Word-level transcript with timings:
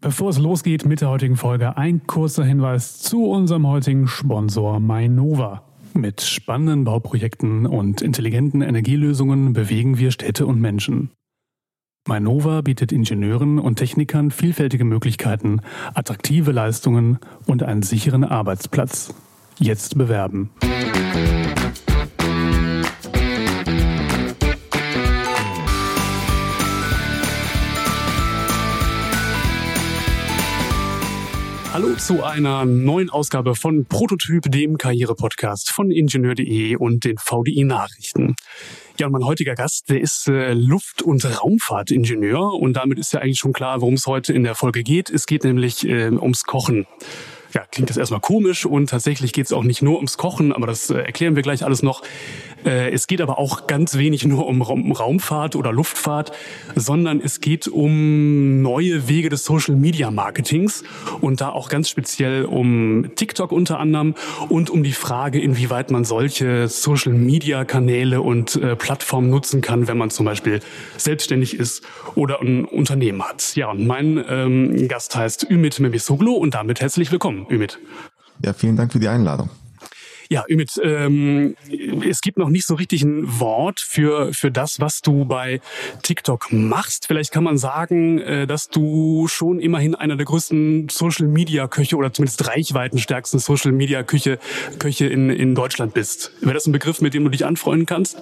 Bevor 0.00 0.30
es 0.30 0.38
losgeht 0.38 0.84
mit 0.84 1.00
der 1.00 1.08
heutigen 1.08 1.36
Folge, 1.36 1.76
ein 1.76 2.06
kurzer 2.06 2.44
Hinweis 2.44 3.00
zu 3.00 3.24
unserem 3.24 3.66
heutigen 3.66 4.06
Sponsor 4.06 4.78
Mainova. 4.78 5.64
Mit 5.92 6.20
spannenden 6.20 6.84
Bauprojekten 6.84 7.66
und 7.66 8.00
intelligenten 8.00 8.62
Energielösungen 8.62 9.54
bewegen 9.54 9.98
wir 9.98 10.12
Städte 10.12 10.46
und 10.46 10.60
Menschen. 10.60 11.10
Mainova 12.06 12.60
bietet 12.60 12.92
Ingenieuren 12.92 13.58
und 13.58 13.76
Technikern 13.76 14.30
vielfältige 14.30 14.84
Möglichkeiten, 14.84 15.62
attraktive 15.94 16.52
Leistungen 16.52 17.18
und 17.46 17.64
einen 17.64 17.82
sicheren 17.82 18.22
Arbeitsplatz. 18.22 19.12
Jetzt 19.58 19.98
bewerben. 19.98 20.50
Hallo 20.62 21.67
zu 31.98 32.22
einer 32.22 32.64
neuen 32.64 33.10
Ausgabe 33.10 33.56
von 33.56 33.84
Prototyp, 33.84 34.44
dem 34.50 34.78
Karriere-Podcast 34.78 35.70
von 35.70 35.90
Ingenieur.de 35.90 36.76
und 36.76 37.04
den 37.04 37.18
VDI-Nachrichten. 37.18 38.36
Ja, 38.98 39.06
und 39.06 39.12
mein 39.12 39.24
heutiger 39.24 39.54
Gast, 39.54 39.90
der 39.90 40.00
ist 40.00 40.28
äh, 40.28 40.54
Luft- 40.54 41.02
und 41.02 41.24
Raumfahrtingenieur 41.24 42.52
und 42.52 42.74
damit 42.74 42.98
ist 42.98 43.12
ja 43.12 43.20
eigentlich 43.20 43.38
schon 43.38 43.52
klar, 43.52 43.80
worum 43.80 43.94
es 43.94 44.06
heute 44.06 44.32
in 44.32 44.44
der 44.44 44.54
Folge 44.54 44.84
geht. 44.84 45.10
Es 45.10 45.26
geht 45.26 45.42
nämlich 45.42 45.86
äh, 45.88 46.10
ums 46.10 46.44
Kochen 46.44 46.86
ja, 47.54 47.64
klingt 47.70 47.88
das 47.90 47.96
erstmal 47.96 48.20
komisch 48.20 48.66
und 48.66 48.90
tatsächlich 48.90 49.32
geht 49.32 49.46
es 49.46 49.52
auch 49.52 49.64
nicht 49.64 49.82
nur 49.82 49.96
ums 49.96 50.18
Kochen, 50.18 50.52
aber 50.52 50.66
das 50.66 50.90
äh, 50.90 50.98
erklären 50.98 51.34
wir 51.34 51.42
gleich 51.42 51.64
alles 51.64 51.82
noch. 51.82 52.02
Äh, 52.64 52.90
es 52.90 53.06
geht 53.06 53.20
aber 53.20 53.38
auch 53.38 53.66
ganz 53.66 53.96
wenig 53.96 54.24
nur 54.24 54.46
um 54.46 54.62
Raumfahrt 54.62 55.56
oder 55.56 55.72
Luftfahrt, 55.72 56.32
sondern 56.74 57.20
es 57.20 57.40
geht 57.40 57.68
um 57.68 58.62
neue 58.62 59.08
Wege 59.08 59.28
des 59.28 59.44
Social 59.44 59.76
Media 59.76 60.10
Marketings 60.10 60.84
und 61.20 61.40
da 61.40 61.50
auch 61.50 61.68
ganz 61.68 61.88
speziell 61.88 62.44
um 62.44 63.10
TikTok 63.14 63.52
unter 63.52 63.78
anderem 63.78 64.14
und 64.48 64.70
um 64.70 64.82
die 64.82 64.92
Frage, 64.92 65.40
inwieweit 65.40 65.90
man 65.90 66.04
solche 66.04 66.68
Social 66.68 67.12
Media 67.12 67.64
Kanäle 67.64 68.22
und 68.22 68.56
äh, 68.56 68.76
Plattformen 68.76 69.30
nutzen 69.30 69.60
kann, 69.60 69.88
wenn 69.88 69.98
man 69.98 70.10
zum 70.10 70.26
Beispiel 70.26 70.60
selbstständig 70.96 71.58
ist 71.58 71.84
oder 72.14 72.40
ein 72.40 72.64
Unternehmen 72.64 73.22
hat. 73.22 73.54
Ja, 73.56 73.70
und 73.70 73.86
mein 73.86 74.24
ähm, 74.28 74.88
Gast 74.88 75.16
heißt 75.16 75.50
Ümit 75.50 75.80
Memisoglu 75.80 76.32
und 76.34 76.54
damit 76.54 76.80
herzlich 76.80 77.10
willkommen, 77.12 77.46
Ümit. 77.50 77.78
Ja, 78.44 78.52
vielen 78.52 78.76
Dank 78.76 78.92
für 78.92 79.00
die 79.00 79.08
Einladung. 79.08 79.50
Ja, 80.30 80.44
Ümit, 80.48 80.78
ähm, 80.82 81.56
es 82.06 82.20
gibt 82.20 82.36
noch 82.36 82.50
nicht 82.50 82.66
so 82.66 82.74
richtig 82.74 83.02
ein 83.02 83.40
Wort 83.40 83.80
für, 83.80 84.34
für 84.34 84.50
das, 84.50 84.78
was 84.78 85.00
du 85.00 85.24
bei 85.24 85.62
TikTok 86.02 86.52
machst. 86.52 87.06
Vielleicht 87.06 87.32
kann 87.32 87.44
man 87.44 87.56
sagen, 87.56 88.18
äh, 88.18 88.46
dass 88.46 88.68
du 88.68 89.26
schon 89.28 89.58
immerhin 89.58 89.94
einer 89.94 90.16
der 90.16 90.26
größten 90.26 90.90
Social-Media-Köche 90.90 91.96
oder 91.96 92.12
zumindest 92.12 92.46
reichweitenstärksten 92.46 93.40
Social-Media-Köche 93.40 94.38
Köche 94.78 95.06
in, 95.06 95.30
in 95.30 95.54
Deutschland 95.54 95.94
bist. 95.94 96.32
Wäre 96.40 96.54
das 96.54 96.66
ein 96.66 96.72
Begriff, 96.72 97.00
mit 97.00 97.14
dem 97.14 97.24
du 97.24 97.30
dich 97.30 97.46
anfreunden 97.46 97.86
kannst? 97.86 98.18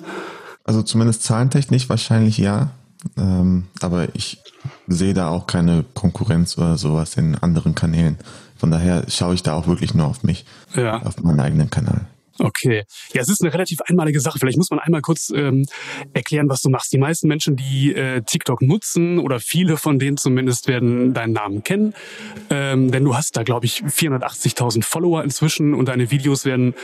Also 0.65 0.83
zumindest 0.83 1.25
zahlentechnisch 1.25 1.89
wahrscheinlich 1.89 2.39
ja. 2.39 2.71
Ähm, 3.17 3.67
aber 3.81 4.09
ich 4.15 4.39
sehe 4.87 5.15
da 5.15 5.29
auch 5.29 5.47
keine 5.47 5.84
Konkurrenz 5.95 6.57
oder 6.59 6.77
sowas 6.77 7.17
in 7.17 7.37
anderen 7.37 7.75
Kanälen. 7.75 8.19
Von 8.57 8.71
daher 8.71 9.05
schaue 9.09 9.35
ich 9.35 9.43
da 9.43 9.55
auch 9.55 9.67
wirklich 9.67 9.95
nur 9.95 10.07
auf 10.07 10.23
mich, 10.23 10.45
ja. 10.75 11.03
auf 11.03 11.23
meinen 11.23 11.41
eigenen 11.41 11.71
Kanal. 11.71 12.07
Okay. 12.39 12.85
Ja, 13.12 13.23
es 13.23 13.29
ist 13.29 13.43
eine 13.43 13.53
relativ 13.53 13.81
einmalige 13.83 14.21
Sache. 14.21 14.39
Vielleicht 14.39 14.59
muss 14.59 14.71
man 14.71 14.79
einmal 14.79 15.01
kurz 15.01 15.33
ähm, 15.35 15.67
erklären, 16.12 16.49
was 16.49 16.61
du 16.61 16.69
machst. 16.69 16.93
Die 16.93 16.99
meisten 16.99 17.29
Menschen, 17.29 17.57
die 17.57 17.95
äh, 17.95 18.23
TikTok 18.23 18.62
nutzen 18.62 19.19
oder 19.19 19.41
viele 19.41 19.77
von 19.77 19.99
denen 19.99 20.17
zumindest 20.17 20.69
werden 20.69 21.15
deinen 21.15 21.33
Namen 21.33 21.65
kennen. 21.65 21.95
Ähm, 22.51 22.91
denn 22.91 23.05
du 23.05 23.17
hast 23.17 23.37
da, 23.37 23.43
glaube 23.43 23.67
ich, 23.67 23.83
480.000 23.83 24.84
Follower 24.84 25.25
inzwischen 25.25 25.75
und 25.75 25.89
deine 25.89 26.11
Videos 26.11 26.45
werden 26.45 26.75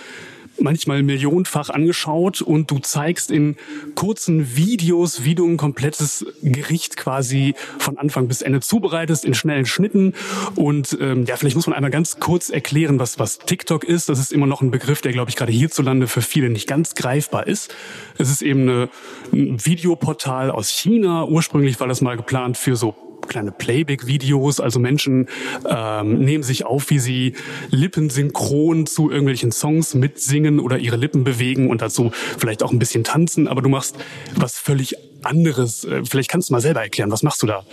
manchmal 0.62 1.02
millionenfach 1.02 1.70
angeschaut 1.70 2.42
und 2.42 2.70
du 2.70 2.78
zeigst 2.78 3.30
in 3.30 3.56
kurzen 3.94 4.56
Videos, 4.56 5.24
wie 5.24 5.34
du 5.34 5.46
ein 5.46 5.56
komplettes 5.56 6.26
Gericht 6.42 6.96
quasi 6.96 7.54
von 7.78 7.98
Anfang 7.98 8.28
bis 8.28 8.42
Ende 8.42 8.60
zubereitest, 8.60 9.24
in 9.24 9.34
schnellen 9.34 9.66
Schnitten. 9.66 10.14
Und 10.54 10.96
ähm, 11.00 11.24
ja, 11.26 11.36
vielleicht 11.36 11.56
muss 11.56 11.66
man 11.66 11.74
einmal 11.74 11.90
ganz 11.90 12.18
kurz 12.20 12.50
erklären, 12.50 12.98
was, 12.98 13.18
was 13.18 13.38
TikTok 13.38 13.84
ist. 13.84 14.08
Das 14.08 14.18
ist 14.18 14.32
immer 14.32 14.46
noch 14.46 14.62
ein 14.62 14.70
Begriff, 14.70 15.00
der, 15.00 15.12
glaube 15.12 15.30
ich, 15.30 15.36
gerade 15.36 15.52
hierzulande 15.52 16.06
für 16.06 16.22
viele 16.22 16.50
nicht 16.50 16.68
ganz 16.68 16.94
greifbar 16.94 17.46
ist. 17.46 17.74
Es 18.18 18.30
ist 18.30 18.42
eben 18.42 18.62
eine, 18.62 18.88
ein 19.32 19.64
Videoportal 19.64 20.50
aus 20.50 20.70
China. 20.70 21.24
Ursprünglich 21.24 21.78
war 21.80 21.88
das 21.88 22.00
mal 22.00 22.16
geplant 22.16 22.56
für 22.56 22.76
so 22.76 22.94
kleine 23.28 23.52
Playback-Videos, 23.52 24.60
also 24.60 24.78
Menschen 24.78 25.28
ähm, 25.66 26.18
nehmen 26.20 26.42
sich 26.42 26.64
auf, 26.64 26.90
wie 26.90 26.98
sie 26.98 27.34
lippensynchron 27.70 28.86
zu 28.86 29.10
irgendwelchen 29.10 29.52
Songs 29.52 29.94
mitsingen 29.94 30.60
oder 30.60 30.78
ihre 30.78 30.96
Lippen 30.96 31.24
bewegen 31.24 31.70
und 31.70 31.82
dazu 31.82 32.12
vielleicht 32.38 32.62
auch 32.62 32.72
ein 32.72 32.78
bisschen 32.78 33.04
tanzen, 33.04 33.48
aber 33.48 33.62
du 33.62 33.68
machst 33.68 33.96
was 34.36 34.58
völlig 34.58 34.96
anderes. 35.22 35.84
Äh, 35.84 36.02
vielleicht 36.04 36.30
kannst 36.30 36.50
du 36.50 36.54
mal 36.54 36.60
selber 36.60 36.82
erklären, 36.82 37.10
was 37.10 37.22
machst 37.22 37.42
du 37.42 37.46
da? 37.46 37.64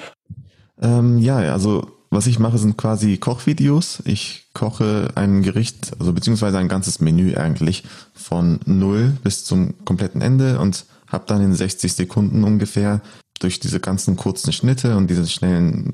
Ähm, 0.81 1.19
ja, 1.19 1.37
also 1.37 1.99
was 2.11 2.25
ich 2.25 2.39
mache, 2.39 2.57
sind 2.57 2.77
quasi 2.77 3.17
Kochvideos. 3.17 4.01
Ich 4.05 4.47
koche 4.53 5.09
ein 5.15 5.43
Gericht, 5.43 5.91
also 5.99 6.11
beziehungsweise 6.11 6.57
ein 6.57 6.67
ganzes 6.67 6.99
Menü 6.99 7.35
eigentlich 7.35 7.83
von 8.13 8.59
null 8.65 9.15
bis 9.23 9.45
zum 9.45 9.85
kompletten 9.85 10.21
Ende 10.21 10.59
und 10.59 10.85
habe 11.07 11.25
dann 11.27 11.43
in 11.43 11.53
60 11.53 11.93
Sekunden 11.93 12.43
ungefähr 12.43 13.01
durch 13.39 13.59
diese 13.59 13.79
ganzen 13.79 14.15
kurzen 14.15 14.53
Schnitte 14.53 14.95
und 14.95 15.09
diese 15.09 15.27
schnellen, 15.27 15.93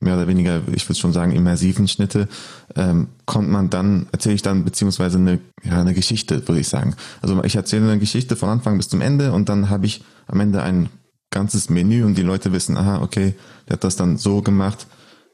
mehr 0.00 0.16
oder 0.16 0.28
weniger, 0.28 0.60
ich 0.72 0.86
würde 0.88 0.98
schon 0.98 1.12
sagen, 1.12 1.32
immersiven 1.32 1.88
Schnitte, 1.88 2.28
ähm, 2.76 3.08
kommt 3.26 3.48
man 3.48 3.70
dann, 3.70 4.06
erzähle 4.12 4.34
ich 4.34 4.42
dann 4.42 4.64
beziehungsweise 4.64 5.18
eine, 5.18 5.40
ja, 5.62 5.80
eine 5.80 5.94
Geschichte, 5.94 6.46
würde 6.46 6.60
ich 6.60 6.68
sagen. 6.68 6.94
Also 7.22 7.42
ich 7.42 7.56
erzähle 7.56 7.90
eine 7.90 7.98
Geschichte 7.98 8.36
von 8.36 8.48
Anfang 8.48 8.76
bis 8.76 8.88
zum 8.88 9.00
Ende 9.00 9.32
und 9.32 9.48
dann 9.48 9.70
habe 9.70 9.86
ich 9.86 10.04
am 10.26 10.40
Ende 10.40 10.62
ein 10.62 10.88
ganzes 11.30 11.70
Menü 11.70 12.04
und 12.04 12.16
die 12.16 12.22
Leute 12.22 12.52
wissen, 12.52 12.76
aha, 12.76 13.02
okay, 13.02 13.34
der 13.68 13.74
hat 13.74 13.84
das 13.84 13.96
dann 13.96 14.18
so 14.18 14.42
gemacht 14.42 14.86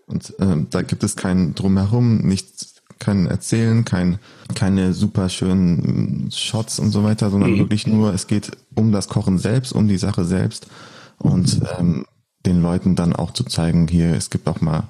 und 0.07 0.35
ähm, 0.39 0.69
da 0.71 0.83
gibt 0.83 1.05
es 1.05 1.17
kein 1.17 1.55
Drumherum, 1.55 2.19
nichts, 2.19 2.75
kein 2.99 3.27
Erzählen, 3.27 3.85
kein, 3.85 4.19
keine 4.55 4.93
super 4.93 5.29
schönen 5.29 6.31
Shots 6.31 6.79
und 6.79 6.91
so 6.91 7.03
weiter, 7.03 7.31
sondern 7.31 7.53
mhm. 7.53 7.59
wirklich 7.59 7.87
nur, 7.87 8.13
es 8.15 8.27
geht 8.27 8.51
um 8.75 8.93
das 8.93 9.09
Kochen 9.09 9.39
selbst, 9.39 9.73
um 9.73 9.89
die 9.89 9.99
Sache 9.99 10.25
selbst 10.25 10.67
und 11.21 11.61
ähm, 11.79 12.07
den 12.47 12.63
Leuten 12.63 12.97
dann 12.97 13.15
auch 13.15 13.33
zu 13.33 13.45
zeigen, 13.45 13.87
hier, 13.87 14.15
es 14.15 14.31
gibt 14.31 14.49
auch 14.49 14.61
mal 14.61 14.89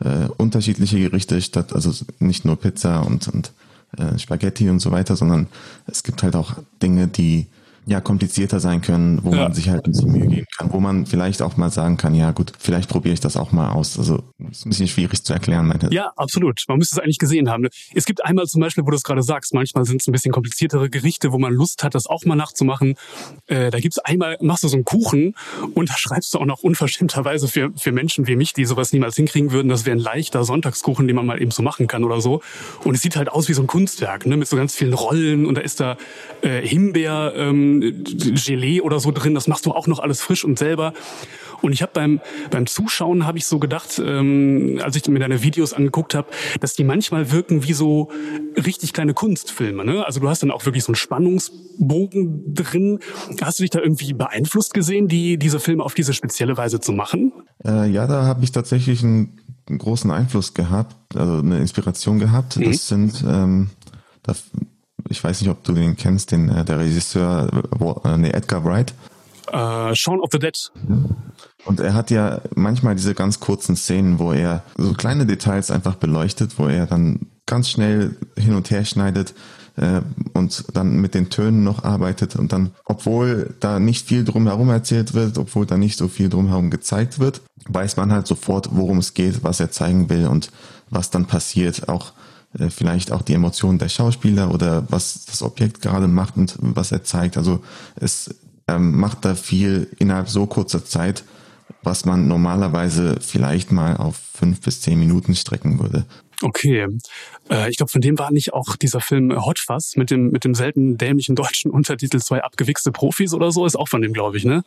äh, 0.00 0.28
unterschiedliche 0.36 0.98
Gerichte 0.98 1.40
statt, 1.40 1.72
also 1.72 1.92
nicht 2.18 2.44
nur 2.44 2.56
Pizza 2.56 3.00
und, 3.06 3.28
und 3.28 3.52
äh, 3.96 4.18
Spaghetti 4.18 4.68
und 4.68 4.80
so 4.80 4.90
weiter, 4.90 5.16
sondern 5.16 5.46
es 5.86 6.02
gibt 6.02 6.22
halt 6.22 6.34
auch 6.36 6.54
Dinge, 6.82 7.06
die 7.06 7.46
ja 7.86 8.00
komplizierter 8.00 8.58
sein 8.58 8.82
können, 8.82 9.20
wo 9.22 9.30
ja. 9.30 9.44
man 9.44 9.54
sich 9.54 9.68
halt 9.68 9.86
ein 9.86 9.92
bisschen 9.92 10.10
Mühe 10.10 10.26
geben 10.26 10.46
kann, 10.58 10.72
wo 10.72 10.80
man 10.80 11.06
vielleicht 11.06 11.40
auch 11.40 11.56
mal 11.56 11.70
sagen 11.70 11.96
kann, 11.96 12.14
ja 12.16 12.32
gut, 12.32 12.52
vielleicht 12.58 12.88
probiere 12.88 13.14
ich 13.14 13.20
das 13.20 13.36
auch 13.36 13.52
mal 13.52 13.70
aus. 13.70 13.96
Also 13.96 14.24
ist 14.50 14.66
ein 14.66 14.70
bisschen 14.70 14.88
schwierig 14.88 15.22
zu 15.22 15.32
erklären. 15.32 15.68
Meine. 15.68 15.88
Ja, 15.92 16.12
absolut. 16.16 16.64
Man 16.66 16.78
müsste 16.78 16.96
es 16.96 16.98
eigentlich 16.98 17.18
gesehen 17.18 17.48
haben. 17.48 17.68
Es 17.94 18.04
gibt 18.04 18.24
einmal 18.24 18.46
zum 18.46 18.60
Beispiel, 18.60 18.84
wo 18.84 18.90
du 18.90 18.96
es 18.96 19.04
gerade 19.04 19.22
sagst, 19.22 19.54
manchmal 19.54 19.84
sind 19.84 20.02
es 20.02 20.08
ein 20.08 20.12
bisschen 20.12 20.32
kompliziertere 20.32 20.90
Gerichte, 20.90 21.30
wo 21.30 21.38
man 21.38 21.52
Lust 21.52 21.84
hat, 21.84 21.94
das 21.94 22.06
auch 22.06 22.24
mal 22.24 22.34
nachzumachen. 22.34 22.96
Äh, 23.46 23.70
da 23.70 23.78
gibt's 23.78 23.98
einmal, 23.98 24.36
machst 24.40 24.64
du 24.64 24.68
so 24.68 24.76
einen 24.76 24.84
Kuchen 24.84 25.36
und 25.74 25.88
da 25.88 25.96
schreibst 25.96 26.34
du 26.34 26.38
auch 26.38 26.44
noch 26.44 26.64
unverschämterweise 26.64 27.46
für, 27.46 27.70
für 27.76 27.92
Menschen 27.92 28.26
wie 28.26 28.34
mich, 28.34 28.52
die 28.52 28.64
sowas 28.64 28.92
niemals 28.92 29.14
hinkriegen 29.14 29.52
würden, 29.52 29.68
das 29.68 29.86
wäre 29.86 29.96
ein 29.96 30.00
leichter 30.00 30.42
Sonntagskuchen, 30.42 31.06
den 31.06 31.14
man 31.14 31.26
mal 31.26 31.40
eben 31.40 31.52
so 31.52 31.62
machen 31.62 31.86
kann 31.86 32.02
oder 32.02 32.20
so. 32.20 32.42
Und 32.82 32.96
es 32.96 33.02
sieht 33.02 33.14
halt 33.14 33.28
aus 33.28 33.48
wie 33.48 33.52
so 33.52 33.62
ein 33.62 33.68
Kunstwerk, 33.68 34.26
ne, 34.26 34.36
mit 34.36 34.48
so 34.48 34.56
ganz 34.56 34.74
vielen 34.74 34.92
Rollen 34.92 35.46
und 35.46 35.54
da 35.56 35.60
ist 35.60 35.78
da 35.78 35.96
äh, 36.42 36.66
Himbeer, 36.66 37.32
ähm, 37.36 37.75
Gelee 37.80 38.80
oder 38.80 39.00
so 39.00 39.10
drin. 39.10 39.34
Das 39.34 39.48
machst 39.48 39.66
du 39.66 39.72
auch 39.72 39.86
noch 39.86 39.98
alles 39.98 40.20
frisch 40.20 40.44
und 40.44 40.58
selber. 40.58 40.92
Und 41.62 41.72
ich 41.72 41.82
habe 41.82 41.92
beim 41.94 42.20
beim 42.50 42.66
Zuschauen 42.66 43.26
habe 43.26 43.38
ich 43.38 43.46
so 43.46 43.58
gedacht, 43.58 44.00
ähm, 44.04 44.80
als 44.82 44.96
ich 44.96 45.06
mir 45.08 45.18
deine 45.18 45.42
Videos 45.42 45.72
angeguckt 45.72 46.14
habe, 46.14 46.28
dass 46.60 46.74
die 46.74 46.84
manchmal 46.84 47.30
wirken 47.32 47.64
wie 47.64 47.72
so 47.72 48.10
richtig 48.56 48.92
kleine 48.92 49.14
Kunstfilme. 49.14 49.84
Ne? 49.84 50.04
Also 50.04 50.20
du 50.20 50.28
hast 50.28 50.42
dann 50.42 50.50
auch 50.50 50.64
wirklich 50.66 50.84
so 50.84 50.88
einen 50.88 50.96
Spannungsbogen 50.96 52.54
drin. 52.54 53.00
Hast 53.40 53.58
du 53.58 53.62
dich 53.62 53.70
da 53.70 53.80
irgendwie 53.80 54.12
beeinflusst 54.12 54.74
gesehen, 54.74 55.08
die 55.08 55.38
diese 55.38 55.60
Filme 55.60 55.82
auf 55.82 55.94
diese 55.94 56.12
spezielle 56.12 56.56
Weise 56.56 56.80
zu 56.80 56.92
machen? 56.92 57.32
Äh, 57.64 57.90
ja, 57.90 58.06
da 58.06 58.24
habe 58.24 58.44
ich 58.44 58.52
tatsächlich 58.52 59.02
einen, 59.02 59.40
einen, 59.68 59.78
großen 59.78 60.10
Einfluss 60.10 60.54
gehabt, 60.54 61.16
also 61.16 61.38
eine 61.38 61.58
Inspiration 61.58 62.18
gehabt. 62.18 62.56
Mhm. 62.56 62.64
Das 62.64 62.88
sind 62.88 63.24
ähm, 63.26 63.70
das, 64.22 64.44
ich 65.08 65.22
weiß 65.22 65.40
nicht, 65.40 65.50
ob 65.50 65.62
du 65.64 65.72
den 65.72 65.96
kennst, 65.96 66.32
den 66.32 66.48
äh, 66.48 66.64
der 66.64 66.78
Regisseur, 66.78 67.48
äh, 68.04 68.16
nee, 68.16 68.30
Edgar 68.30 68.64
Wright. 68.64 68.94
Uh, 69.52 69.94
Shaun 69.94 70.20
of 70.20 70.30
the 70.32 70.38
Dead. 70.40 70.72
Und 71.64 71.80
er 71.80 71.94
hat 71.94 72.10
ja 72.10 72.40
manchmal 72.54 72.96
diese 72.96 73.14
ganz 73.14 73.38
kurzen 73.38 73.76
Szenen, 73.76 74.18
wo 74.18 74.32
er 74.32 74.64
so 74.76 74.92
kleine 74.92 75.24
Details 75.24 75.70
einfach 75.70 75.96
beleuchtet, 75.96 76.58
wo 76.58 76.66
er 76.66 76.86
dann 76.86 77.26
ganz 77.46 77.70
schnell 77.70 78.16
hin 78.36 78.54
und 78.54 78.70
her 78.70 78.84
schneidet 78.84 79.34
äh, 79.76 80.00
und 80.32 80.64
dann 80.74 81.00
mit 81.00 81.14
den 81.14 81.30
Tönen 81.30 81.62
noch 81.62 81.84
arbeitet 81.84 82.36
und 82.36 82.52
dann, 82.52 82.72
obwohl 82.84 83.54
da 83.60 83.78
nicht 83.78 84.06
viel 84.06 84.24
drumherum 84.24 84.68
erzählt 84.70 85.14
wird, 85.14 85.38
obwohl 85.38 85.66
da 85.66 85.76
nicht 85.76 85.96
so 85.96 86.08
viel 86.08 86.28
drumherum 86.28 86.70
gezeigt 86.70 87.18
wird, 87.18 87.40
weiß 87.68 87.96
man 87.96 88.12
halt 88.12 88.26
sofort, 88.26 88.70
worum 88.72 88.98
es 88.98 89.14
geht, 89.14 89.44
was 89.44 89.60
er 89.60 89.70
zeigen 89.70 90.08
will 90.08 90.26
und 90.26 90.50
was 90.90 91.10
dann 91.10 91.26
passiert. 91.26 91.88
Auch 91.88 92.12
äh, 92.58 92.70
vielleicht 92.70 93.12
auch 93.12 93.22
die 93.22 93.34
Emotionen 93.34 93.78
der 93.78 93.88
Schauspieler 93.88 94.52
oder 94.52 94.84
was 94.88 95.24
das 95.26 95.42
Objekt 95.42 95.82
gerade 95.82 96.08
macht 96.08 96.36
und 96.36 96.56
was 96.58 96.92
er 96.92 97.04
zeigt. 97.04 97.36
Also 97.36 97.60
es 97.96 98.34
ähm, 98.68 98.98
macht 98.98 99.24
da 99.24 99.34
viel 99.34 99.88
innerhalb 99.98 100.28
so 100.28 100.46
kurzer 100.46 100.84
Zeit, 100.84 101.24
was 101.82 102.04
man 102.04 102.28
normalerweise 102.28 103.18
vielleicht 103.20 103.72
mal 103.72 103.96
auf 103.96 104.16
fünf 104.16 104.60
bis 104.60 104.80
zehn 104.80 104.98
Minuten 104.98 105.34
strecken 105.34 105.78
würde. 105.80 106.04
Okay. 106.42 106.86
Äh, 107.50 107.70
ich 107.70 107.78
glaube, 107.78 107.90
von 107.90 108.00
dem 108.00 108.18
war 108.18 108.30
nicht 108.30 108.52
auch 108.52 108.76
dieser 108.76 109.00
Film 109.00 109.32
Hot 109.44 109.64
mit 109.94 110.10
dem, 110.10 110.30
mit 110.30 110.44
dem 110.44 110.54
selten 110.54 110.98
dämlichen 110.98 111.34
deutschen 111.34 111.70
Untertitel 111.72 112.18
zwei 112.18 112.42
abgewichste 112.42 112.92
Profis 112.92 113.32
oder 113.32 113.52
so, 113.52 113.64
ist 113.64 113.76
auch 113.76 113.88
von 113.88 114.02
dem, 114.02 114.12
glaube 114.12 114.36
ich, 114.36 114.44
ne? 114.44 114.64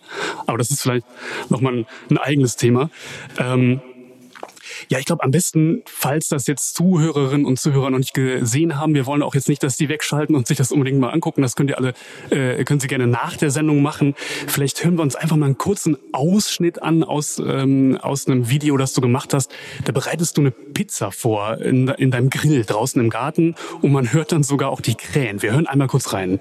Aber 0.48 0.58
das 0.58 0.72
ist 0.72 0.82
vielleicht 0.82 1.06
nochmal 1.50 1.80
ein, 1.80 1.86
ein 2.10 2.18
eigenes 2.18 2.56
Thema. 2.56 2.90
Ähm, 3.38 3.82
ja, 4.88 5.00
ich 5.00 5.06
glaube 5.06 5.24
am 5.24 5.32
besten, 5.32 5.84
falls 5.86 6.28
das 6.30 6.48
jetzt 6.48 6.76
Zuhörerinnen 6.76 7.46
und 7.46 7.60
Zuhörer 7.60 7.90
noch 7.90 7.98
nicht 7.98 8.14
gesehen 8.14 8.80
haben, 8.80 8.94
wir 8.94 9.06
wollen 9.06 9.22
auch 9.22 9.36
jetzt 9.36 9.50
nicht, 9.50 9.64
dass 9.64 9.78
die 9.78 9.90
wegschalten 9.90 10.36
und 10.36 10.48
sich 10.48 10.58
das 10.58 10.72
unbedingt 10.72 11.00
mal 11.00 11.10
angucken. 11.10 11.42
Das 11.42 11.56
könnt 11.56 11.70
ihr 11.70 11.78
alle, 11.78 11.94
äh, 12.30 12.64
können 12.64 12.80
Sie 12.80 12.88
gerne 12.88 13.08
nach 13.08 13.36
der 13.38 13.52
Sendung 13.52 13.82
machen. 13.82 14.16
Vielleicht 14.48 14.84
hören 14.84 14.96
wir 14.96 15.02
uns 15.02 15.16
einfach 15.16 15.36
mal 15.36 15.48
einen 15.48 15.58
kurzen 15.58 15.98
Ausschnitt 16.12 16.82
an 16.82 17.04
aus, 17.04 17.42
ähm, 17.46 17.98
aus 18.02 18.28
einem 18.28 18.50
Video, 18.50 18.78
das 18.78 18.94
du 18.94 19.02
gemacht 19.02 19.34
hast. 19.34 19.52
Da 19.86 19.92
bereitest 19.92 20.38
du 20.38 20.42
eine 20.42 20.52
Pizza 20.52 21.12
vor 21.12 21.58
in, 21.58 21.88
in 21.90 22.12
deinem 22.12 22.30
Grill 22.30 22.64
draußen 22.66 23.02
im 23.02 23.10
Garten 23.10 23.56
und 23.82 23.92
man 23.92 24.14
hört 24.14 24.32
dann 24.32 24.44
sogar 24.44 24.70
auch 24.70 24.82
die 24.82 24.96
Krähen. 24.96 25.42
Wir 25.42 25.54
hören 25.54 25.68
einmal 25.68 25.88
kurz 25.88 26.14
rein. 26.14 26.40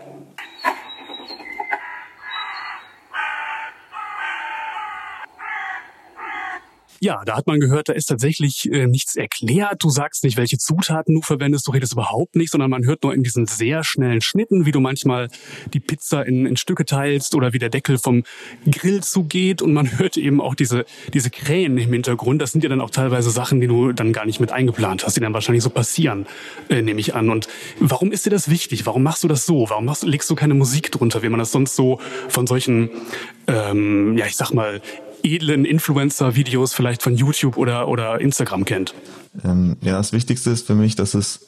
Ja, 7.00 7.23
da 7.25 7.37
hat 7.37 7.47
man 7.47 7.61
gehört, 7.61 7.89
da 7.89 7.93
ist 7.93 8.06
tatsächlich 8.06 8.71
äh, 8.73 8.87
nichts 8.89 9.15
erklärt. 9.15 9.85
Du 9.85 9.91
sagst 9.91 10.25
nicht, 10.25 10.37
welche 10.37 10.59
Zutaten 10.59 11.15
du 11.15 11.23
verwendest, 11.23 11.69
du 11.69 11.71
redest 11.71 11.93
überhaupt 11.93 12.35
nicht, 12.35 12.50
sondern 12.50 12.71
man 12.71 12.85
hört 12.85 13.05
nur 13.05 13.15
in 13.15 13.23
diesen 13.23 13.47
sehr 13.47 13.85
schnellen 13.85 14.21
Schnitten, 14.21 14.67
wie 14.67 14.73
du 14.73 14.81
manchmal 14.81 15.29
die 15.73 15.79
Pizza 15.79 16.27
in, 16.27 16.45
in 16.45 16.56
Stücke 16.56 16.85
teilst 16.85 17.37
oder 17.37 17.53
wie 17.53 17.61
der 17.61 17.69
Deckel 17.69 17.99
vom 17.99 18.25
Grill 18.69 19.03
zugeht 19.03 19.62
und 19.62 19.73
man 19.73 19.99
hört 19.99 20.17
eben 20.17 20.41
auch 20.41 20.56
diese, 20.56 20.87
diese 21.15 21.31
Krähen 21.31 21.79
im 21.79 21.93
Hintergrund. 21.93 22.43
Das 22.43 22.50
sind 22.50 22.65
ja 22.65 22.69
dann 22.69 22.81
auch 22.81 22.91
teilweise 22.91 23.31
Sachen, 23.31 23.61
die 23.61 23.69
du 23.69 23.93
dann 23.93 24.12
gar 24.12 24.27
nicht 24.27 24.41
mit 24.41 24.50
eingeplant 24.50 25.06
hast, 25.06 25.17
die 25.17 25.21
dann 25.21 25.35
wahrscheinlich 25.35 25.62
so 25.62 25.71
passieren, 25.71 26.27
äh, 26.69 26.83
nehme 26.83 26.99
ich 26.99 27.15
an. 27.15 27.31
Und 27.31 27.47
warum 27.79 28.11
ist 28.11 28.27
dir 28.27 28.31
das 28.31 28.50
wichtig? 28.50 28.87
Warum 28.87 29.05
machst 29.05 29.23
du 29.23 29.29
das 29.29 29.47
so? 29.47 29.71
Warum 29.71 29.85
machst, 29.85 30.03
legst 30.03 30.29
du 30.31 30.35
keine 30.35 30.55
Musik 30.55 30.91
drunter, 30.91 31.23
wie 31.23 31.29
man 31.29 31.39
das 31.39 31.53
sonst 31.53 31.77
so 31.77 32.00
von 32.29 32.49
solchen, 32.49 32.91
ähm, 33.47 34.19
ja, 34.19 34.27
ich 34.27 34.35
sag 34.35 34.53
mal, 34.53 34.81
edlen 35.23 35.65
Influencer-Videos 35.65 36.75
vielleicht 36.75 37.03
von 37.03 37.17
YouTube 37.17 37.56
oder, 37.56 37.88
oder 37.88 38.20
Instagram 38.20 38.65
kennt? 38.65 38.94
Ähm, 39.44 39.76
ja, 39.81 39.93
das 39.93 40.12
Wichtigste 40.12 40.50
ist 40.50 40.67
für 40.67 40.75
mich, 40.75 40.97
dass 40.97 41.15
es 41.15 41.47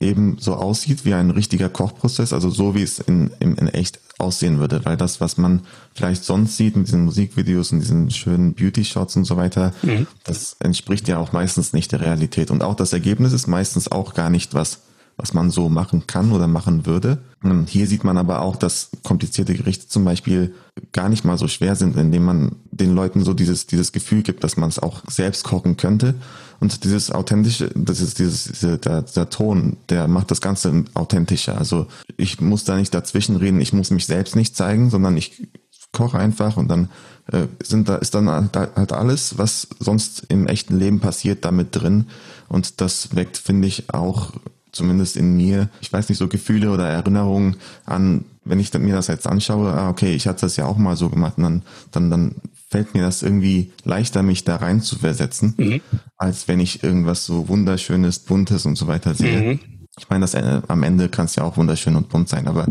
eben 0.00 0.36
so 0.38 0.54
aussieht 0.54 1.04
wie 1.04 1.14
ein 1.14 1.30
richtiger 1.30 1.68
Kochprozess, 1.68 2.32
also 2.32 2.50
so 2.50 2.74
wie 2.74 2.82
es 2.82 2.98
in, 2.98 3.30
in, 3.38 3.54
in 3.56 3.68
echt 3.68 4.00
aussehen 4.18 4.58
würde, 4.58 4.84
weil 4.84 4.96
das, 4.96 5.20
was 5.20 5.36
man 5.36 5.62
vielleicht 5.94 6.24
sonst 6.24 6.56
sieht 6.56 6.76
mit 6.76 6.86
diesen 6.86 7.04
Musikvideos 7.04 7.72
und 7.72 7.80
diesen 7.80 8.10
schönen 8.10 8.54
Beauty-Shots 8.54 9.16
und 9.16 9.24
so 9.24 9.36
weiter, 9.36 9.72
mhm. 9.82 10.06
das 10.24 10.56
entspricht 10.60 11.08
ja 11.08 11.18
auch 11.18 11.32
meistens 11.32 11.72
nicht 11.72 11.92
der 11.92 12.00
Realität. 12.00 12.50
Und 12.50 12.62
auch 12.62 12.74
das 12.74 12.92
Ergebnis 12.92 13.32
ist 13.32 13.46
meistens 13.46 13.90
auch 13.90 14.14
gar 14.14 14.30
nicht 14.30 14.54
was, 14.54 14.80
was 15.16 15.34
man 15.34 15.50
so 15.50 15.68
machen 15.68 16.06
kann 16.06 16.32
oder 16.32 16.46
machen 16.46 16.86
würde. 16.86 17.18
Ähm, 17.44 17.66
hier 17.68 17.86
sieht 17.86 18.04
man 18.04 18.18
aber 18.18 18.42
auch, 18.42 18.56
dass 18.56 18.90
komplizierte 19.02 19.54
Gerichte 19.54 19.88
zum 19.88 20.04
Beispiel 20.04 20.54
gar 20.92 21.08
nicht 21.08 21.24
mal 21.24 21.38
so 21.38 21.48
schwer 21.48 21.76
sind, 21.76 21.96
indem 21.96 22.24
man 22.24 22.56
den 22.70 22.94
Leuten 22.94 23.22
so 23.24 23.34
dieses, 23.34 23.66
dieses 23.66 23.92
Gefühl 23.92 24.22
gibt, 24.22 24.42
dass 24.42 24.56
man 24.56 24.68
es 24.68 24.78
auch 24.78 25.02
selbst 25.08 25.44
kochen 25.44 25.76
könnte. 25.76 26.14
Und 26.60 26.84
dieses 26.84 27.10
authentische, 27.10 27.70
das 27.74 28.00
ist 28.00 28.18
dieses, 28.18 28.44
dieser, 28.44 28.78
der, 28.78 29.02
der 29.02 29.28
Ton, 29.30 29.76
der 29.88 30.08
macht 30.08 30.30
das 30.30 30.40
Ganze 30.40 30.84
authentischer. 30.94 31.58
Also 31.58 31.88
ich 32.16 32.40
muss 32.40 32.64
da 32.64 32.76
nicht 32.76 32.94
dazwischen 32.94 33.36
reden, 33.36 33.60
ich 33.60 33.72
muss 33.72 33.90
mich 33.90 34.06
selbst 34.06 34.36
nicht 34.36 34.56
zeigen, 34.56 34.90
sondern 34.90 35.16
ich 35.16 35.48
koche 35.92 36.18
einfach 36.18 36.56
und 36.56 36.68
dann 36.68 36.88
äh, 37.30 37.46
sind 37.62 37.88
da, 37.88 37.96
ist 37.96 38.14
dann 38.14 38.28
halt 38.28 38.92
alles, 38.92 39.38
was 39.38 39.68
sonst 39.78 40.24
im 40.28 40.46
echten 40.46 40.78
Leben 40.78 41.00
passiert, 41.00 41.44
damit 41.44 41.68
drin. 41.72 42.06
Und 42.48 42.80
das 42.80 43.14
weckt, 43.14 43.38
finde 43.38 43.68
ich, 43.68 43.92
auch 43.92 44.32
zumindest 44.72 45.16
in 45.16 45.36
mir, 45.36 45.68
ich 45.80 45.92
weiß 45.92 46.08
nicht, 46.08 46.18
so 46.18 46.28
Gefühle 46.28 46.70
oder 46.70 46.88
Erinnerungen 46.88 47.56
an, 47.84 48.24
wenn 48.44 48.58
ich 48.58 48.72
mir 48.74 48.94
das 48.94 49.06
jetzt 49.06 49.26
anschaue, 49.26 49.72
ah, 49.72 49.88
okay, 49.88 50.14
ich 50.14 50.26
hatte 50.26 50.42
das 50.42 50.56
ja 50.56 50.66
auch 50.66 50.78
mal 50.78 50.96
so 50.96 51.08
gemacht, 51.08 51.34
und 51.36 51.44
dann, 51.44 51.62
dann, 51.92 52.10
dann 52.10 52.34
fällt 52.70 52.94
mir 52.94 53.02
das 53.02 53.22
irgendwie 53.22 53.72
leichter, 53.84 54.22
mich 54.22 54.44
da 54.44 54.56
rein 54.56 54.80
zu 54.80 54.98
versetzen, 54.98 55.54
mhm. 55.58 55.80
als 56.16 56.48
wenn 56.48 56.58
ich 56.58 56.82
irgendwas 56.82 57.24
so 57.24 57.48
wunderschönes, 57.48 58.20
buntes 58.20 58.66
und 58.66 58.76
so 58.76 58.88
weiter 58.88 59.14
sehe. 59.14 59.40
Mhm. 59.40 59.60
Ich 59.98 60.08
meine, 60.08 60.22
das 60.22 60.34
äh, 60.34 60.62
am 60.68 60.82
Ende 60.82 61.10
kann 61.10 61.26
es 61.26 61.36
ja 61.36 61.44
auch 61.44 61.58
wunderschön 61.58 61.96
und 61.96 62.08
bunt 62.08 62.30
sein, 62.30 62.48
aber 62.48 62.66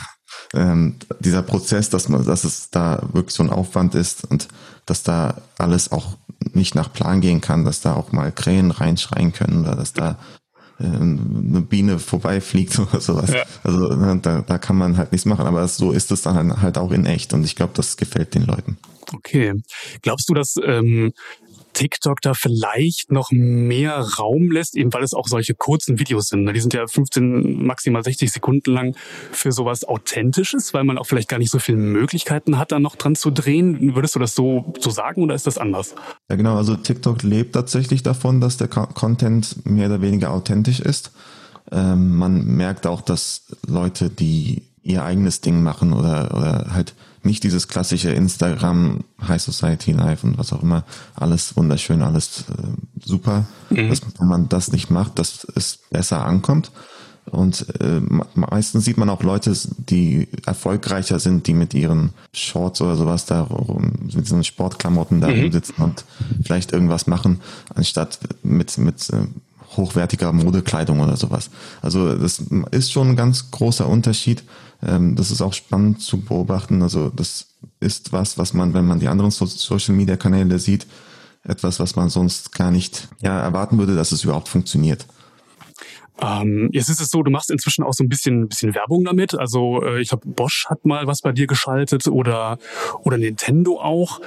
ähm, 0.54 0.96
dieser 1.20 1.42
Prozess, 1.42 1.90
dass 1.90 2.08
man, 2.08 2.24
dass 2.24 2.44
es 2.44 2.70
da 2.70 3.02
wirklich 3.12 3.34
so 3.34 3.42
ein 3.42 3.50
Aufwand 3.50 3.94
ist 3.94 4.24
und 4.24 4.48
dass 4.86 5.02
da 5.02 5.42
alles 5.58 5.92
auch 5.92 6.16
nicht 6.54 6.74
nach 6.74 6.92
Plan 6.92 7.20
gehen 7.20 7.40
kann, 7.40 7.64
dass 7.64 7.82
da 7.82 7.94
auch 7.94 8.10
mal 8.12 8.32
Krähen 8.32 8.70
reinschreien 8.70 9.32
können 9.32 9.60
oder 9.60 9.76
dass 9.76 9.92
da 9.92 10.18
eine 10.84 11.60
Biene 11.60 11.98
vorbeifliegt 11.98 12.78
oder 12.78 13.00
sowas. 13.00 13.30
Ja. 13.30 13.44
Also 13.62 13.94
ne, 13.94 14.18
da, 14.20 14.42
da 14.42 14.58
kann 14.58 14.76
man 14.76 14.96
halt 14.96 15.12
nichts 15.12 15.24
machen, 15.24 15.46
aber 15.46 15.66
so 15.68 15.92
ist 15.92 16.10
es 16.10 16.22
dann 16.22 16.60
halt 16.62 16.78
auch 16.78 16.92
in 16.92 17.06
echt 17.06 17.32
und 17.32 17.44
ich 17.44 17.56
glaube, 17.56 17.72
das 17.74 17.96
gefällt 17.96 18.34
den 18.34 18.44
Leuten. 18.44 18.78
Okay. 19.12 19.52
Glaubst 20.00 20.28
du, 20.28 20.34
dass 20.34 20.54
ähm, 20.64 21.12
TikTok 21.72 22.20
da 22.20 22.34
vielleicht 22.34 23.10
noch 23.10 23.30
mehr 23.32 23.98
Raum 23.98 24.50
lässt, 24.50 24.76
eben 24.76 24.92
weil 24.92 25.02
es 25.02 25.14
auch 25.14 25.26
solche 25.28 25.54
kurzen 25.54 25.98
Videos 25.98 26.28
sind. 26.28 26.44
Ne? 26.44 26.52
Die 26.52 26.60
sind 26.60 26.74
ja 26.74 26.86
15, 26.86 27.64
maximal 27.64 28.02
60 28.02 28.30
Sekunden 28.30 28.72
lang 28.72 28.96
für 29.32 29.52
sowas 29.52 29.84
Authentisches, 29.84 30.74
weil 30.74 30.84
man 30.84 30.98
auch 30.98 31.06
vielleicht 31.06 31.28
gar 31.28 31.38
nicht 31.38 31.50
so 31.50 31.58
viele 31.58 31.78
Möglichkeiten 31.78 32.58
hat, 32.58 32.72
da 32.72 32.78
noch 32.78 32.96
dran 32.96 33.14
zu 33.14 33.30
drehen. 33.30 33.94
Würdest 33.94 34.14
du 34.14 34.18
das 34.18 34.34
so, 34.34 34.72
so 34.78 34.90
sagen 34.90 35.22
oder 35.22 35.34
ist 35.34 35.46
das 35.46 35.58
anders? 35.58 35.94
Ja, 36.28 36.36
genau. 36.36 36.56
Also 36.56 36.76
TikTok 36.76 37.22
lebt 37.22 37.54
tatsächlich 37.54 38.02
davon, 38.02 38.40
dass 38.40 38.56
der 38.56 38.68
Content 38.68 39.64
mehr 39.64 39.86
oder 39.86 40.00
weniger 40.00 40.32
authentisch 40.32 40.80
ist. 40.80 41.12
Ähm, 41.70 42.16
man 42.16 42.44
merkt 42.44 42.86
auch, 42.86 43.00
dass 43.00 43.46
Leute, 43.66 44.10
die 44.10 44.62
ihr 44.82 45.04
eigenes 45.04 45.40
Ding 45.40 45.62
machen 45.62 45.92
oder, 45.92 46.36
oder 46.36 46.74
halt 46.74 46.94
nicht 47.22 47.44
dieses 47.44 47.68
klassische 47.68 48.10
Instagram, 48.10 49.04
High 49.26 49.40
Society 49.40 49.92
Life 49.92 50.26
und 50.26 50.38
was 50.38 50.52
auch 50.52 50.62
immer, 50.62 50.84
alles 51.14 51.56
wunderschön, 51.56 52.02
alles 52.02 52.44
äh, 52.50 53.04
super. 53.04 53.46
Mhm. 53.70 53.88
Dass, 53.88 54.00
wenn 54.18 54.28
man 54.28 54.48
das 54.48 54.72
nicht 54.72 54.90
macht, 54.90 55.18
dass 55.18 55.46
es 55.54 55.78
besser 55.90 56.24
ankommt. 56.24 56.72
Und 57.24 57.66
äh, 57.80 58.00
meistens 58.34 58.84
sieht 58.84 58.96
man 58.96 59.08
auch 59.08 59.22
Leute, 59.22 59.56
die 59.76 60.28
erfolgreicher 60.44 61.20
sind, 61.20 61.46
die 61.46 61.54
mit 61.54 61.72
ihren 61.72 62.10
Shorts 62.34 62.80
oder 62.80 62.96
sowas 62.96 63.26
da 63.26 63.48
mit 63.78 64.24
diesen 64.24 64.42
Sportklamotten 64.42 65.20
da 65.20 65.28
mhm. 65.28 65.52
sitzen 65.52 65.80
und 65.82 66.04
vielleicht 66.42 66.72
irgendwas 66.72 67.06
machen, 67.06 67.40
anstatt 67.74 68.18
mit, 68.42 68.76
mit 68.76 69.08
äh, 69.10 69.28
hochwertiger 69.76 70.32
Modekleidung 70.32 71.00
oder 71.00 71.16
sowas. 71.16 71.50
Also 71.80 72.14
das 72.16 72.42
ist 72.70 72.92
schon 72.92 73.10
ein 73.10 73.16
ganz 73.16 73.50
großer 73.50 73.88
Unterschied. 73.88 74.44
Ähm, 74.82 75.16
das 75.16 75.30
ist 75.30 75.42
auch 75.42 75.52
spannend 75.52 76.00
zu 76.00 76.20
beobachten. 76.20 76.82
Also 76.82 77.10
das 77.10 77.46
ist 77.80 78.12
was, 78.12 78.38
was 78.38 78.54
man, 78.54 78.74
wenn 78.74 78.86
man 78.86 79.00
die 79.00 79.08
anderen 79.08 79.30
Social 79.30 79.94
Media 79.94 80.16
Kanäle 80.16 80.58
sieht, 80.58 80.86
etwas, 81.44 81.80
was 81.80 81.96
man 81.96 82.08
sonst 82.08 82.52
gar 82.52 82.70
nicht 82.70 83.08
ja, 83.20 83.40
erwarten 83.40 83.78
würde, 83.78 83.96
dass 83.96 84.12
es 84.12 84.24
überhaupt 84.24 84.48
funktioniert. 84.48 85.06
Ähm, 86.20 86.68
jetzt 86.72 86.88
ist 86.88 87.00
es 87.00 87.08
so, 87.08 87.22
du 87.22 87.30
machst 87.30 87.50
inzwischen 87.50 87.82
auch 87.82 87.94
so 87.94 88.04
ein 88.04 88.08
bisschen, 88.08 88.48
bisschen 88.48 88.74
Werbung 88.74 89.04
damit. 89.04 89.34
Also 89.34 89.82
äh, 89.82 90.00
ich 90.00 90.10
glaube, 90.10 90.28
Bosch 90.28 90.66
hat 90.68 90.84
mal 90.84 91.06
was 91.06 91.22
bei 91.22 91.32
dir 91.32 91.46
geschaltet 91.46 92.06
oder, 92.06 92.58
oder 93.02 93.18
Nintendo 93.18 93.80
auch. 93.80 94.20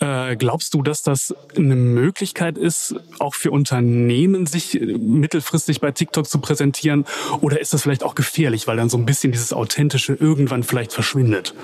Äh, 0.00 0.36
glaubst 0.36 0.74
du, 0.74 0.82
dass 0.82 1.02
das 1.02 1.34
eine 1.56 1.76
Möglichkeit 1.76 2.56
ist, 2.56 2.94
auch 3.18 3.34
für 3.34 3.50
Unternehmen 3.50 4.46
sich 4.46 4.80
äh, 4.80 4.98
mittelfristig 4.98 5.80
bei 5.80 5.90
TikTok 5.90 6.26
zu 6.26 6.38
präsentieren? 6.38 7.04
Oder 7.40 7.60
ist 7.60 7.72
das 7.72 7.82
vielleicht 7.82 8.04
auch 8.04 8.14
gefährlich, 8.14 8.66
weil 8.66 8.76
dann 8.76 8.88
so 8.88 8.96
ein 8.96 9.06
bisschen 9.06 9.32
dieses 9.32 9.52
Authentische 9.52 10.14
irgendwann 10.14 10.62
vielleicht 10.62 10.92
verschwindet? 10.92 11.54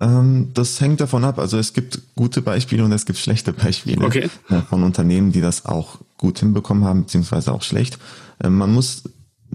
Ähm, 0.00 0.50
das 0.54 0.80
hängt 0.80 1.00
davon 1.00 1.24
ab. 1.24 1.38
Also 1.38 1.58
es 1.58 1.72
gibt 1.72 2.00
gute 2.14 2.42
Beispiele 2.42 2.84
und 2.84 2.92
es 2.92 3.06
gibt 3.06 3.18
schlechte 3.18 3.52
Beispiele 3.52 4.04
okay. 4.04 4.28
Äh, 4.48 4.60
von 4.62 4.82
Unternehmen, 4.82 5.32
die 5.32 5.40
das 5.40 5.64
auch 5.64 5.98
gut 6.18 6.38
hinbekommen 6.38 6.84
haben, 6.84 7.02
beziehungsweise 7.02 7.52
auch 7.52 7.62
schlecht. 7.62 7.98
Äh, 8.42 8.50
man 8.50 8.72
muss 8.72 9.04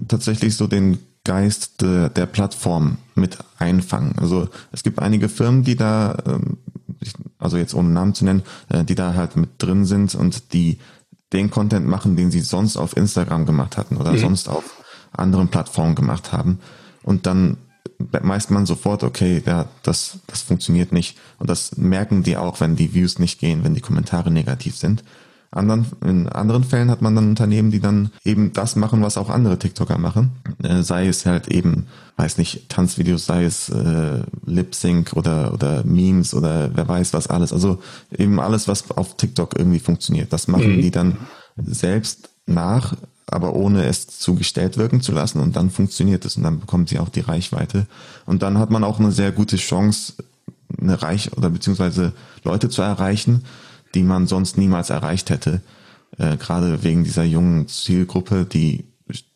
tatsächlich 0.08 0.56
so 0.56 0.66
den 0.66 0.98
Geist 1.24 1.80
de, 1.80 2.08
der 2.10 2.26
Plattform 2.26 2.98
mit 3.14 3.38
einfangen. 3.58 4.18
Also 4.18 4.48
es 4.72 4.82
gibt 4.82 4.98
einige 4.98 5.28
Firmen, 5.28 5.62
die 5.62 5.76
da, 5.76 6.18
ähm, 6.26 6.58
also 7.38 7.56
jetzt 7.56 7.74
ohne 7.74 7.90
Namen 7.90 8.14
zu 8.14 8.24
nennen, 8.24 8.42
äh, 8.68 8.84
die 8.84 8.96
da 8.96 9.14
halt 9.14 9.36
mit 9.36 9.50
drin 9.58 9.84
sind 9.84 10.14
und 10.14 10.52
die 10.52 10.78
den 11.32 11.50
Content 11.50 11.86
machen, 11.86 12.16
den 12.16 12.30
sie 12.30 12.40
sonst 12.40 12.76
auf 12.76 12.96
Instagram 12.96 13.46
gemacht 13.46 13.76
hatten 13.76 13.96
oder 13.96 14.12
mhm. 14.12 14.18
sonst 14.18 14.48
auf 14.48 14.64
anderen 15.12 15.48
Plattformen 15.48 15.94
gemacht 15.94 16.32
haben. 16.32 16.58
Und 17.02 17.26
dann 17.26 17.56
meist 18.22 18.50
man 18.50 18.66
sofort, 18.66 19.02
okay, 19.04 19.42
ja, 19.44 19.66
das, 19.82 20.18
das 20.26 20.42
funktioniert 20.42 20.92
nicht. 20.92 21.18
Und 21.38 21.50
das 21.50 21.76
merken 21.76 22.22
die 22.22 22.36
auch, 22.36 22.60
wenn 22.60 22.76
die 22.76 22.94
Views 22.94 23.18
nicht 23.18 23.40
gehen, 23.40 23.64
wenn 23.64 23.74
die 23.74 23.80
Kommentare 23.80 24.30
negativ 24.30 24.76
sind. 24.76 25.02
Anderen, 25.54 25.84
in 26.02 26.28
anderen 26.30 26.64
Fällen 26.64 26.90
hat 26.90 27.02
man 27.02 27.14
dann 27.14 27.28
Unternehmen, 27.28 27.70
die 27.70 27.80
dann 27.80 28.10
eben 28.24 28.54
das 28.54 28.74
machen, 28.74 29.02
was 29.02 29.18
auch 29.18 29.28
andere 29.28 29.58
TikToker 29.58 29.98
machen. 29.98 30.30
Äh, 30.62 30.82
sei 30.82 31.06
es 31.08 31.26
halt 31.26 31.48
eben, 31.48 31.88
weiß 32.16 32.38
nicht, 32.38 32.70
Tanzvideos, 32.70 33.26
sei 33.26 33.44
es 33.44 33.68
äh, 33.68 34.22
Lip 34.46 34.74
Sync 34.74 35.12
oder, 35.12 35.52
oder 35.52 35.84
Memes 35.84 36.32
oder 36.32 36.70
wer 36.74 36.88
weiß 36.88 37.12
was 37.12 37.26
alles. 37.26 37.52
Also 37.52 37.82
eben 38.16 38.40
alles, 38.40 38.66
was 38.66 38.90
auf 38.92 39.18
TikTok 39.18 39.58
irgendwie 39.58 39.80
funktioniert. 39.80 40.32
Das 40.32 40.48
machen 40.48 40.76
mhm. 40.76 40.80
die 40.80 40.90
dann 40.90 41.18
selbst 41.58 42.30
nach, 42.46 42.94
aber 43.26 43.54
ohne 43.54 43.84
es 43.84 44.06
zugestellt 44.06 44.76
wirken 44.76 45.00
zu 45.00 45.12
lassen 45.12 45.40
und 45.40 45.56
dann 45.56 45.70
funktioniert 45.70 46.24
es 46.24 46.36
und 46.36 46.42
dann 46.42 46.60
bekommen 46.60 46.86
sie 46.86 46.98
auch 46.98 47.08
die 47.08 47.20
Reichweite. 47.20 47.86
Und 48.26 48.42
dann 48.42 48.58
hat 48.58 48.70
man 48.70 48.84
auch 48.84 48.98
eine 48.98 49.12
sehr 49.12 49.32
gute 49.32 49.56
Chance, 49.56 50.14
eine 50.80 51.00
Reich 51.02 51.36
oder 51.36 51.50
beziehungsweise 51.50 52.12
Leute 52.44 52.68
zu 52.68 52.82
erreichen, 52.82 53.44
die 53.94 54.02
man 54.02 54.26
sonst 54.26 54.58
niemals 54.58 54.90
erreicht 54.90 55.30
hätte. 55.30 55.60
Äh, 56.18 56.36
gerade 56.36 56.82
wegen 56.82 57.04
dieser 57.04 57.24
jungen 57.24 57.68
Zielgruppe, 57.68 58.44
die 58.44 58.84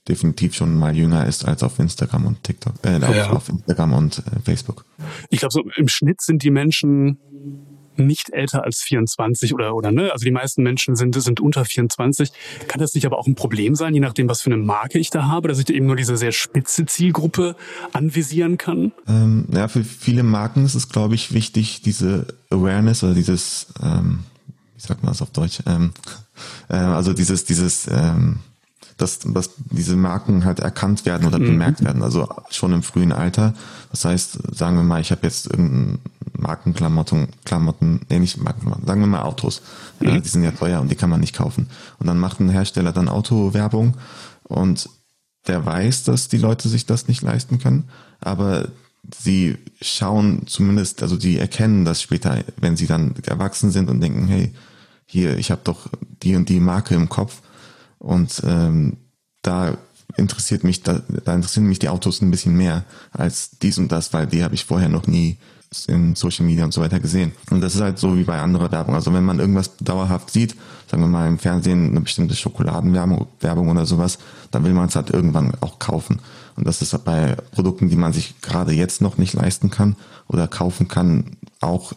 definitiv 0.09 0.55
schon 0.55 0.79
mal 0.79 0.97
jünger 0.97 1.27
ist 1.27 1.47
als 1.47 1.63
auf 1.63 1.79
Instagram 1.79 2.27
und 2.27 2.43
TikTok, 2.45 2.75
äh, 2.85 3.01
ja. 3.01 3.31
auf, 3.31 3.37
auf, 3.37 3.49
Instagram 3.49 3.93
und 3.93 4.19
äh, 4.19 4.41
Facebook. 4.45 4.85
Ich 5.31 5.41
glaube, 5.41 5.53
so 5.53 5.63
im 5.77 5.89
Schnitt 5.89 6.21
sind 6.21 6.43
die 6.43 6.51
Menschen 6.51 7.19
nicht 7.99 8.31
älter 8.31 8.65
als 8.65 8.81
24 8.83 9.55
oder, 9.55 9.75
oder 9.75 9.93
ne? 9.93 10.13
Also 10.13 10.25
die 10.25 10.31
meisten 10.31 10.63
Menschen 10.63 10.97
sind, 10.97 11.15
sind 11.21 11.41
unter 11.41 11.65
24. 11.65 12.31
Kann 12.69 12.81
das 12.81 12.95
nicht 12.95 13.07
aber 13.07 13.19
auch 13.19 13.27
ein 13.27 13.35
Problem 13.35 13.75
sein, 13.75 13.95
je 13.95 14.01
nachdem, 14.01 14.29
was 14.29 14.43
für 14.43 14.51
eine 14.51 14.63
Marke 14.63 14.99
ich 14.99 15.11
da 15.11 15.29
habe, 15.29 15.49
dass 15.49 15.59
ich 15.59 15.65
da 15.65 15.75
eben 15.75 15.87
nur 15.87 15.97
diese 15.97 16.17
sehr 16.17 16.33
spitze 16.33 16.87
Zielgruppe 16.87 17.57
anvisieren 17.93 18.59
kann? 18.59 18.93
Ähm, 19.09 19.47
ja, 19.53 19.69
für 19.69 19.85
viele 19.85 20.23
Marken 20.23 20.65
ist 20.65 20.75
es, 20.75 20.89
glaube 20.89 21.15
ich, 21.15 21.33
wichtig, 21.33 21.83
diese 21.83 22.27
Awareness 22.51 23.03
oder 23.03 23.15
dieses, 23.15 23.67
ähm, 23.83 24.21
wie 24.75 24.81
sagt 24.81 25.03
man 25.03 25.13
das 25.13 25.23
auf 25.23 25.31
Deutsch? 25.31 25.63
Ähm, 25.67 25.93
äh, 26.69 26.77
also 26.77 27.13
dieses, 27.13 27.45
dieses, 27.45 27.89
ähm, 27.89 28.41
dass, 28.97 29.19
dass 29.19 29.51
diese 29.71 29.97
Marken 29.97 30.45
halt 30.45 30.61
erkannt 30.61 31.05
werden 31.05 31.27
oder 31.27 31.39
mhm. 31.39 31.47
bemerkt 31.47 31.85
werden, 31.85 32.03
also 32.03 32.29
schon 32.51 32.73
im 32.73 32.83
frühen 32.83 33.13
Alter. 33.13 33.55
Das 33.91 34.05
heißt, 34.05 34.39
sagen 34.57 34.77
wir 34.77 34.85
mal, 34.85 35.01
ich 35.01 35.11
habe 35.11 35.21
jetzt 35.25 35.47
irgendeinen 35.47 35.99
Markenklamotten, 36.39 37.29
Klamotten, 37.45 38.01
nee, 38.09 38.19
nicht 38.19 38.39
Markenklamotten, 38.39 38.87
sagen 38.87 39.01
wir 39.01 39.07
mal 39.07 39.23
Autos. 39.23 39.63
Mhm. 40.01 40.09
Äh, 40.09 40.21
die 40.21 40.29
sind 40.29 40.45
ja 40.45 40.53
teuer 40.53 40.81
und 40.81 40.91
die 40.91 40.97
kann 40.97 41.11
man 41.11 41.21
nicht 41.21 41.35
kaufen. 41.35 41.69
Und 41.99 42.07
dann 42.07 42.19
macht 42.19 42.41
ein 42.41 42.49
Hersteller 42.49 42.93
dann 42.93 43.09
Autowerbung 43.09 43.97
und 44.45 44.89
der 45.47 45.65
weiß, 45.65 46.05
dass 46.05 46.29
die 46.29 46.39
Leute 46.39 46.69
sich 46.69 46.87
das 46.87 47.09
nicht 47.09 47.23
leisten 47.23 47.59
können, 47.59 47.85
aber 48.21 48.69
sie 49.23 49.59
schauen 49.81 50.47
zumindest, 50.47 51.03
also 51.03 51.17
die 51.17 51.39
erkennen 51.39 51.85
das 51.85 52.03
später, 52.03 52.43
wenn 52.57 52.77
sie 52.77 52.87
dann 52.87 53.15
erwachsen 53.25 53.71
sind 53.71 53.89
und 53.89 54.01
denken, 54.01 54.27
hey, 54.27 54.53
hier, 55.05 55.39
ich 55.39 55.51
habe 55.51 55.61
doch 55.63 55.89
die 56.23 56.35
und 56.35 56.49
die 56.49 56.61
Marke 56.61 56.95
im 56.95 57.09
Kopf 57.09 57.43
und 57.99 58.43
ähm, 58.45 58.97
da 59.43 59.77
interessiert 60.17 60.65
mich, 60.65 60.83
da, 60.83 61.03
da 61.25 61.35
interessieren 61.35 61.67
mich 61.67 61.79
die 61.79 61.89
Autos 61.89 62.21
ein 62.21 62.31
bisschen 62.31 62.57
mehr 62.57 62.85
als 63.13 63.59
dies 63.59 63.79
und 63.79 63.93
das, 63.93 64.13
weil 64.13 64.27
die 64.27 64.43
habe 64.43 64.55
ich 64.55 64.65
vorher 64.65 64.89
noch 64.89 65.07
nie 65.07 65.39
in 65.89 66.15
Social 66.15 66.47
Media 66.47 66.65
und 66.65 66.73
so 66.73 66.81
weiter 66.81 67.01
gesehen. 67.01 67.33
Und 67.51 67.61
das 67.61 67.75
ist 67.75 67.81
halt 67.81 67.99
so 67.99 68.17
wie 68.17 68.25
bei 68.25 68.41
anderer 68.41 68.71
Werbung. 68.71 68.95
Also 68.95 69.13
wenn 69.13 69.25
man 69.25 69.39
irgendwas 69.39 69.77
dauerhaft 69.79 70.31
sieht, 70.31 70.57
sagen 70.91 71.03
wir 71.03 71.09
mal 71.09 71.27
im 71.27 71.39
Fernsehen 71.39 71.91
eine 71.91 72.01
bestimmte 72.01 72.35
Schokoladenwerbung 72.35 73.27
Werbung 73.41 73.69
oder 73.69 73.87
sowas, 73.87 74.19
dann 74.51 74.65
will 74.65 74.73
man 74.73 74.89
es 74.89 74.97
halt 74.97 75.11
irgendwann 75.11 75.53
auch 75.61 75.79
kaufen. 75.79 76.21
Und 76.57 76.67
das 76.67 76.83
ist 76.83 76.97
bei 77.05 77.37
Produkten, 77.53 77.89
die 77.91 77.97
man 77.97 78.13
sich 78.13 78.41
gerade 78.41 78.73
jetzt 78.73 79.01
noch 79.03 79.19
nicht 79.19 79.35
leisten 79.35 79.71
kann 79.71 79.97
oder 80.29 80.49
kaufen 80.49 80.89
kann, 80.89 81.37
auch 81.61 81.93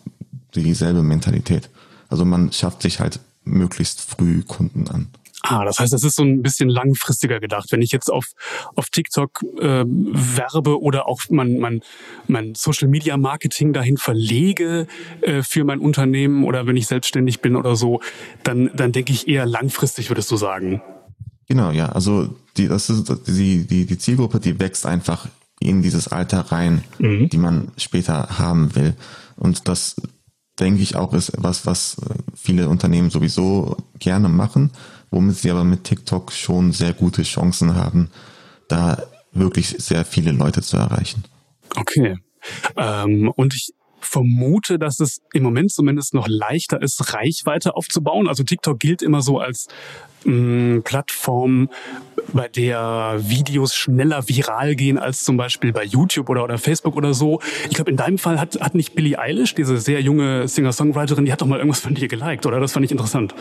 dieselbe 0.56 1.04
Mentalität. 1.04 1.70
Also 2.10 2.26
man 2.26 2.52
schafft 2.52 2.82
sich 2.82 3.00
halt 3.00 3.20
möglichst 3.46 4.02
früh 4.02 4.42
Kunden 4.44 4.88
an. 4.88 5.08
Ah, 5.42 5.64
das 5.64 5.80
heißt, 5.80 5.94
das 5.94 6.04
ist 6.04 6.16
so 6.16 6.24
ein 6.24 6.42
bisschen 6.42 6.70
langfristiger 6.70 7.40
gedacht. 7.40 7.72
Wenn 7.72 7.82
ich 7.82 7.92
jetzt 7.92 8.12
auf, 8.12 8.34
auf 8.76 8.90
TikTok 8.90 9.42
äh, 9.60 9.86
werbe 9.86 10.82
oder 10.82 11.08
auch 11.08 11.22
mein, 11.30 11.60
mein, 11.60 11.82
mein 12.28 12.56
Social 12.56 12.90
Media 12.90 13.16
Marketing 13.16 13.72
dahin 13.72 13.98
verlege 13.98 14.88
äh, 15.22 15.42
für 15.42 15.64
mein 15.64 15.80
Unternehmen 15.80 16.44
oder 16.44 16.68
wenn 16.68 16.76
ich 16.76 16.88
selbstständig 16.88 17.40
bin 17.42 17.56
oder 17.56 17.76
so, 17.76 18.02
dann, 18.44 18.70
dann 18.76 18.92
denke 18.92 19.14
ich 19.14 19.28
eher 19.28 19.46
langfristig, 19.46 20.10
würdest 20.10 20.30
du 20.32 20.38
sagen. 20.38 20.82
Genau, 21.48 21.72
ja. 21.72 21.88
Also 21.88 22.36
die, 22.58 22.68
das 22.68 22.90
ist 22.90 23.10
die, 23.28 23.66
die, 23.66 23.86
die 23.86 23.98
Zielgruppe, 23.98 24.40
die 24.40 24.60
wächst 24.60 24.86
einfach 24.86 25.28
in 25.62 25.82
dieses 25.82 26.10
Alter 26.10 26.40
rein, 26.52 26.84
mhm. 27.00 27.30
die 27.30 27.38
man 27.38 27.72
später 27.78 28.40
haben 28.40 28.76
will. 28.76 28.94
Und 29.38 29.68
das 29.68 29.96
denke 30.60 30.82
ich 30.82 30.98
auch 30.98 31.14
ist 31.14 31.32
was, 31.38 31.66
was 31.66 31.98
viele 32.36 32.68
Unternehmen 32.68 33.10
sowieso 33.10 33.78
gerne 34.00 34.28
machen 34.28 34.72
womit 35.12 35.38
sie 35.38 35.52
aber 35.52 35.64
mit 35.64 35.84
TikTok 35.84 36.32
schon 36.32 36.72
sehr 36.72 36.94
gute 36.94 37.24
Chancen 37.24 37.76
haben, 37.76 38.10
da 38.68 39.04
wirklich 39.32 39.76
sehr 39.80 40.06
viele 40.06 40.32
Leute 40.32 40.62
zu 40.62 40.78
erreichen. 40.78 41.24
Okay. 41.76 42.18
Ähm, 42.76 43.32
und 43.36 43.54
ich 43.54 43.74
vermute, 44.02 44.80
dass 44.80 45.00
es 45.00 45.22
im 45.34 45.44
Moment 45.44 45.72
zumindest 45.72 46.14
noch 46.14 46.28
leichter 46.28 46.82
ist, 46.82 47.14
Reichweite 47.14 47.76
aufzubauen. 47.76 48.28
Also 48.28 48.44
TikTok 48.44 48.80
gilt 48.80 49.02
immer 49.02 49.22
so 49.22 49.40
als 49.40 49.68
mh, 50.24 50.34
mm, 50.34 50.84
Plattform, 50.84 51.70
bei 52.34 52.48
der 52.48 53.16
Videos 53.20 53.76
schneller 53.76 54.28
viral 54.28 54.76
gehen 54.76 54.98
als 54.98 55.24
zum 55.24 55.38
Beispiel 55.38 55.74
bei 55.74 55.84
YouTube 55.84 56.30
oder, 56.30 56.44
oder 56.44 56.58
Facebook 56.58 56.96
oder 56.96 57.14
so. 57.14 57.40
Ich 57.70 57.76
glaube, 57.76 57.90
in 57.90 57.98
deinem 57.98 58.18
Fall 58.18 58.40
hat, 58.40 58.60
hat 58.62 58.76
nicht 58.76 58.94
Billie 58.96 59.18
Eilish, 59.18 59.56
diese 59.56 59.78
sehr 59.78 60.02
junge 60.02 60.48
Singer-Songwriterin, 60.48 61.26
die 61.26 61.32
hat 61.32 61.42
doch 61.42 61.48
mal 61.48 61.58
irgendwas 61.58 61.80
von 61.80 61.96
dir 61.96 62.08
geliked, 62.08 62.46
oder? 62.46 62.60
Das 62.60 62.74
fand 62.74 62.86
ich 62.86 62.92
interessant. 62.92 63.34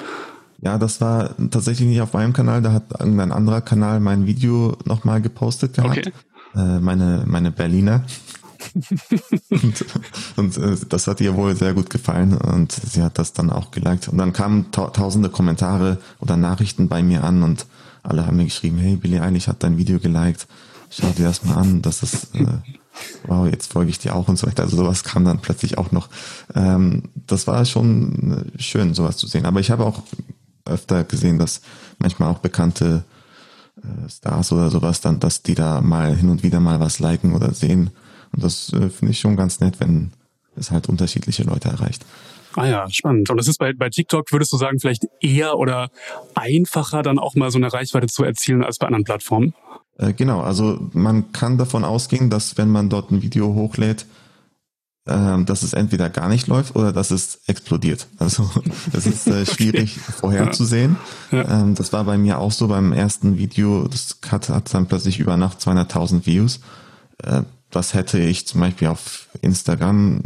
Ja, 0.60 0.76
das 0.76 1.00
war 1.00 1.34
tatsächlich 1.50 1.88
nicht 1.88 2.00
auf 2.00 2.12
meinem 2.12 2.32
Kanal, 2.32 2.62
da 2.62 2.72
hat 2.72 2.98
irgendein 2.98 3.30
anderer 3.30 3.60
Kanal 3.60 4.00
mein 4.00 4.26
Video 4.26 4.76
nochmal 4.84 5.22
gepostet 5.22 5.74
gehabt. 5.74 5.98
Okay. 5.98 6.12
Äh, 6.54 6.80
meine, 6.80 7.24
meine 7.26 7.52
Berliner. 7.52 8.04
und, 9.50 9.84
und 10.36 10.56
äh, 10.58 10.76
das 10.88 11.06
hat 11.06 11.20
ihr 11.20 11.36
wohl 11.36 11.54
sehr 11.54 11.74
gut 11.74 11.90
gefallen 11.90 12.36
und 12.36 12.72
sie 12.72 13.02
hat 13.02 13.18
das 13.18 13.32
dann 13.32 13.50
auch 13.50 13.70
geliked. 13.70 14.08
Und 14.08 14.18
dann 14.18 14.32
kamen 14.32 14.70
ta 14.72 14.88
tausende 14.88 15.28
Kommentare 15.28 15.98
oder 16.18 16.36
Nachrichten 16.36 16.88
bei 16.88 17.02
mir 17.02 17.22
an 17.22 17.42
und 17.44 17.66
alle 18.02 18.26
haben 18.26 18.36
mir 18.36 18.44
geschrieben, 18.44 18.78
hey, 18.78 18.96
Billy 18.96 19.20
Eilish 19.20 19.46
hat 19.46 19.62
dein 19.62 19.78
Video 19.78 19.98
geliked. 19.98 20.46
Schau 20.90 21.08
dir 21.10 21.26
das 21.26 21.44
mal 21.44 21.56
an, 21.56 21.82
das 21.82 22.02
ist, 22.02 22.34
äh, 22.34 22.46
wow, 23.26 23.46
jetzt 23.46 23.72
folge 23.72 23.90
ich 23.90 23.98
dir 23.98 24.16
auch 24.16 24.26
und 24.26 24.38
so 24.38 24.46
weiter. 24.46 24.64
Also 24.64 24.76
sowas 24.76 25.04
kam 25.04 25.24
dann 25.24 25.40
plötzlich 25.40 25.78
auch 25.78 25.92
noch. 25.92 26.08
Ähm, 26.54 27.04
das 27.26 27.46
war 27.46 27.64
schon 27.64 28.50
schön, 28.58 28.94
sowas 28.94 29.18
zu 29.18 29.26
sehen. 29.28 29.46
Aber 29.46 29.60
ich 29.60 29.70
habe 29.70 29.84
auch 29.84 30.02
öfter 30.68 31.04
gesehen, 31.04 31.38
dass 31.38 31.60
manchmal 31.98 32.30
auch 32.30 32.38
bekannte 32.38 33.04
äh, 33.76 34.08
Stars 34.08 34.52
oder 34.52 34.70
sowas 34.70 35.00
dann, 35.00 35.20
dass 35.20 35.42
die 35.42 35.54
da 35.54 35.80
mal 35.80 36.14
hin 36.14 36.30
und 36.30 36.42
wieder 36.42 36.60
mal 36.60 36.80
was 36.80 36.98
liken 36.98 37.34
oder 37.34 37.52
sehen. 37.54 37.90
Und 38.32 38.44
das 38.44 38.72
äh, 38.72 38.88
finde 38.90 39.12
ich 39.12 39.20
schon 39.20 39.36
ganz 39.36 39.60
nett, 39.60 39.80
wenn 39.80 40.12
es 40.56 40.70
halt 40.70 40.88
unterschiedliche 40.88 41.44
Leute 41.44 41.68
erreicht. 41.68 42.04
Ah 42.54 42.66
ja, 42.66 42.86
spannend. 42.90 43.30
Und 43.30 43.36
das 43.36 43.46
ist 43.46 43.58
bei, 43.58 43.72
bei 43.72 43.88
TikTok, 43.88 44.32
würdest 44.32 44.52
du 44.52 44.56
sagen, 44.56 44.80
vielleicht 44.80 45.04
eher 45.20 45.58
oder 45.58 45.90
einfacher 46.34 47.02
dann 47.02 47.18
auch 47.18 47.34
mal 47.34 47.50
so 47.50 47.58
eine 47.58 47.72
Reichweite 47.72 48.08
zu 48.08 48.24
erzielen 48.24 48.64
als 48.64 48.78
bei 48.78 48.86
anderen 48.86 49.04
Plattformen? 49.04 49.54
Äh, 49.98 50.12
genau, 50.12 50.40
also 50.40 50.78
man 50.92 51.32
kann 51.32 51.58
davon 51.58 51.84
ausgehen, 51.84 52.30
dass 52.30 52.56
wenn 52.58 52.70
man 52.70 52.88
dort 52.88 53.10
ein 53.10 53.22
Video 53.22 53.54
hochlädt, 53.54 54.06
ähm, 55.08 55.46
dass 55.46 55.62
es 55.62 55.72
entweder 55.72 56.10
gar 56.10 56.28
nicht 56.28 56.46
läuft 56.46 56.76
oder 56.76 56.92
dass 56.92 57.10
es 57.10 57.40
explodiert. 57.46 58.06
Also 58.18 58.48
das 58.92 59.06
ist 59.06 59.26
äh, 59.26 59.46
schwierig 59.46 59.98
okay. 59.98 60.12
vorherzusehen. 60.20 60.96
Ja. 61.30 61.62
Ähm, 61.62 61.74
das 61.74 61.92
war 61.92 62.04
bei 62.04 62.18
mir 62.18 62.38
auch 62.38 62.52
so 62.52 62.68
beim 62.68 62.92
ersten 62.92 63.38
Video. 63.38 63.88
Das 63.88 64.18
hat, 64.30 64.48
hat 64.48 64.72
dann 64.72 64.86
plötzlich 64.86 65.18
über 65.18 65.36
Nacht 65.36 65.60
200.000 65.60 66.26
Views. 66.26 66.60
Äh, 67.22 67.42
das 67.70 67.94
hätte 67.94 68.18
ich 68.18 68.46
zum 68.46 68.60
Beispiel 68.60 68.88
auf 68.88 69.28
Instagram. 69.40 70.22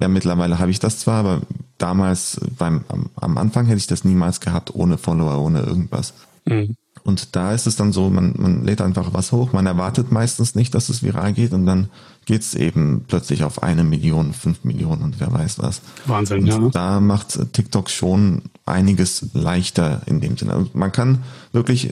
Ja, 0.00 0.08
mittlerweile 0.08 0.58
habe 0.58 0.70
ich 0.70 0.78
das 0.78 0.98
zwar, 0.98 1.20
aber 1.20 1.40
damals 1.78 2.40
beim 2.58 2.84
am, 2.88 3.10
am 3.16 3.38
Anfang 3.38 3.66
hätte 3.66 3.78
ich 3.78 3.86
das 3.86 4.04
niemals 4.04 4.40
gehabt 4.40 4.74
ohne 4.74 4.96
Follower, 4.96 5.38
ohne 5.42 5.60
irgendwas. 5.60 6.14
Mhm. 6.44 6.76
Und 7.02 7.34
da 7.34 7.54
ist 7.54 7.66
es 7.66 7.76
dann 7.76 7.92
so, 7.92 8.10
man, 8.10 8.34
man 8.36 8.64
lädt 8.64 8.80
einfach 8.80 9.14
was 9.14 9.32
hoch, 9.32 9.52
man 9.52 9.66
erwartet 9.66 10.12
meistens 10.12 10.54
nicht, 10.54 10.74
dass 10.74 10.88
es 10.88 11.02
viral 11.02 11.32
geht 11.32 11.52
und 11.52 11.64
dann 11.64 11.88
geht's 12.26 12.54
eben 12.54 13.04
plötzlich 13.08 13.42
auf 13.42 13.62
eine 13.62 13.84
Million, 13.84 14.32
fünf 14.32 14.64
Millionen 14.64 15.02
und 15.02 15.18
wer 15.18 15.32
weiß 15.32 15.60
was. 15.60 15.80
Wahnsinn, 16.06 16.40
und 16.40 16.46
ja. 16.46 16.68
Da 16.70 17.00
macht 17.00 17.52
TikTok 17.52 17.88
schon 17.88 18.42
einiges 18.66 19.26
leichter 19.32 20.02
in 20.06 20.20
dem 20.20 20.36
Sinne. 20.36 20.52
Also 20.52 20.70
man 20.74 20.92
kann 20.92 21.22
wirklich 21.52 21.90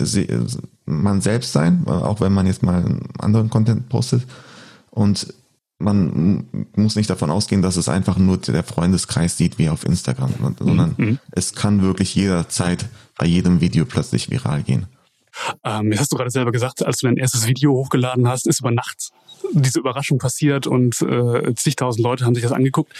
man 0.85 1.21
selbst 1.21 1.53
sein, 1.53 1.87
auch 1.87 2.21
wenn 2.21 2.33
man 2.33 2.47
jetzt 2.47 2.63
mal 2.63 2.85
anderen 3.19 3.49
Content 3.51 3.89
postet 3.89 4.25
und 4.91 5.33
man 5.79 6.47
muss 6.75 6.97
nicht 6.97 7.09
davon 7.09 7.31
ausgehen, 7.31 7.63
dass 7.63 7.77
es 7.77 7.89
einfach 7.89 8.19
nur 8.19 8.39
der 8.39 8.65
Freundeskreis 8.65 9.37
sieht 9.37 9.59
wie 9.59 9.69
auf 9.69 9.85
Instagram, 9.85 10.35
sondern 10.59 10.95
mhm. 10.97 11.19
es 11.31 11.55
kann 11.55 11.83
wirklich 11.83 12.15
jederzeit 12.15 12.87
bei 13.17 13.27
jedem 13.27 13.61
Video 13.61 13.85
plötzlich 13.85 14.31
viral 14.31 14.63
gehen. 14.63 14.87
Ähm, 15.65 15.93
jetzt 15.93 16.01
hast 16.01 16.13
du 16.13 16.17
gerade 16.17 16.31
selber 16.31 16.51
gesagt, 16.51 16.85
als 16.85 16.99
du 16.99 17.07
dein 17.07 17.17
erstes 17.17 17.47
Video 17.47 17.73
hochgeladen 17.73 18.27
hast, 18.29 18.49
ist 18.49 18.61
über 18.61 18.73
Nacht 18.73 19.13
diese 19.53 19.79
Überraschung 19.79 20.19
passiert 20.19 20.67
und 20.67 21.01
äh, 21.03 21.55
zigtausend 21.55 22.03
Leute 22.03 22.25
haben 22.25 22.35
sich 22.35 22.43
das 22.43 22.53
angeguckt. 22.53 22.93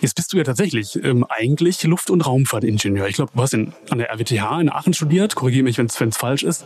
Jetzt 0.00 0.14
bist 0.14 0.32
du 0.32 0.36
ja 0.36 0.44
tatsächlich 0.44 1.02
ähm, 1.02 1.26
eigentlich 1.28 1.82
Luft- 1.84 2.10
und 2.10 2.20
Raumfahrtingenieur. 2.26 3.08
Ich 3.08 3.16
glaube, 3.16 3.32
du 3.34 3.42
hast 3.42 3.54
in, 3.54 3.72
an 3.90 3.98
der 3.98 4.10
RWTH 4.12 4.60
in 4.60 4.70
Aachen 4.70 4.94
studiert. 4.94 5.34
Korrigiere 5.34 5.64
mich, 5.64 5.78
wenn 5.78 5.86
es 5.86 6.16
falsch 6.16 6.42
ist. 6.42 6.64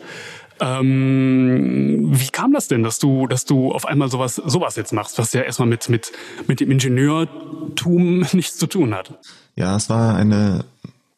Ähm, 0.61 2.11
wie 2.12 2.28
kam 2.28 2.52
das 2.52 2.68
denn, 2.68 2.82
dass 2.82 2.99
du, 2.99 3.26
dass 3.26 3.44
du 3.44 3.73
auf 3.73 3.87
einmal 3.87 4.08
sowas, 4.11 4.37
sowas 4.37 4.76
jetzt 4.76 4.92
machst, 4.92 5.18
was 5.18 5.32
ja 5.32 5.42
erstmal 5.42 5.68
mit, 5.68 5.88
mit, 5.88 6.12
mit 6.46 6.61
dem 6.61 6.70
Ingenieurtum 6.70 8.20
nichts 8.32 8.56
zu 8.56 8.66
tun 8.66 8.94
hat? 8.94 9.18
Ja, 9.56 9.76
es 9.76 9.88
war 9.90 10.14
eine 10.14 10.64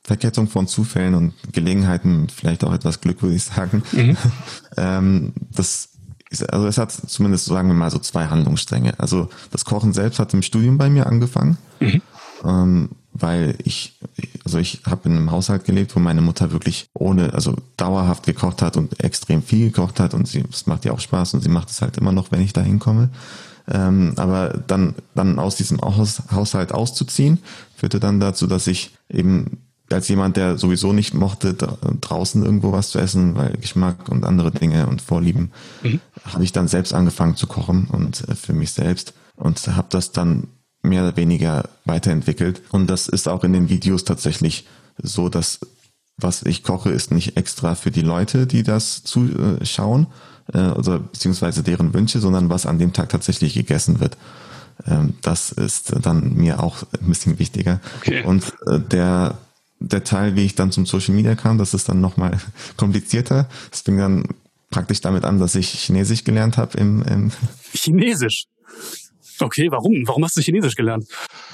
Verkettung 0.02 0.48
von 0.48 0.68
Zufällen 0.68 1.14
und 1.14 1.34
Gelegenheiten, 1.52 2.28
vielleicht 2.34 2.64
auch 2.64 2.72
etwas 2.72 3.00
Glück, 3.00 3.22
würde 3.22 3.34
ich 3.34 3.44
sagen. 3.44 3.82
Mhm. 3.92 4.16
ähm, 4.76 5.32
das 5.50 5.90
ist, 6.30 6.52
also 6.52 6.66
es 6.66 6.78
hat 6.78 6.92
zumindest, 6.92 7.46
sagen 7.46 7.68
wir 7.68 7.74
mal, 7.74 7.90
so 7.90 7.98
zwei 7.98 8.26
Handlungsstränge. 8.26 8.94
Also 8.98 9.28
das 9.50 9.64
Kochen 9.64 9.92
selbst 9.92 10.18
hat 10.18 10.32
im 10.34 10.42
Studium 10.42 10.78
bei 10.78 10.88
mir 10.88 11.06
angefangen. 11.06 11.58
Mhm. 11.80 12.02
Ähm, 12.44 12.90
weil 13.12 13.56
ich, 13.64 13.98
also 14.44 14.58
ich 14.58 14.82
habe 14.86 15.08
in 15.08 15.16
einem 15.16 15.30
Haushalt 15.30 15.64
gelebt, 15.64 15.96
wo 15.96 16.00
meine 16.00 16.20
Mutter 16.20 16.52
wirklich 16.52 16.88
ohne, 16.92 17.32
also 17.32 17.56
dauerhaft 17.76 18.26
gekocht 18.26 18.62
hat 18.62 18.76
und 18.76 19.02
extrem 19.02 19.42
viel 19.42 19.70
gekocht 19.70 20.00
hat 20.00 20.14
und 20.14 20.28
sie, 20.28 20.44
es 20.50 20.66
macht 20.66 20.84
ihr 20.84 20.92
auch 20.92 21.00
Spaß 21.00 21.34
und 21.34 21.40
sie 21.40 21.48
macht 21.48 21.70
es 21.70 21.80
halt 21.80 21.96
immer 21.96 22.12
noch, 22.12 22.30
wenn 22.30 22.42
ich 22.42 22.52
da 22.52 22.60
hinkomme. 22.60 23.10
Ähm, 23.68 24.12
aber 24.16 24.50
dann, 24.66 24.94
dann 25.14 25.38
aus 25.38 25.56
diesem 25.56 25.80
Haus, 25.80 26.22
Haushalt 26.30 26.72
auszuziehen, 26.72 27.38
führte 27.74 28.00
dann 28.00 28.20
dazu, 28.20 28.46
dass 28.46 28.66
ich 28.66 28.94
eben 29.08 29.58
als 29.90 30.08
jemand, 30.08 30.36
der 30.36 30.58
sowieso 30.58 30.92
nicht 30.92 31.14
mochte, 31.14 31.54
draußen 31.54 32.44
irgendwo 32.44 32.72
was 32.72 32.90
zu 32.90 32.98
essen, 32.98 33.36
weil 33.36 33.52
Geschmack 33.52 34.08
und 34.08 34.24
andere 34.24 34.50
Dinge 34.50 34.86
und 34.88 35.00
Vorlieben, 35.00 35.52
mhm. 35.82 36.00
habe 36.24 36.44
ich 36.44 36.52
dann 36.52 36.68
selbst 36.68 36.92
angefangen 36.92 37.36
zu 37.36 37.46
kochen 37.46 37.86
und 37.90 38.28
äh, 38.28 38.34
für 38.34 38.52
mich 38.52 38.72
selbst 38.72 39.14
und 39.36 39.64
habe 39.68 39.88
das 39.90 40.12
dann 40.12 40.48
mehr 40.86 41.02
oder 41.02 41.16
weniger 41.16 41.68
weiterentwickelt. 41.84 42.62
Und 42.70 42.88
das 42.88 43.08
ist 43.08 43.28
auch 43.28 43.44
in 43.44 43.52
den 43.52 43.68
Videos 43.68 44.04
tatsächlich 44.04 44.66
so, 45.02 45.28
dass 45.28 45.60
was 46.18 46.42
ich 46.44 46.62
koche, 46.62 46.90
ist 46.90 47.10
nicht 47.10 47.36
extra 47.36 47.74
für 47.74 47.90
die 47.90 48.00
Leute, 48.00 48.46
die 48.46 48.62
das 48.62 49.04
zuschauen, 49.04 50.06
äh, 50.52 50.58
also 50.58 50.98
beziehungsweise 50.98 51.62
deren 51.62 51.92
Wünsche, 51.92 52.20
sondern 52.20 52.48
was 52.48 52.64
an 52.64 52.78
dem 52.78 52.94
Tag 52.94 53.10
tatsächlich 53.10 53.52
gegessen 53.52 54.00
wird. 54.00 54.16
Ähm, 54.86 55.14
das 55.20 55.52
ist 55.52 55.94
dann 56.00 56.34
mir 56.34 56.62
auch 56.62 56.84
ein 56.98 57.08
bisschen 57.08 57.38
wichtiger. 57.38 57.80
Okay. 58.00 58.24
Und 58.24 58.54
äh, 58.66 58.80
der 58.80 59.36
der 59.78 60.04
Teil, 60.04 60.36
wie 60.36 60.44
ich 60.44 60.54
dann 60.54 60.72
zum 60.72 60.86
Social 60.86 61.14
Media 61.14 61.34
kam, 61.34 61.58
das 61.58 61.74
ist 61.74 61.88
dann 61.88 62.00
nochmal 62.00 62.38
komplizierter. 62.78 63.46
Es 63.70 63.82
fing 63.82 63.98
dann 63.98 64.24
praktisch 64.70 65.00
damit 65.00 65.24
an, 65.24 65.38
dass 65.38 65.54
ich 65.54 65.70
Chinesisch 65.70 66.24
gelernt 66.24 66.56
habe 66.56 66.78
im, 66.78 67.02
im 67.02 67.30
Chinesisch? 67.72 68.46
Okay, 69.40 69.70
warum? 69.70 70.02
Warum 70.06 70.24
hast 70.24 70.36
du 70.36 70.40
Chinesisch 70.40 70.74
gelernt? 70.74 71.06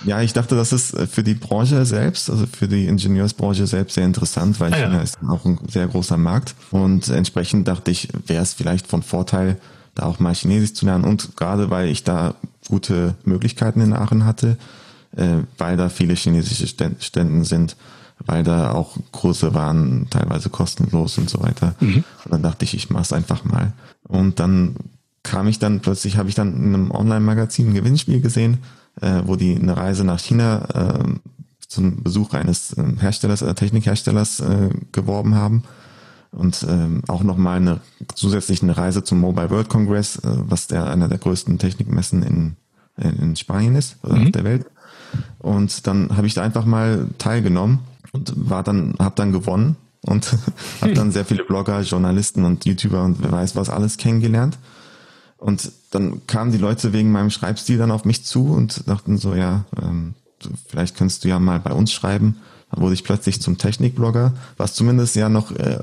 Ja, 0.04 0.22
ich 0.22 0.32
dachte, 0.32 0.54
das 0.56 0.72
ist 0.72 0.96
für 1.10 1.22
die 1.22 1.34
Branche 1.34 1.84
selbst, 1.84 2.30
also 2.30 2.46
für 2.46 2.68
die 2.68 2.86
Ingenieursbranche 2.86 3.66
selbst 3.66 3.94
sehr 3.94 4.04
interessant, 4.04 4.60
weil 4.60 4.72
ah, 4.72 4.76
China 4.76 4.94
ja. 4.94 5.02
ist 5.02 5.18
auch 5.28 5.44
ein 5.44 5.58
sehr 5.68 5.86
großer 5.86 6.16
Markt. 6.16 6.54
Und 6.70 7.08
entsprechend 7.08 7.68
dachte 7.68 7.90
ich, 7.90 8.08
wäre 8.26 8.42
es 8.42 8.54
vielleicht 8.54 8.86
von 8.86 9.02
Vorteil, 9.02 9.58
da 9.94 10.06
auch 10.06 10.18
mal 10.18 10.34
Chinesisch 10.34 10.74
zu 10.74 10.86
lernen. 10.86 11.04
Und 11.04 11.36
gerade 11.36 11.70
weil 11.70 11.88
ich 11.88 12.04
da 12.04 12.34
gute 12.68 13.14
Möglichkeiten 13.24 13.80
in 13.80 13.92
Aachen 13.92 14.24
hatte, 14.24 14.56
äh, 15.16 15.38
weil 15.58 15.76
da 15.76 15.88
viele 15.88 16.14
chinesische 16.14 16.66
Ständen 16.66 17.44
sind, 17.44 17.76
weil 18.18 18.42
da 18.44 18.72
auch 18.72 18.96
Kurse 19.10 19.54
waren, 19.54 20.06
teilweise 20.10 20.48
kostenlos 20.48 21.18
und 21.18 21.28
so 21.28 21.42
weiter. 21.42 21.74
Mhm. 21.80 22.04
Und 22.24 22.32
dann 22.32 22.42
dachte 22.42 22.64
ich, 22.64 22.74
ich 22.74 22.90
mache 22.90 23.02
es 23.02 23.12
einfach 23.12 23.44
mal. 23.44 23.72
Und 24.04 24.40
dann 24.40 24.76
kam 25.22 25.46
ich 25.48 25.58
dann 25.58 25.80
plötzlich, 25.80 26.16
habe 26.16 26.28
ich 26.28 26.34
dann 26.34 26.54
in 26.54 26.74
einem 26.74 26.90
Online-Magazin 26.90 27.68
ein 27.68 27.74
Gewinnspiel 27.74 28.20
gesehen, 28.20 28.58
äh, 29.00 29.22
wo 29.24 29.36
die 29.36 29.56
eine 29.56 29.76
Reise 29.76 30.04
nach 30.04 30.20
China 30.20 30.66
äh, 30.74 31.04
zum 31.68 32.02
Besuch 32.02 32.34
eines 32.34 32.72
äh, 32.74 32.84
Herstellers, 32.98 33.42
äh, 33.42 33.54
Technikherstellers 33.54 34.40
äh, 34.40 34.70
geworben 34.92 35.34
haben 35.34 35.62
und 36.32 36.66
ähm, 36.68 37.02
auch 37.08 37.22
nochmal 37.22 37.58
eine 37.58 37.80
zusätzlich 38.14 38.62
eine 38.62 38.76
Reise 38.76 39.04
zum 39.04 39.20
Mobile 39.20 39.50
World 39.50 39.68
Congress, 39.68 40.16
äh, 40.16 40.20
was 40.24 40.66
der 40.66 40.90
einer 40.90 41.08
der 41.08 41.18
größten 41.18 41.58
Technikmessen 41.58 42.22
in, 42.22 42.56
in, 42.96 43.18
in 43.18 43.36
Spanien 43.36 43.76
ist 43.76 43.96
oder 44.02 44.16
mhm. 44.16 44.26
auf 44.26 44.32
der 44.32 44.44
Welt. 44.44 44.66
Und 45.38 45.86
dann 45.86 46.16
habe 46.16 46.26
ich 46.26 46.34
da 46.34 46.42
einfach 46.42 46.64
mal 46.64 47.08
teilgenommen 47.18 47.80
und 48.12 48.32
war 48.36 48.62
dann, 48.62 48.94
habe 48.98 49.14
dann 49.14 49.32
gewonnen 49.32 49.76
und 50.00 50.36
habe 50.80 50.94
dann 50.94 51.12
sehr 51.12 51.24
viele 51.24 51.44
Blogger, 51.44 51.80
Journalisten 51.82 52.44
und 52.44 52.64
YouTuber 52.64 53.02
und 53.02 53.22
wer 53.22 53.32
weiß 53.32 53.54
was 53.54 53.68
alles 53.68 53.98
kennengelernt. 53.98 54.58
Und 55.42 55.72
dann 55.90 56.24
kamen 56.28 56.52
die 56.52 56.58
Leute 56.58 56.92
wegen 56.92 57.10
meinem 57.10 57.30
Schreibstil 57.30 57.76
dann 57.76 57.90
auf 57.90 58.04
mich 58.04 58.24
zu 58.24 58.46
und 58.46 58.88
dachten 58.88 59.18
so, 59.18 59.34
ja, 59.34 59.64
ähm, 59.82 60.14
vielleicht 60.68 60.96
könntest 60.96 61.24
du 61.24 61.28
ja 61.28 61.40
mal 61.40 61.58
bei 61.58 61.72
uns 61.72 61.92
schreiben. 61.92 62.36
Dann 62.70 62.80
wurde 62.80 62.94
ich 62.94 63.02
plötzlich 63.02 63.42
zum 63.42 63.58
Technikblogger, 63.58 64.32
was 64.56 64.74
zumindest 64.74 65.16
ja 65.16 65.28
noch 65.28 65.50
äh, 65.50 65.80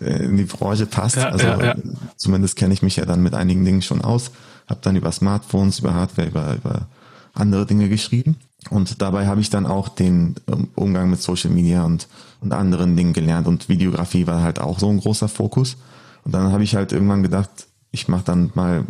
in 0.00 0.36
die 0.36 0.44
Branche 0.44 0.84
passt. 0.84 1.16
Ja, 1.16 1.30
also 1.30 1.46
ja, 1.46 1.64
ja. 1.64 1.74
zumindest 2.16 2.56
kenne 2.56 2.74
ich 2.74 2.82
mich 2.82 2.96
ja 2.96 3.06
dann 3.06 3.22
mit 3.22 3.34
einigen 3.34 3.64
Dingen 3.64 3.80
schon 3.80 4.02
aus. 4.02 4.30
Habe 4.68 4.80
dann 4.82 4.94
über 4.94 5.10
Smartphones, 5.10 5.78
über 5.78 5.94
Hardware, 5.94 6.28
über, 6.28 6.54
über 6.54 6.86
andere 7.32 7.64
Dinge 7.64 7.88
geschrieben. 7.88 8.36
Und 8.68 9.00
dabei 9.00 9.26
habe 9.26 9.40
ich 9.40 9.48
dann 9.48 9.64
auch 9.64 9.88
den 9.88 10.34
ähm, 10.48 10.68
Umgang 10.74 11.08
mit 11.08 11.22
Social 11.22 11.50
Media 11.50 11.84
und, 11.84 12.08
und 12.42 12.52
anderen 12.52 12.94
Dingen 12.94 13.14
gelernt. 13.14 13.46
Und 13.46 13.70
Videografie 13.70 14.26
war 14.26 14.42
halt 14.42 14.60
auch 14.60 14.78
so 14.78 14.90
ein 14.90 15.00
großer 15.00 15.28
Fokus. 15.28 15.78
Und 16.24 16.32
dann 16.32 16.52
habe 16.52 16.62
ich 16.62 16.74
halt 16.76 16.92
irgendwann 16.92 17.22
gedacht, 17.22 17.48
ich 17.92 18.08
mache 18.08 18.24
dann 18.24 18.50
mal, 18.54 18.84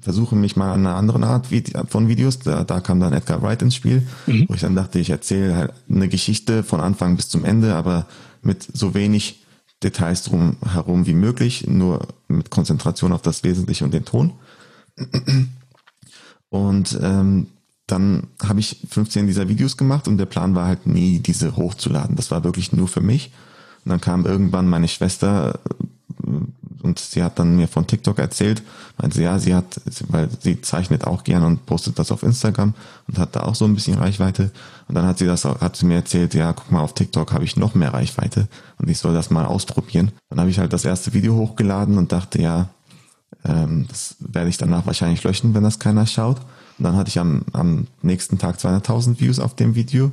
versuche 0.00 0.34
mich 0.34 0.56
mal 0.56 0.72
an 0.72 0.86
einer 0.86 0.96
anderen 0.96 1.22
Art 1.22 1.46
von 1.88 2.08
Videos. 2.08 2.40
Da, 2.40 2.64
da 2.64 2.80
kam 2.80 2.98
dann 2.98 3.12
Edgar 3.12 3.42
Wright 3.42 3.62
ins 3.62 3.76
Spiel, 3.76 4.06
mhm. 4.26 4.46
wo 4.48 4.54
ich 4.54 4.62
dann 4.62 4.74
dachte, 4.74 4.98
ich 4.98 5.10
erzähle 5.10 5.54
halt 5.54 5.72
eine 5.88 6.08
Geschichte 6.08 6.64
von 6.64 6.80
Anfang 6.80 7.16
bis 7.16 7.28
zum 7.28 7.44
Ende, 7.44 7.76
aber 7.76 8.06
mit 8.42 8.66
so 8.72 8.94
wenig 8.94 9.44
Details 9.82 10.22
drum 10.24 10.56
herum 10.72 11.06
wie 11.06 11.14
möglich, 11.14 11.66
nur 11.66 12.08
mit 12.28 12.50
Konzentration 12.50 13.12
auf 13.12 13.22
das 13.22 13.44
Wesentliche 13.44 13.84
und 13.84 13.92
den 13.92 14.04
Ton. 14.04 14.32
Und 16.48 16.98
ähm, 17.02 17.48
dann 17.86 18.28
habe 18.42 18.60
ich 18.60 18.80
15 18.88 19.26
dieser 19.26 19.48
Videos 19.48 19.76
gemacht 19.76 20.08
und 20.08 20.18
der 20.18 20.26
Plan 20.26 20.54
war 20.54 20.66
halt 20.66 20.86
nie, 20.86 21.20
diese 21.20 21.56
hochzuladen. 21.56 22.16
Das 22.16 22.30
war 22.30 22.42
wirklich 22.42 22.72
nur 22.72 22.88
für 22.88 23.00
mich. 23.00 23.32
Und 23.84 23.90
dann 23.90 24.00
kam 24.00 24.26
irgendwann 24.26 24.68
meine 24.68 24.88
Schwester 24.88 25.60
und 26.86 26.98
sie 26.98 27.22
hat 27.22 27.38
dann 27.38 27.56
mir 27.56 27.68
von 27.68 27.86
TikTok 27.86 28.18
erzählt, 28.18 28.62
meinte 28.96 29.16
sie, 29.16 29.24
ja, 29.24 29.38
sie 29.38 29.54
hat, 29.54 29.80
weil 30.08 30.28
sie 30.40 30.60
zeichnet 30.60 31.04
auch 31.04 31.24
gern 31.24 31.42
und 31.42 31.66
postet 31.66 31.98
das 31.98 32.12
auf 32.12 32.22
Instagram 32.22 32.74
und 33.08 33.18
hat 33.18 33.34
da 33.36 33.40
auch 33.40 33.54
so 33.54 33.64
ein 33.64 33.74
bisschen 33.74 33.98
Reichweite. 33.98 34.50
Und 34.88 34.94
dann 34.94 35.04
hat 35.04 35.18
sie 35.18 35.26
das, 35.26 35.44
hat 35.44 35.76
sie 35.76 35.86
mir 35.86 35.96
erzählt, 35.96 36.34
ja, 36.34 36.52
guck 36.52 36.70
mal, 36.70 36.80
auf 36.80 36.94
TikTok 36.94 37.32
habe 37.32 37.44
ich 37.44 37.56
noch 37.56 37.74
mehr 37.74 37.92
Reichweite 37.92 38.48
und 38.78 38.88
ich 38.88 38.98
soll 38.98 39.14
das 39.14 39.30
mal 39.30 39.44
ausprobieren. 39.44 40.12
Dann 40.30 40.40
habe 40.40 40.50
ich 40.50 40.58
halt 40.58 40.72
das 40.72 40.84
erste 40.84 41.12
Video 41.12 41.34
hochgeladen 41.34 41.98
und 41.98 42.12
dachte, 42.12 42.40
ja, 42.40 42.68
ähm, 43.44 43.86
das 43.88 44.16
werde 44.20 44.48
ich 44.48 44.56
danach 44.56 44.86
wahrscheinlich 44.86 45.24
löschen, 45.24 45.54
wenn 45.54 45.64
das 45.64 45.78
keiner 45.78 46.06
schaut. 46.06 46.38
Und 46.78 46.84
dann 46.84 46.96
hatte 46.96 47.08
ich 47.08 47.18
am, 47.18 47.42
am 47.52 47.88
nächsten 48.02 48.38
Tag 48.38 48.58
200.000 48.58 49.18
Views 49.20 49.40
auf 49.40 49.56
dem 49.56 49.74
Video 49.74 50.12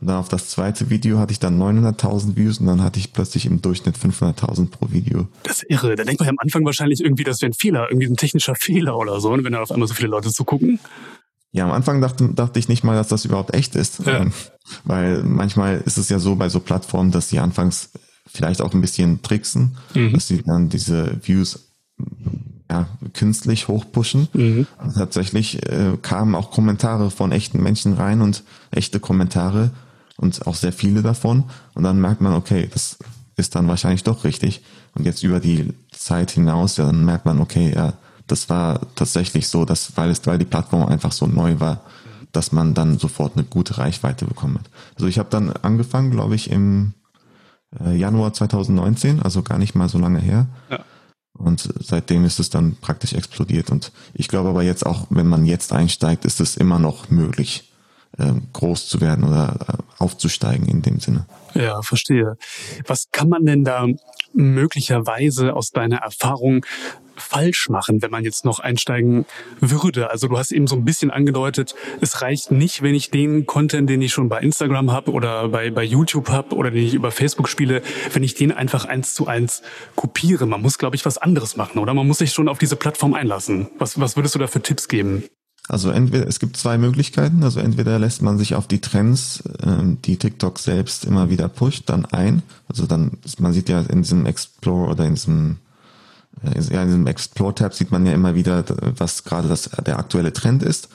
und 0.00 0.06
dann 0.06 0.16
auf 0.16 0.28
das 0.28 0.48
zweite 0.48 0.88
Video 0.88 1.18
hatte 1.18 1.32
ich 1.32 1.40
dann 1.40 1.60
900.000 1.60 2.36
Views 2.36 2.58
und 2.58 2.66
dann 2.66 2.82
hatte 2.82 2.98
ich 2.98 3.12
plötzlich 3.12 3.44
im 3.44 3.60
Durchschnitt 3.60 3.98
500.000 3.98 4.70
pro 4.70 4.90
Video. 4.90 5.28
Das 5.42 5.62
ist 5.62 5.70
irre. 5.70 5.94
Da 5.94 6.04
denkt 6.04 6.20
man 6.20 6.26
ja 6.26 6.30
am 6.30 6.38
Anfang 6.38 6.64
wahrscheinlich 6.64 7.04
irgendwie, 7.04 7.24
das 7.24 7.42
wäre 7.42 7.50
ein 7.50 7.54
Fehler, 7.54 7.88
irgendwie 7.90 8.06
ein 8.06 8.16
technischer 8.16 8.54
Fehler 8.54 8.96
oder 8.96 9.20
so, 9.20 9.30
wenn 9.32 9.52
da 9.52 9.60
auf 9.60 9.70
einmal 9.70 9.88
so 9.88 9.94
viele 9.94 10.08
Leute 10.08 10.30
zugucken. 10.30 10.80
Ja, 11.52 11.64
am 11.64 11.72
Anfang 11.72 12.00
dachte, 12.00 12.30
dachte 12.32 12.58
ich 12.58 12.68
nicht 12.68 12.82
mal, 12.82 12.94
dass 12.94 13.08
das 13.08 13.26
überhaupt 13.26 13.54
echt 13.54 13.74
ist. 13.74 14.06
Ja. 14.06 14.20
Ähm, 14.20 14.32
weil 14.84 15.22
manchmal 15.22 15.82
ist 15.84 15.98
es 15.98 16.08
ja 16.08 16.18
so 16.18 16.36
bei 16.36 16.48
so 16.48 16.60
Plattformen, 16.60 17.10
dass 17.10 17.28
die 17.28 17.38
anfangs 17.38 17.90
vielleicht 18.26 18.62
auch 18.62 18.72
ein 18.72 18.80
bisschen 18.80 19.20
tricksen, 19.20 19.76
mhm. 19.94 20.14
dass 20.14 20.28
sie 20.28 20.42
dann 20.42 20.70
diese 20.70 21.18
Views 21.22 21.70
ja, 22.70 22.86
künstlich 23.12 23.68
hochpushen. 23.68 24.28
Mhm. 24.32 24.66
Tatsächlich 24.94 25.66
äh, 25.68 25.98
kamen 26.00 26.34
auch 26.34 26.52
Kommentare 26.52 27.10
von 27.10 27.32
echten 27.32 27.62
Menschen 27.62 27.94
rein 27.94 28.22
und 28.22 28.44
echte 28.70 29.00
Kommentare 29.00 29.72
und 30.20 30.46
auch 30.46 30.54
sehr 30.54 30.72
viele 30.72 31.02
davon. 31.02 31.44
Und 31.74 31.82
dann 31.82 32.00
merkt 32.00 32.20
man, 32.20 32.34
okay, 32.34 32.68
das 32.70 32.98
ist 33.36 33.54
dann 33.54 33.68
wahrscheinlich 33.68 34.04
doch 34.04 34.24
richtig. 34.24 34.62
Und 34.94 35.06
jetzt 35.06 35.22
über 35.22 35.40
die 35.40 35.72
Zeit 35.92 36.30
hinaus, 36.30 36.76
ja, 36.76 36.84
dann 36.84 37.04
merkt 37.04 37.24
man, 37.24 37.40
okay, 37.40 37.72
ja, 37.74 37.94
das 38.26 38.50
war 38.50 38.80
tatsächlich 38.94 39.48
so, 39.48 39.64
dass, 39.64 39.96
weil 39.96 40.10
es, 40.10 40.24
weil 40.26 40.38
die 40.38 40.44
Plattform 40.44 40.86
einfach 40.86 41.12
so 41.12 41.26
neu 41.26 41.58
war, 41.58 41.80
dass 42.32 42.52
man 42.52 42.74
dann 42.74 42.98
sofort 42.98 43.34
eine 43.34 43.44
gute 43.44 43.78
Reichweite 43.78 44.26
bekommen 44.26 44.58
hat. 44.58 44.70
Also 44.94 45.06
ich 45.06 45.18
habe 45.18 45.30
dann 45.30 45.50
angefangen, 45.50 46.10
glaube 46.10 46.34
ich, 46.34 46.50
im 46.50 46.92
äh, 47.80 47.96
Januar 47.96 48.34
2019, 48.34 49.22
also 49.22 49.42
gar 49.42 49.58
nicht 49.58 49.74
mal 49.74 49.88
so 49.88 49.98
lange 49.98 50.20
her. 50.20 50.46
Ja. 50.70 50.80
Und 51.32 51.72
seitdem 51.80 52.24
ist 52.24 52.38
es 52.38 52.50
dann 52.50 52.76
praktisch 52.76 53.14
explodiert. 53.14 53.70
Und 53.70 53.90
ich 54.12 54.28
glaube 54.28 54.50
aber 54.50 54.62
jetzt 54.62 54.84
auch, 54.84 55.06
wenn 55.08 55.26
man 55.26 55.46
jetzt 55.46 55.72
einsteigt, 55.72 56.26
ist 56.26 56.40
es 56.40 56.56
immer 56.58 56.78
noch 56.78 57.08
möglich, 57.08 57.69
groß 58.52 58.88
zu 58.88 59.00
werden 59.00 59.24
oder 59.24 59.54
äh, 59.68 60.02
aufzusteigen 60.02 60.66
in 60.68 60.82
dem 60.82 61.00
Sinne. 61.00 61.26
Ja, 61.54 61.82
verstehe. 61.82 62.36
Was 62.86 63.10
kann 63.12 63.28
man 63.28 63.44
denn 63.44 63.64
da 63.64 63.86
möglicherweise 64.32 65.54
aus 65.54 65.70
deiner 65.70 65.98
Erfahrung 65.98 66.64
falsch 67.16 67.68
machen, 67.68 68.00
wenn 68.02 68.10
man 68.10 68.24
jetzt 68.24 68.44
noch 68.44 68.60
einsteigen 68.60 69.26
würde? 69.60 70.10
Also 70.10 70.28
du 70.28 70.38
hast 70.38 70.52
eben 70.52 70.66
so 70.66 70.76
ein 70.76 70.84
bisschen 70.84 71.10
angedeutet, 71.10 71.74
es 72.00 72.22
reicht 72.22 72.50
nicht, 72.50 72.82
wenn 72.82 72.94
ich 72.94 73.10
den 73.10 73.46
Content, 73.46 73.90
den 73.90 74.00
ich 74.00 74.12
schon 74.12 74.28
bei 74.28 74.40
Instagram 74.40 74.90
habe 74.90 75.12
oder 75.12 75.48
bei, 75.48 75.70
bei 75.70 75.84
YouTube 75.84 76.30
habe 76.30 76.54
oder 76.56 76.70
den 76.70 76.84
ich 76.84 76.94
über 76.94 77.10
Facebook 77.10 77.48
spiele, 77.48 77.82
wenn 78.12 78.22
ich 78.22 78.34
den 78.34 78.52
einfach 78.52 78.84
eins 78.86 79.14
zu 79.14 79.26
eins 79.26 79.62
kopiere. 79.96 80.46
Man 80.46 80.62
muss, 80.62 80.78
glaube 80.78 80.96
ich, 80.96 81.04
was 81.04 81.18
anderes 81.18 81.56
machen, 81.56 81.78
oder? 81.78 81.94
Man 81.94 82.06
muss 82.06 82.18
sich 82.18 82.32
schon 82.32 82.48
auf 82.48 82.58
diese 82.58 82.76
Plattform 82.76 83.14
einlassen. 83.14 83.68
Was, 83.78 84.00
was 84.00 84.16
würdest 84.16 84.34
du 84.34 84.38
da 84.38 84.46
für 84.46 84.62
Tipps 84.62 84.88
geben? 84.88 85.24
Also 85.70 85.90
entweder 85.90 86.26
es 86.26 86.40
gibt 86.40 86.56
zwei 86.56 86.78
Möglichkeiten. 86.78 87.44
Also 87.44 87.60
entweder 87.60 88.00
lässt 88.00 88.22
man 88.22 88.38
sich 88.38 88.56
auf 88.56 88.66
die 88.66 88.80
Trends, 88.80 89.44
ähm, 89.64 89.98
die 90.04 90.16
TikTok 90.16 90.58
selbst 90.58 91.04
immer 91.04 91.30
wieder 91.30 91.48
pusht, 91.48 91.84
dann 91.86 92.06
ein. 92.06 92.42
Also 92.68 92.86
dann, 92.86 93.12
man 93.38 93.52
sieht 93.52 93.68
ja 93.68 93.80
in 93.82 94.02
diesem 94.02 94.26
Explore 94.26 94.90
oder 94.90 95.04
in 95.06 95.14
diesem 95.14 95.58
äh, 96.42 96.60
ja, 96.74 96.82
in 96.82 96.88
diesem 96.88 97.06
Explore-Tab 97.06 97.72
sieht 97.72 97.92
man 97.92 98.04
ja 98.04 98.12
immer 98.12 98.34
wieder, 98.34 98.64
was 98.96 99.22
gerade 99.22 99.46
das, 99.46 99.70
der 99.86 100.00
aktuelle 100.00 100.32
Trend 100.32 100.64
ist. 100.64 100.88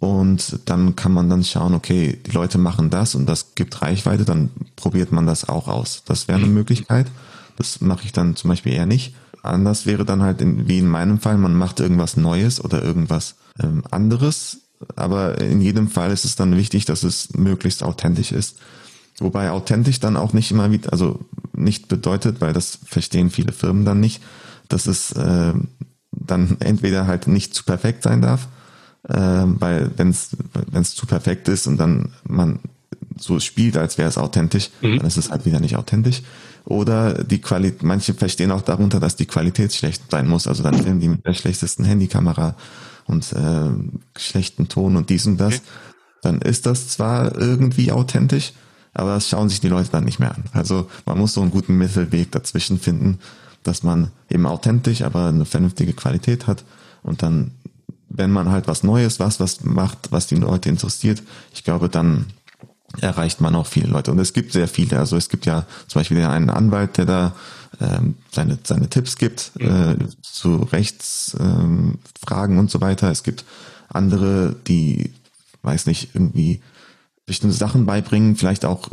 Und 0.00 0.58
dann 0.64 0.96
kann 0.96 1.12
man 1.12 1.30
dann 1.30 1.44
schauen, 1.44 1.72
okay, 1.72 2.18
die 2.26 2.32
Leute 2.32 2.58
machen 2.58 2.90
das 2.90 3.14
und 3.14 3.26
das 3.26 3.54
gibt 3.54 3.82
Reichweite, 3.82 4.24
dann 4.24 4.50
probiert 4.74 5.12
man 5.12 5.26
das 5.26 5.48
auch 5.48 5.68
aus. 5.68 6.02
Das 6.06 6.26
wäre 6.26 6.38
eine 6.38 6.48
mhm. 6.48 6.54
Möglichkeit. 6.54 7.06
Das 7.56 7.80
mache 7.80 8.06
ich 8.06 8.12
dann 8.12 8.34
zum 8.34 8.48
Beispiel 8.50 8.72
eher 8.72 8.86
nicht. 8.86 9.14
Anders 9.44 9.86
wäre 9.86 10.04
dann 10.04 10.22
halt, 10.22 10.40
in, 10.40 10.66
wie 10.66 10.80
in 10.80 10.88
meinem 10.88 11.20
Fall, 11.20 11.38
man 11.38 11.54
macht 11.54 11.78
irgendwas 11.78 12.16
Neues 12.16 12.64
oder 12.64 12.82
irgendwas 12.82 13.36
ähm, 13.60 13.82
anderes. 13.90 14.58
Aber 14.96 15.40
in 15.40 15.60
jedem 15.60 15.88
Fall 15.88 16.10
ist 16.10 16.24
es 16.24 16.36
dann 16.36 16.56
wichtig, 16.56 16.84
dass 16.84 17.02
es 17.02 17.34
möglichst 17.34 17.82
authentisch 17.82 18.32
ist. 18.32 18.58
Wobei 19.18 19.50
authentisch 19.50 20.00
dann 20.00 20.16
auch 20.16 20.32
nicht 20.32 20.50
immer 20.50 20.70
wieder, 20.70 20.92
also 20.92 21.20
nicht 21.52 21.88
bedeutet, 21.88 22.40
weil 22.40 22.52
das 22.52 22.78
verstehen 22.84 23.30
viele 23.30 23.52
Firmen 23.52 23.84
dann 23.84 24.00
nicht, 24.00 24.22
dass 24.68 24.86
es 24.86 25.12
äh, 25.12 25.52
dann 26.10 26.56
entweder 26.60 27.06
halt 27.06 27.26
nicht 27.26 27.54
zu 27.54 27.64
perfekt 27.64 28.02
sein 28.02 28.22
darf, 28.22 28.48
äh, 29.08 29.14
weil 29.14 29.90
wenn 29.96 30.10
es 30.10 30.94
zu 30.94 31.06
perfekt 31.06 31.48
ist 31.48 31.66
und 31.66 31.76
dann 31.78 32.12
man 32.24 32.58
so 33.18 33.38
spielt, 33.40 33.76
als 33.76 33.98
wäre 33.98 34.08
es 34.08 34.18
authentisch, 34.18 34.70
mhm. 34.80 34.98
dann 34.98 35.06
ist 35.06 35.16
es 35.16 35.30
halt 35.30 35.46
wieder 35.46 35.60
nicht 35.60 35.76
authentisch. 35.76 36.22
Oder 36.64 37.24
die 37.24 37.40
Qualität, 37.40 37.82
manche 37.82 38.14
verstehen 38.14 38.52
auch 38.52 38.62
darunter, 38.62 39.00
dass 39.00 39.16
die 39.16 39.26
Qualität 39.26 39.74
schlecht 39.74 40.02
sein 40.10 40.28
muss. 40.28 40.46
Also 40.46 40.62
dann 40.62 40.80
filmen 40.80 41.00
die 41.00 41.08
mit 41.08 41.26
der 41.26 41.34
schlechtesten 41.34 41.84
Handykamera 41.84 42.54
und 43.06 43.32
äh, 43.32 43.70
schlechten 44.16 44.68
Ton 44.68 44.96
und 44.96 45.10
dies 45.10 45.26
und 45.26 45.38
das. 45.38 45.54
Okay. 45.54 45.62
Dann 46.22 46.40
ist 46.40 46.66
das 46.66 46.88
zwar 46.88 47.36
irgendwie 47.36 47.92
authentisch, 47.92 48.52
aber 48.94 49.14
das 49.14 49.28
schauen 49.28 49.48
sich 49.48 49.60
die 49.60 49.68
Leute 49.68 49.90
dann 49.90 50.04
nicht 50.04 50.20
mehr 50.20 50.34
an. 50.34 50.44
Also 50.52 50.88
man 51.04 51.18
muss 51.18 51.34
so 51.34 51.40
einen 51.40 51.50
guten 51.50 51.76
Mittelweg 51.76 52.30
dazwischen 52.30 52.78
finden, 52.78 53.18
dass 53.62 53.82
man 53.82 54.10
eben 54.30 54.46
authentisch, 54.46 55.02
aber 55.02 55.28
eine 55.28 55.44
vernünftige 55.44 55.92
Qualität 55.92 56.46
hat 56.46 56.64
und 57.02 57.22
dann, 57.22 57.52
wenn 58.08 58.30
man 58.30 58.50
halt 58.50 58.68
was 58.68 58.82
Neues, 58.82 59.18
was, 59.20 59.40
was 59.40 59.64
macht, 59.64 60.12
was 60.12 60.26
die 60.26 60.36
Leute 60.36 60.68
interessiert, 60.68 61.22
ich 61.54 61.64
glaube, 61.64 61.88
dann 61.88 62.26
erreicht 63.00 63.40
man 63.40 63.54
auch 63.54 63.66
viele 63.66 63.88
Leute. 63.88 64.10
Und 64.10 64.18
es 64.18 64.32
gibt 64.32 64.52
sehr 64.52 64.68
viele. 64.68 64.98
Also 64.98 65.16
es 65.16 65.28
gibt 65.28 65.46
ja 65.46 65.66
zum 65.88 66.00
Beispiel 66.00 66.24
einen 66.24 66.50
Anwalt, 66.50 66.98
der 66.98 67.06
da 67.06 67.34
ähm, 67.80 68.16
seine, 68.30 68.58
seine 68.62 68.88
Tipps 68.88 69.16
gibt 69.16 69.52
äh, 69.58 69.96
zu 70.20 70.56
Rechtsfragen 70.56 71.96
ähm, 72.54 72.58
und 72.58 72.70
so 72.70 72.80
weiter. 72.80 73.10
Es 73.10 73.22
gibt 73.22 73.44
andere, 73.88 74.54
die, 74.66 75.10
weiß 75.62 75.86
nicht, 75.86 76.14
irgendwie 76.14 76.60
bestimmte 77.26 77.56
Sachen 77.56 77.86
beibringen, 77.86 78.36
vielleicht 78.36 78.64
auch 78.64 78.88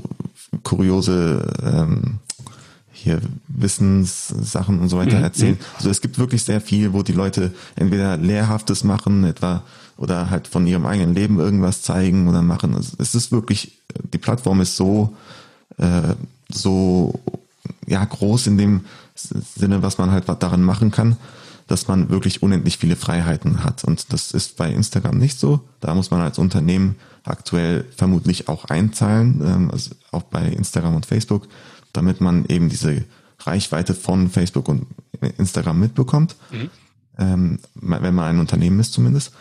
kuriose 0.64 1.46
ähm, 1.64 2.20
hier 2.92 3.22
Wissenssachen 3.48 4.80
und 4.80 4.90
so 4.90 4.98
weiter 4.98 5.18
mhm. 5.18 5.24
erzählen. 5.24 5.54
Mhm. 5.54 5.66
Also 5.78 5.90
es 5.90 6.02
gibt 6.02 6.20
wirklich 6.20 6.44
sehr 6.44 6.62
viel, 6.62 6.94
wo 6.94 7.04
die 7.04 7.14
Leute 7.14 7.54
entweder 7.76 8.18
Lehrhaftes 8.18 8.84
machen, 8.84 9.24
etwa 9.24 9.64
oder 9.98 10.30
halt 10.30 10.48
von 10.48 10.66
ihrem 10.66 10.86
eigenen 10.86 11.14
Leben 11.14 11.40
irgendwas 11.40 11.82
zeigen 11.82 12.28
oder 12.28 12.42
machen. 12.42 12.76
Also 12.76 12.94
es 13.00 13.16
ist 13.16 13.32
wirklich, 13.32 13.79
die 14.14 14.18
Plattform 14.18 14.62
ist 14.62 14.76
so, 14.76 15.16
äh, 15.78 16.16
so 16.50 17.20
ja 17.86 18.04
groß 18.04 18.48
in 18.48 18.58
dem 18.58 18.86
Sinne, 19.16 19.82
was 19.82 19.98
man 19.98 20.12
halt 20.12 20.26
daran 20.28 20.64
machen 20.64 20.92
kann, 20.92 21.18
dass 21.68 21.88
man 21.88 22.10
wirklich 22.10 22.42
unendlich 22.42 22.78
viele 22.78 22.96
Freiheiten 22.96 23.64
hat. 23.64 23.84
Und 23.84 24.12
das 24.14 24.32
ist 24.32 24.58
bei 24.58 24.72
Instagram 24.72 25.18
nicht 25.18 25.40
so. 25.40 25.62
Da 25.82 25.94
muss 25.94 26.12
man 26.12 26.22
als 26.22 26.40
Unternehmen 26.40 26.96
aktuell 27.24 27.86
vermutlich 27.96 28.48
auch 28.48 28.66
einzahlen, 28.66 29.42
ähm, 29.46 29.72
also 29.72 29.92
auch 30.12 30.24
bei 30.24 30.48
Instagram 30.48 30.96
und 30.96 31.06
Facebook 31.06 31.48
damit 31.94 32.22
man 32.22 32.46
eben 32.46 32.70
diese 32.70 33.04
Reichweite 33.40 33.94
von 33.94 34.30
Facebook 34.30 34.68
und 34.68 34.86
Instagram 35.38 35.80
mitbekommt, 35.80 36.36
mhm. 36.52 36.70
ähm, 37.18 37.60
wenn 37.76 38.16
man 38.16 38.26
ein 38.26 38.40
Unternehmen 38.40 38.80
ist 38.80 38.94
zumindest. 38.94 39.32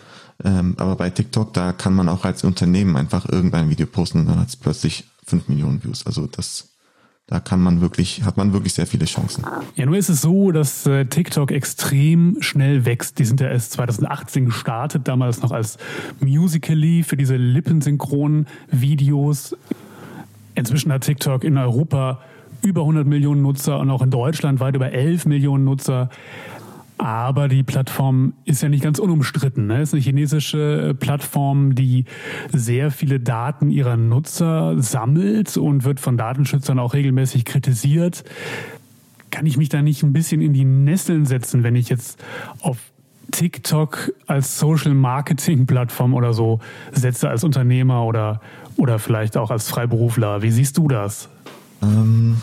Ähm, 0.44 0.74
aber 0.78 0.96
bei 0.96 1.10
TikTok, 1.10 1.52
da 1.52 1.72
kann 1.72 1.94
man 1.94 2.08
auch 2.08 2.24
als 2.24 2.44
Unternehmen 2.44 2.96
einfach 2.96 3.28
irgendein 3.28 3.70
Video 3.70 3.86
posten 3.86 4.20
und 4.20 4.26
dann 4.28 4.38
hat 4.38 4.48
es 4.48 4.56
plötzlich 4.56 5.04
fünf 5.24 5.48
Millionen 5.48 5.82
Views. 5.82 6.06
Also 6.06 6.26
das, 6.26 6.68
da 7.26 7.40
kann 7.40 7.60
man 7.60 7.80
wirklich, 7.80 8.22
hat 8.22 8.36
man 8.36 8.52
wirklich 8.52 8.74
sehr 8.74 8.86
viele 8.86 9.06
Chancen. 9.06 9.44
Ja, 9.74 9.84
nur 9.84 9.96
ist 9.96 10.08
es 10.08 10.20
so, 10.20 10.52
dass 10.52 10.86
äh, 10.86 11.06
TikTok 11.06 11.50
extrem 11.50 12.36
schnell 12.40 12.84
wächst. 12.84 13.18
Die 13.18 13.24
sind 13.24 13.40
ja 13.40 13.48
erst 13.48 13.72
2018 13.72 14.46
gestartet, 14.46 15.08
damals 15.08 15.42
noch 15.42 15.50
als 15.50 15.76
Musically 16.20 17.02
für 17.02 17.16
diese 17.16 17.36
lippensynchronen 17.36 18.46
Videos. 18.70 19.56
Inzwischen 20.54 20.92
hat 20.92 21.02
TikTok 21.02 21.42
in 21.42 21.58
Europa 21.58 22.20
über 22.62 22.82
100 22.82 23.06
Millionen 23.06 23.42
Nutzer 23.42 23.78
und 23.78 23.90
auch 23.90 24.02
in 24.02 24.10
Deutschland 24.10 24.60
weit 24.60 24.74
über 24.74 24.92
11 24.92 25.26
Millionen 25.26 25.64
Nutzer. 25.64 26.10
Aber 26.98 27.46
die 27.46 27.62
Plattform 27.62 28.34
ist 28.44 28.62
ja 28.62 28.68
nicht 28.68 28.82
ganz 28.82 28.98
unumstritten. 28.98 29.68
Ne? 29.68 29.80
Es 29.80 29.90
ist 29.90 29.94
eine 29.94 30.02
chinesische 30.02 30.96
Plattform, 30.98 31.76
die 31.76 32.04
sehr 32.52 32.90
viele 32.90 33.20
Daten 33.20 33.70
ihrer 33.70 33.96
Nutzer 33.96 34.74
sammelt 34.82 35.56
und 35.56 35.84
wird 35.84 36.00
von 36.00 36.16
Datenschützern 36.16 36.80
auch 36.80 36.94
regelmäßig 36.94 37.44
kritisiert. 37.44 38.24
Kann 39.30 39.46
ich 39.46 39.56
mich 39.56 39.68
da 39.68 39.80
nicht 39.80 40.02
ein 40.02 40.12
bisschen 40.12 40.40
in 40.40 40.52
die 40.52 40.64
Nesseln 40.64 41.24
setzen, 41.24 41.62
wenn 41.62 41.76
ich 41.76 41.88
jetzt 41.88 42.22
auf 42.60 42.78
TikTok 43.30 44.12
als 44.26 44.58
Social 44.58 44.94
Marketing 44.94 45.66
Plattform 45.66 46.14
oder 46.14 46.32
so 46.32 46.58
setze 46.92 47.28
als 47.28 47.44
Unternehmer 47.44 48.04
oder, 48.04 48.40
oder 48.76 48.98
vielleicht 48.98 49.36
auch 49.36 49.50
als 49.52 49.68
Freiberufler? 49.68 50.42
Wie 50.42 50.50
siehst 50.50 50.78
du 50.78 50.88
das? 50.88 51.28
Ähm, 51.82 52.40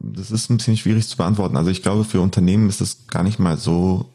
das 0.00 0.30
ist 0.30 0.50
ein 0.50 0.58
bisschen 0.58 0.76
schwierig 0.76 1.08
zu 1.08 1.16
beantworten. 1.16 1.56
Also 1.56 1.70
ich 1.70 1.82
glaube, 1.82 2.04
für 2.04 2.20
Unternehmen 2.20 2.68
ist 2.68 2.80
es 2.80 3.06
gar 3.08 3.22
nicht 3.22 3.38
mal 3.38 3.56
so 3.56 4.06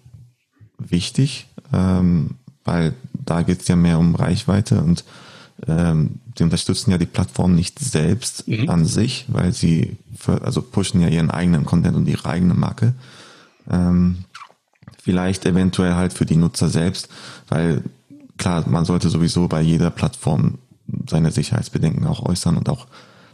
wichtig, 0.77 1.47
ähm, 1.73 2.35
weil 2.63 2.93
da 3.13 3.41
geht 3.41 3.61
es 3.61 3.67
ja 3.67 3.75
mehr 3.75 3.99
um 3.99 4.15
Reichweite 4.15 4.81
und 4.81 5.03
ähm, 5.67 6.19
die 6.37 6.43
unterstützen 6.43 6.91
ja 6.91 6.97
die 6.97 7.05
Plattform 7.05 7.55
nicht 7.55 7.79
selbst 7.79 8.47
mhm. 8.47 8.69
an 8.69 8.85
sich, 8.85 9.25
weil 9.27 9.53
sie 9.53 9.97
für, 10.17 10.41
also 10.41 10.61
pushen 10.61 11.01
ja 11.01 11.07
ihren 11.07 11.29
eigenen 11.29 11.65
Content 11.65 11.95
und 11.95 12.07
ihre 12.07 12.27
eigene 12.27 12.53
Marke. 12.53 12.93
Ähm, 13.69 14.25
vielleicht 15.01 15.45
eventuell 15.45 15.95
halt 15.95 16.13
für 16.13 16.25
die 16.25 16.37
Nutzer 16.37 16.69
selbst, 16.69 17.09
weil 17.49 17.83
klar, 18.37 18.67
man 18.67 18.85
sollte 18.85 19.09
sowieso 19.09 19.47
bei 19.47 19.61
jeder 19.61 19.89
Plattform 19.89 20.57
seine 21.09 21.31
Sicherheitsbedenken 21.31 22.07
auch 22.07 22.25
äußern 22.25 22.57
und 22.57 22.69
auch 22.69 22.87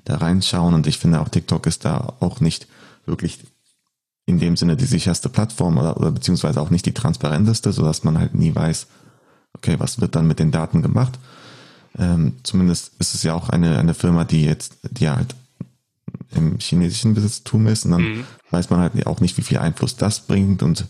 da 0.06 0.18
reinschauen. 0.18 0.74
Und 0.74 0.88
ich 0.88 0.98
finde 0.98 1.22
auch 1.22 1.30
TikTok 1.30 1.66
ist 1.68 1.86
da 1.86 2.14
auch 2.20 2.40
nicht 2.40 2.68
wirklich 3.06 3.40
in 4.26 4.40
dem 4.40 4.56
Sinne 4.56 4.78
die 4.78 4.86
sicherste 4.86 5.30
Plattform 5.30 5.78
oder, 5.78 5.98
oder 5.98 6.12
beziehungsweise 6.12 6.62
auch 6.62 6.70
nicht 6.70 6.86
die 6.86 6.94
transparenteste, 6.94 7.72
sodass 7.72 8.04
man 8.04 8.20
halt 8.20 8.36
nie 8.36 8.54
weiß, 8.54 8.88
okay, 9.54 9.76
was 9.80 10.00
wird 10.00 10.16
dann 10.16 10.28
mit 10.28 10.40
den 10.40 10.52
Daten 10.52 10.82
gemacht. 10.82 11.18
Ähm, 11.98 12.36
zumindest 12.44 12.94
ist 13.00 13.16
es 13.16 13.24
ja 13.24 13.34
auch 13.34 13.50
eine, 13.50 13.80
eine 13.80 13.96
Firma, 13.96 14.24
die 14.24 14.44
jetzt, 14.46 14.78
die 14.92 15.10
halt 15.10 15.36
im 16.32 16.60
chinesischen 16.60 17.16
Besitztum 17.16 17.66
ist 17.68 17.86
und 17.86 17.92
dann 17.92 18.02
mhm. 18.04 18.24
weiß 18.52 18.70
man 18.70 18.82
halt 18.82 19.08
auch 19.08 19.20
nicht, 19.20 19.38
wie 19.38 19.42
viel 19.42 19.58
Einfluss 19.58 19.96
das 19.96 20.22
bringt 20.22 20.62
und 20.62 20.86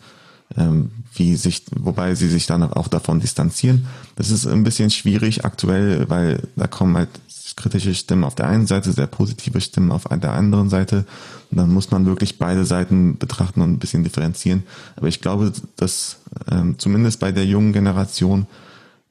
wie 1.14 1.36
sich, 1.36 1.64
wobei 1.76 2.16
sie 2.16 2.28
sich 2.28 2.48
dann 2.48 2.64
auch 2.64 2.88
davon 2.88 3.20
distanzieren. 3.20 3.86
Das 4.16 4.32
ist 4.32 4.48
ein 4.48 4.64
bisschen 4.64 4.90
schwierig 4.90 5.46
aktuell, 5.46 6.10
weil 6.10 6.48
da 6.56 6.68
kommen 6.68 6.98
halt 6.98 7.10
kritische 7.56 7.94
Stimmen 7.94 8.24
auf 8.24 8.36
der 8.36 8.48
einen 8.48 8.68
Seite, 8.68 8.92
sehr 8.92 9.08
positive 9.08 9.62
Stimmen 9.62 9.92
auf 9.92 10.06
der 10.06 10.34
anderen 10.34 10.70
Seite. 10.70 11.06
Und 11.52 11.58
dann 11.58 11.72
muss 11.72 11.92
man 11.92 12.06
wirklich 12.06 12.38
beide 12.38 12.66
Seiten 12.66 13.18
betrachten 13.18 13.62
und 13.62 13.72
ein 13.72 13.80
bisschen 13.80 14.04
differenzieren. 14.04 14.64
Aber 14.96 15.08
ich 15.08 15.22
glaube, 15.22 15.52
dass 15.76 16.18
ähm, 16.50 16.80
zumindest 16.80 17.20
bei 17.20 17.32
der 17.32 17.46
jungen 17.46 17.74
Generation, 17.74 18.48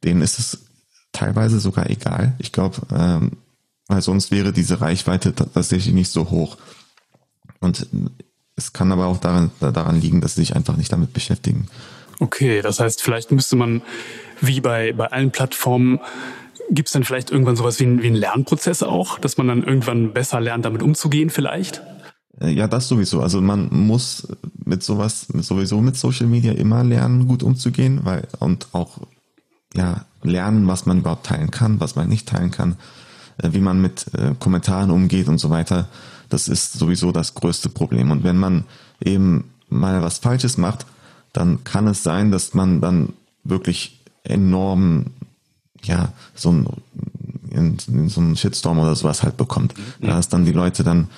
denen 0.02 0.22
ist 0.22 0.38
es 0.38 0.58
teilweise 1.12 1.60
sogar 1.60 1.90
egal. 1.90 2.34
Ich 2.38 2.52
glaube, 2.52 2.78
ähm, 2.92 3.32
weil 3.86 4.02
sonst 4.02 4.30
wäre 4.30 4.52
diese 4.52 4.80
Reichweite 4.80 5.34
tatsächlich 5.34 5.94
nicht 5.94 6.10
so 6.10 6.30
hoch. 6.30 6.56
Und 7.60 7.86
es 8.58 8.72
kann 8.72 8.92
aber 8.92 9.06
auch 9.06 9.18
daran, 9.18 9.50
daran 9.60 10.00
liegen, 10.00 10.20
dass 10.20 10.34
sie 10.34 10.42
sich 10.42 10.56
einfach 10.56 10.76
nicht 10.76 10.92
damit 10.92 11.12
beschäftigen. 11.14 11.68
Okay, 12.20 12.60
das 12.60 12.80
heißt, 12.80 13.00
vielleicht 13.00 13.30
müsste 13.30 13.56
man 13.56 13.80
wie 14.40 14.60
bei, 14.60 14.92
bei 14.92 15.06
allen 15.06 15.30
Plattformen 15.30 16.00
Gibt 16.70 16.88
es 16.88 16.92
dann 16.92 17.04
vielleicht 17.04 17.30
irgendwann 17.30 17.56
sowas 17.56 17.80
wie, 17.80 17.84
ein, 17.84 18.02
wie 18.02 18.08
einen 18.08 18.16
Lernprozess 18.16 18.82
auch, 18.82 19.18
dass 19.18 19.38
man 19.38 19.48
dann 19.48 19.62
irgendwann 19.62 20.12
besser 20.12 20.40
lernt, 20.40 20.64
damit 20.64 20.82
umzugehen 20.82 21.30
vielleicht? 21.30 21.82
Äh, 22.40 22.50
ja, 22.50 22.68
das 22.68 22.88
sowieso. 22.88 23.22
Also 23.22 23.40
man 23.40 23.68
muss 23.70 24.28
mit 24.64 24.82
sowas, 24.82 25.26
sowieso 25.40 25.80
mit 25.80 25.96
Social 25.96 26.26
Media 26.26 26.52
immer 26.52 26.84
lernen, 26.84 27.26
gut 27.26 27.42
umzugehen, 27.42 28.00
weil 28.04 28.26
und 28.38 28.68
auch 28.72 28.98
ja 29.74 30.04
lernen, 30.22 30.66
was 30.66 30.84
man 30.84 30.98
überhaupt 30.98 31.26
teilen 31.26 31.50
kann, 31.50 31.80
was 31.80 31.96
man 31.96 32.08
nicht 32.08 32.28
teilen 32.28 32.50
kann, 32.50 32.76
äh, 33.42 33.52
wie 33.52 33.60
man 33.60 33.80
mit 33.80 34.06
äh, 34.12 34.34
Kommentaren 34.38 34.90
umgeht 34.90 35.28
und 35.28 35.38
so 35.38 35.48
weiter. 35.48 35.88
Das 36.28 36.48
ist 36.48 36.74
sowieso 36.74 37.12
das 37.12 37.34
größte 37.34 37.68
Problem. 37.68 38.10
Und 38.10 38.24
wenn 38.24 38.36
man 38.36 38.64
eben 39.02 39.50
mal 39.68 40.02
was 40.02 40.18
Falsches 40.18 40.58
macht, 40.58 40.86
dann 41.32 41.64
kann 41.64 41.86
es 41.86 42.02
sein, 42.02 42.30
dass 42.30 42.54
man 42.54 42.80
dann 42.80 43.12
wirklich 43.44 44.00
enorm 44.24 45.06
ja 45.82 46.12
so 46.34 46.52
ein 46.52 46.66
in, 47.50 47.78
in 47.88 48.08
so 48.08 48.20
einen 48.20 48.36
Shitstorm 48.36 48.78
oder 48.78 48.94
sowas 48.94 49.22
halt 49.22 49.36
bekommt. 49.36 49.74
Mhm. 50.00 50.06
Da 50.06 50.18
ist 50.18 50.32
dann 50.32 50.44
die 50.44 50.52
Leute 50.52 50.84
dann 50.84 51.08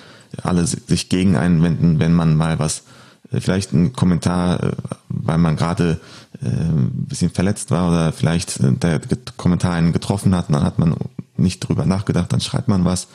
alle 0.43 0.65
sich 0.65 1.09
gegen 1.09 1.35
einwenden, 1.35 1.99
wenn 1.99 2.13
man 2.13 2.35
mal 2.35 2.59
was, 2.59 2.83
äh, 3.31 3.41
vielleicht 3.41 3.73
ein 3.73 3.93
Kommentar, 3.93 4.63
äh, 4.63 4.71
weil 5.09 5.37
man 5.37 5.55
gerade 5.55 5.99
äh, 6.41 6.47
ein 6.47 7.05
bisschen 7.07 7.31
verletzt 7.31 7.71
war 7.71 7.89
oder 7.89 8.13
vielleicht 8.13 8.59
der 8.61 9.01
Kommentar 9.37 9.73
einen 9.73 9.93
getroffen 9.93 10.35
hat 10.35 10.47
und 10.47 10.53
dann 10.53 10.63
hat 10.63 10.79
man 10.79 10.95
nicht 11.37 11.59
drüber 11.59 11.85
nachgedacht, 11.85 12.31
dann 12.31 12.41
schreibt 12.41 12.67
man 12.67 12.85
was, 12.85 13.07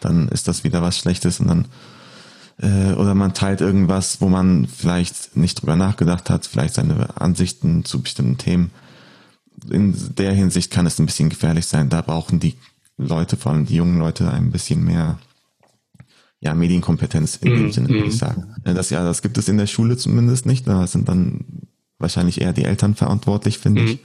dann 0.00 0.28
ist 0.28 0.48
das 0.48 0.64
wieder 0.64 0.82
was 0.82 0.98
Schlechtes 0.98 1.40
und 1.40 1.48
dann 1.48 1.64
oder 2.58 3.14
man 3.14 3.34
teilt 3.34 3.60
irgendwas, 3.60 4.22
wo 4.22 4.30
man 4.30 4.66
vielleicht 4.66 5.36
nicht 5.36 5.60
drüber 5.60 5.76
nachgedacht 5.76 6.30
hat, 6.30 6.46
vielleicht 6.46 6.72
seine 6.72 7.20
Ansichten 7.20 7.84
zu 7.84 8.00
bestimmten 8.00 8.38
Themen. 8.38 8.70
In 9.68 9.94
der 10.16 10.32
Hinsicht 10.32 10.70
kann 10.70 10.86
es 10.86 10.98
ein 10.98 11.04
bisschen 11.04 11.28
gefährlich 11.28 11.66
sein. 11.66 11.90
Da 11.90 12.00
brauchen 12.00 12.40
die 12.40 12.54
Leute, 12.96 13.36
vor 13.36 13.52
allem 13.52 13.66
die 13.66 13.74
jungen 13.74 13.98
Leute, 13.98 14.30
ein 14.30 14.52
bisschen 14.52 14.82
mehr 14.82 15.18
ja, 16.40 16.54
Medienkompetenz 16.54 17.36
in 17.36 17.50
dem 17.50 17.66
mm, 17.66 17.72
Sinne, 17.72 17.88
würde 17.88 18.06
ich 18.06 18.14
mhm. 18.14 18.18
sagen. 18.18 18.54
Das 18.64 18.90
ja, 18.90 19.04
das 19.04 19.22
gibt 19.22 19.36
es 19.36 19.48
in 19.48 19.58
der 19.58 19.66
Schule 19.66 19.96
zumindest 19.96 20.46
nicht. 20.46 20.66
Da 20.66 20.86
sind 20.86 21.08
dann 21.08 21.44
wahrscheinlich 21.98 22.40
eher 22.40 22.52
die 22.52 22.64
Eltern 22.64 22.94
verantwortlich, 22.94 23.58
finde 23.58 23.82
mm. 23.82 23.86
ich. 23.86 23.98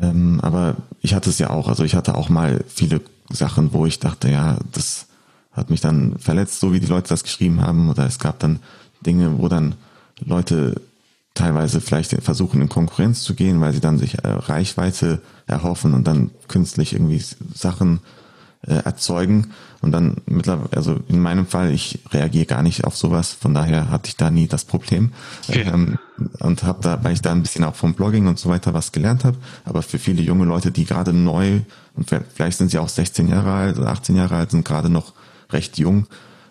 Ähm, 0.00 0.40
aber 0.40 0.76
ich 1.00 1.14
hatte 1.14 1.30
es 1.30 1.38
ja 1.38 1.50
auch, 1.50 1.68
also 1.68 1.84
ich 1.84 1.94
hatte 1.94 2.14
auch 2.14 2.28
mal 2.28 2.64
viele 2.68 3.00
Sachen, 3.30 3.72
wo 3.72 3.86
ich 3.86 3.98
dachte, 3.98 4.30
ja, 4.30 4.58
das 4.72 5.06
hat 5.52 5.70
mich 5.70 5.80
dann 5.80 6.18
verletzt, 6.18 6.60
so 6.60 6.72
wie 6.72 6.80
die 6.80 6.86
Leute 6.86 7.08
das 7.08 7.24
geschrieben 7.24 7.60
haben. 7.60 7.90
Oder 7.90 8.06
es 8.06 8.18
gab 8.18 8.38
dann 8.38 8.60
Dinge, 9.04 9.38
wo 9.38 9.48
dann 9.48 9.74
Leute 10.24 10.80
teilweise 11.34 11.80
vielleicht 11.80 12.10
versuchen, 12.22 12.60
in 12.60 12.68
Konkurrenz 12.68 13.22
zu 13.22 13.34
gehen, 13.34 13.60
weil 13.60 13.72
sie 13.72 13.80
dann 13.80 13.98
sich 13.98 14.22
äh, 14.22 14.28
Reichweite 14.28 15.20
erhoffen 15.46 15.94
und 15.94 16.06
dann 16.06 16.30
künstlich 16.48 16.92
irgendwie 16.92 17.22
Sachen 17.54 18.00
äh, 18.66 18.74
erzeugen. 18.74 19.52
Und 19.80 19.92
dann 19.92 20.18
mittlerweile, 20.26 20.70
also 20.76 21.00
in 21.08 21.20
meinem 21.20 21.46
Fall, 21.46 21.72
ich 21.72 21.98
reagiere 22.12 22.46
gar 22.46 22.62
nicht 22.62 22.84
auf 22.84 22.96
sowas, 22.96 23.32
von 23.32 23.54
daher 23.54 23.90
hatte 23.90 24.08
ich 24.08 24.16
da 24.16 24.30
nie 24.30 24.46
das 24.46 24.64
Problem. 24.64 25.12
Okay. 25.48 25.66
Ähm, 25.66 25.98
und 26.38 26.62
habe 26.62 26.80
da, 26.82 27.02
weil 27.02 27.14
ich 27.14 27.22
da 27.22 27.32
ein 27.32 27.42
bisschen 27.42 27.64
auch 27.64 27.74
vom 27.74 27.94
Blogging 27.94 28.28
und 28.28 28.38
so 28.38 28.48
weiter 28.48 28.74
was 28.74 28.92
gelernt 28.92 29.24
habe, 29.24 29.38
aber 29.64 29.82
für 29.82 29.98
viele 29.98 30.22
junge 30.22 30.44
Leute, 30.44 30.70
die 30.70 30.84
gerade 30.84 31.12
neu, 31.12 31.60
und 31.94 32.08
vielleicht 32.34 32.58
sind 32.58 32.70
sie 32.70 32.78
auch 32.78 32.88
16 32.88 33.28
Jahre 33.28 33.52
alt 33.52 33.78
oder 33.78 33.88
18 33.88 34.14
Jahre 34.14 34.36
alt, 34.36 34.52
sind 34.52 34.64
gerade 34.64 34.88
noch 34.88 35.14
recht 35.50 35.78
jung 35.78 36.06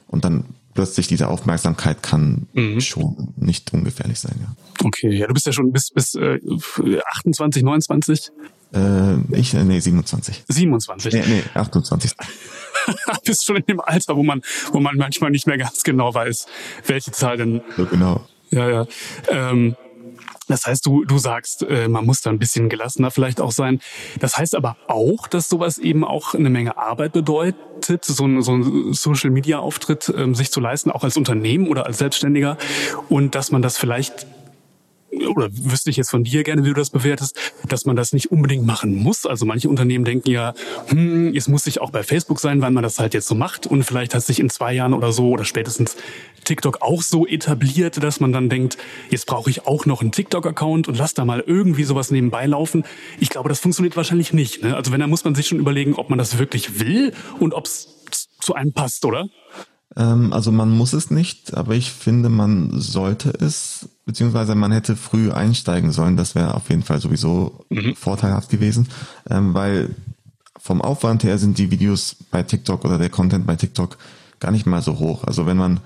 und 0.08 0.26
dann 0.26 0.44
plötzlich 0.74 1.08
diese 1.08 1.28
Aufmerksamkeit 1.28 2.04
kann 2.04 2.48
mhm. 2.54 2.82
schon 2.82 3.34
nicht 3.38 3.74
ungefährlich 3.74 4.20
sein. 4.20 4.36
Ja. 4.42 4.86
Okay, 4.86 5.18
ja, 5.18 5.28
du 5.28 5.34
bist 5.34 5.46
ja 5.46 5.54
schon 5.54 5.72
bis, 5.72 5.90
bis 5.92 6.16
äh, 6.16 6.40
28, 7.20 7.64
29. 7.64 8.32
Äh, 8.74 9.16
ich, 9.36 9.54
äh, 9.54 9.64
nee, 9.64 9.80
27. 9.80 10.44
27. 10.48 11.14
Nee, 11.14 11.24
nee 11.28 11.44
28. 11.54 12.14
bist 13.26 13.46
schon 13.46 13.58
in 13.58 13.66
dem 13.66 13.80
Alter, 13.82 14.16
wo 14.16 14.24
man, 14.24 14.42
wo 14.72 14.80
man 14.80 14.96
manchmal 14.98 15.32
nicht 15.32 15.48
mehr 15.48 15.58
ganz 15.58 15.84
genau 15.84 16.14
weiß, 16.14 16.48
welche 16.86 17.12
Zahl 17.12 17.38
denn. 17.38 17.62
So 17.78 17.86
genau. 17.86 18.28
Ja, 18.52 18.70
ja. 18.70 18.86
Ähm, 19.30 19.76
das 20.48 20.66
heißt, 20.66 20.86
du, 20.86 21.06
du 21.06 21.18
sagst, 21.18 21.64
äh, 21.64 21.88
man 21.88 22.06
muss 22.06 22.22
da 22.22 22.30
ein 22.30 22.40
bisschen 22.40 22.68
gelassener 22.68 23.10
vielleicht 23.10 23.40
auch 23.40 23.52
sein. 23.52 23.80
Das 24.20 24.38
heißt 24.38 24.56
aber 24.56 24.76
auch, 24.88 25.28
dass 25.28 25.48
sowas 25.48 25.78
eben 25.78 26.04
auch 26.04 26.34
eine 26.34 26.50
Menge 26.50 26.78
Arbeit 26.78 27.14
bedeutet, 27.14 28.04
so 28.04 28.26
ein, 28.26 28.42
so 28.42 28.54
ein 28.54 28.94
Social-Media-Auftritt 28.94 30.14
ähm, 30.16 30.36
sich 30.36 30.52
zu 30.52 30.60
leisten, 30.60 30.92
auch 30.92 31.06
als 31.06 31.16
Unternehmen 31.16 31.68
oder 31.68 31.86
als 31.86 32.00
Selbstständiger. 32.00 32.58
Und 33.08 33.34
dass 33.36 33.52
man 33.52 33.62
das 33.62 33.78
vielleicht 33.78 34.28
oder 35.28 35.50
wüsste 35.52 35.90
ich 35.90 35.98
jetzt 35.98 36.10
von 36.10 36.24
dir 36.24 36.44
gerne, 36.44 36.64
wie 36.64 36.70
du 36.70 36.74
das 36.74 36.90
bewertest, 36.90 37.38
dass 37.68 37.86
man 37.86 37.96
das 37.96 38.14
nicht 38.14 38.32
unbedingt 38.32 38.66
machen 38.66 38.96
muss. 38.96 39.26
Also 39.26 39.46
manche 39.46 39.70
Unternehmen 39.70 40.06
denken 40.06 40.30
ja, 40.30 40.54
hm, 40.88 41.34
es 41.36 41.48
muss 41.48 41.64
sich 41.66 41.82
auch 41.82 41.92
bei 41.92 42.04
Facebook 42.04 42.40
sein, 42.40 42.62
weil 42.62 42.72
man 42.72 42.84
das 42.84 43.00
halt 43.00 43.14
jetzt 43.14 43.28
so 43.28 43.36
macht 43.36 43.68
und 43.68 43.84
vielleicht 43.84 44.14
hat 44.14 44.24
sich 44.24 44.40
in 44.40 44.50
zwei 44.50 44.74
Jahren 44.74 44.94
oder 44.94 45.12
so 45.12 45.30
oder 45.30 45.46
spätestens 45.46 45.98
TikTok 46.44 46.82
auch 46.82 47.02
so 47.02 47.28
etabliert, 47.28 48.02
dass 48.02 48.20
man 48.20 48.32
dann 48.32 48.50
denkt, 48.50 48.78
jetzt 49.10 49.28
brauche 49.28 49.50
ich 49.50 49.68
auch 49.68 49.86
noch 49.86 50.02
einen 50.02 50.12
TikTok-Account 50.12 50.88
und 50.88 50.98
lass 50.98 51.14
da 51.14 51.26
mal 51.26 51.44
irgendwie 51.46 51.84
sowas 51.84 52.12
nebenbei 52.12 52.46
laufen. 52.46 52.84
Ich 53.20 53.30
glaube, 53.30 53.50
das 53.50 53.60
funktioniert 53.60 53.96
wahrscheinlich 53.96 54.34
nicht. 54.34 54.64
Ne? 54.64 54.76
Also 54.76 54.92
wenn, 54.92 55.00
dann 55.00 55.10
muss 55.10 55.24
man 55.24 55.36
sich 55.36 55.48
schon 55.48 55.60
überlegen, 55.60 55.96
ob 55.96 56.10
man 56.10 56.18
das 56.18 56.38
wirklich 56.40 56.80
will 56.80 57.14
und 57.40 57.54
ob 57.54 57.66
es 57.66 57.90
zu 58.40 58.56
einem 58.56 58.74
passt, 58.74 59.06
oder? 59.06 59.28
Ähm, 59.96 60.34
also 60.34 60.52
man 60.52 60.70
muss 60.70 60.94
es 60.94 61.12
nicht, 61.12 61.54
aber 61.54 61.76
ich 61.76 61.92
finde, 61.92 62.30
man 62.30 62.72
sollte 62.74 63.30
es, 63.30 63.90
beziehungsweise 64.12 64.56
man 64.56 64.74
hätte 64.74 64.98
früh 64.98 65.32
einsteigen 65.32 65.94
sollen. 65.94 66.18
Das 66.18 66.36
wäre 66.36 66.56
auf 66.56 66.70
jeden 66.70 66.84
Fall 66.84 67.00
sowieso 67.00 67.64
mhm. 67.70 67.96
vorteilhaft 67.96 68.50
gewesen, 68.50 68.90
ähm, 69.30 69.54
weil 69.54 69.96
vom 70.60 70.82
Aufwand 70.82 71.24
her 71.24 71.38
sind 71.38 71.58
die 71.58 71.72
Videos 71.72 72.18
bei 72.30 72.44
TikTok 72.44 72.84
oder 72.84 72.98
der 72.98 73.10
Content 73.10 73.48
bei 73.48 73.56
TikTok 73.56 73.98
gar 74.42 74.52
nicht 74.52 74.66
mal 74.66 74.82
so 74.82 75.00
hoch. 75.00 75.24
Also 75.24 75.46
wenn 75.46 75.56
man, 75.56 75.80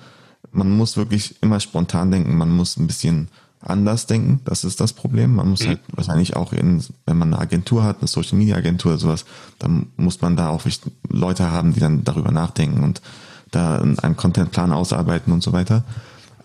man 0.51 0.75
muss 0.75 0.97
wirklich 0.97 1.35
immer 1.41 1.59
spontan 1.59 2.09
denken, 2.09 2.35
man 2.35 2.49
muss 2.49 2.77
ein 2.77 2.87
bisschen 2.87 3.27
anders 3.61 4.07
denken, 4.07 4.41
das 4.43 4.63
ist 4.63 4.81
das 4.81 4.93
Problem. 4.93 5.35
Man 5.35 5.49
muss 5.49 5.61
mhm. 5.61 5.67
halt 5.67 5.81
wahrscheinlich 5.93 6.35
auch 6.35 6.51
in, 6.51 6.83
wenn 7.05 7.17
man 7.19 7.31
eine 7.31 7.41
Agentur 7.41 7.83
hat, 7.83 7.99
eine 7.99 8.07
Social 8.07 8.39
Media 8.39 8.55
Agentur 8.55 8.93
oder 8.93 8.99
sowas, 8.99 9.25
dann 9.59 9.91
muss 9.97 10.19
man 10.21 10.35
da 10.35 10.49
auch 10.49 10.63
Leute 11.09 11.51
haben, 11.51 11.75
die 11.75 11.79
dann 11.79 12.03
darüber 12.03 12.31
nachdenken 12.31 12.83
und 12.83 13.03
da 13.51 13.77
einen 13.77 14.17
Contentplan 14.17 14.71
ausarbeiten 14.71 15.31
und 15.31 15.43
so 15.43 15.53
weiter. 15.53 15.83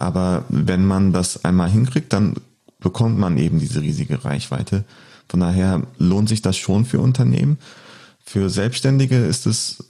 Aber 0.00 0.44
wenn 0.48 0.86
man 0.86 1.12
das 1.12 1.44
einmal 1.44 1.70
hinkriegt, 1.70 2.12
dann 2.12 2.34
bekommt 2.80 3.18
man 3.18 3.36
eben 3.36 3.60
diese 3.60 3.82
riesige 3.82 4.24
Reichweite. 4.24 4.84
Von 5.28 5.40
daher 5.40 5.82
lohnt 5.98 6.30
sich 6.30 6.40
das 6.40 6.56
schon 6.56 6.86
für 6.86 7.00
Unternehmen. 7.00 7.58
Für 8.24 8.48
Selbstständige 8.48 9.16
ist 9.16 9.46
es, 9.46 9.84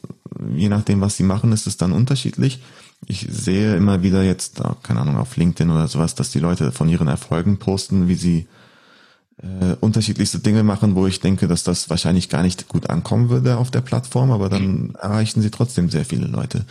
je 0.55 0.69
nachdem, 0.69 1.01
was 1.01 1.17
sie 1.17 1.23
machen, 1.23 1.53
ist 1.53 1.69
es 1.69 1.77
dann 1.77 1.93
unterschiedlich. 1.93 2.61
Ich 3.07 3.27
sehe 3.31 3.77
immer 3.77 4.03
wieder 4.03 4.25
jetzt, 4.25 4.61
keine 4.83 5.01
Ahnung, 5.01 5.17
auf 5.17 5.37
LinkedIn 5.37 5.71
oder 5.71 5.87
sowas, 5.87 6.17
dass 6.17 6.33
die 6.33 6.41
Leute 6.41 6.73
von 6.73 6.89
ihren 6.89 7.07
Erfolgen 7.07 7.59
posten, 7.59 8.09
wie 8.09 8.17
sie 8.17 8.49
äh, 9.43 9.77
unterschiedlichste 9.81 10.41
Dinge 10.41 10.65
machen, 10.65 10.97
wo 10.97 11.07
ich 11.07 11.21
denke, 11.21 11.47
dass 11.47 11.63
das 11.63 11.89
wahrscheinlich 11.89 12.29
gar 12.29 12.43
nicht 12.43 12.67
gut 12.67 12.91
ankommen 12.91 13.31
würde 13.31 13.59
auf 13.59 13.71
der 13.71 13.81
Plattform, 13.81 14.33
aber 14.33 14.49
dann 14.49 14.97
erreichen 15.01 15.41
sie 15.41 15.51
trotzdem 15.51 15.89
sehr 15.89 16.05
viele 16.05 16.27
Leute. 16.27 16.65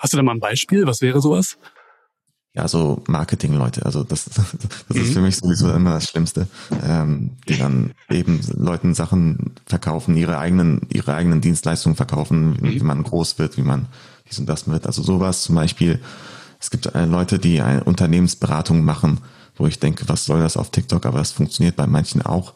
Hast 0.00 0.12
du 0.12 0.16
da 0.16 0.22
mal 0.22 0.32
ein 0.32 0.40
Beispiel? 0.40 0.86
Was 0.86 1.00
wäre 1.00 1.20
sowas? 1.20 1.58
Ja, 2.56 2.66
so 2.68 3.02
Marketing-Leute. 3.06 3.84
Also 3.84 4.02
das, 4.02 4.24
das 4.24 4.54
mhm. 4.88 5.02
ist 5.02 5.12
für 5.12 5.20
mich 5.20 5.36
sowieso 5.36 5.70
immer 5.70 5.90
das 5.90 6.08
Schlimmste, 6.08 6.48
ähm, 6.82 7.32
die 7.48 7.58
dann 7.58 7.92
eben 8.08 8.40
Leuten 8.54 8.94
Sachen 8.94 9.52
verkaufen, 9.66 10.16
ihre 10.16 10.38
eigenen, 10.38 10.80
ihre 10.90 11.14
eigenen 11.14 11.42
Dienstleistungen 11.42 11.96
verkaufen, 11.96 12.52
mhm. 12.52 12.58
wie 12.62 12.80
man 12.80 13.02
groß 13.02 13.38
wird, 13.38 13.58
wie 13.58 13.62
man 13.62 13.86
dies 14.28 14.38
und 14.38 14.46
das 14.46 14.66
wird. 14.66 14.86
Also 14.86 15.02
sowas 15.02 15.42
zum 15.42 15.54
Beispiel. 15.54 16.00
Es 16.58 16.70
gibt 16.70 16.86
äh, 16.86 17.04
Leute, 17.04 17.38
die 17.38 17.60
eine 17.60 17.84
Unternehmensberatung 17.84 18.82
machen, 18.82 19.20
wo 19.56 19.66
ich 19.66 19.78
denke, 19.78 20.08
was 20.08 20.24
soll 20.24 20.40
das 20.40 20.56
auf 20.56 20.70
TikTok? 20.70 21.04
Aber 21.04 21.18
das 21.18 21.32
funktioniert 21.32 21.76
bei 21.76 21.86
manchen 21.86 22.22
auch. 22.22 22.54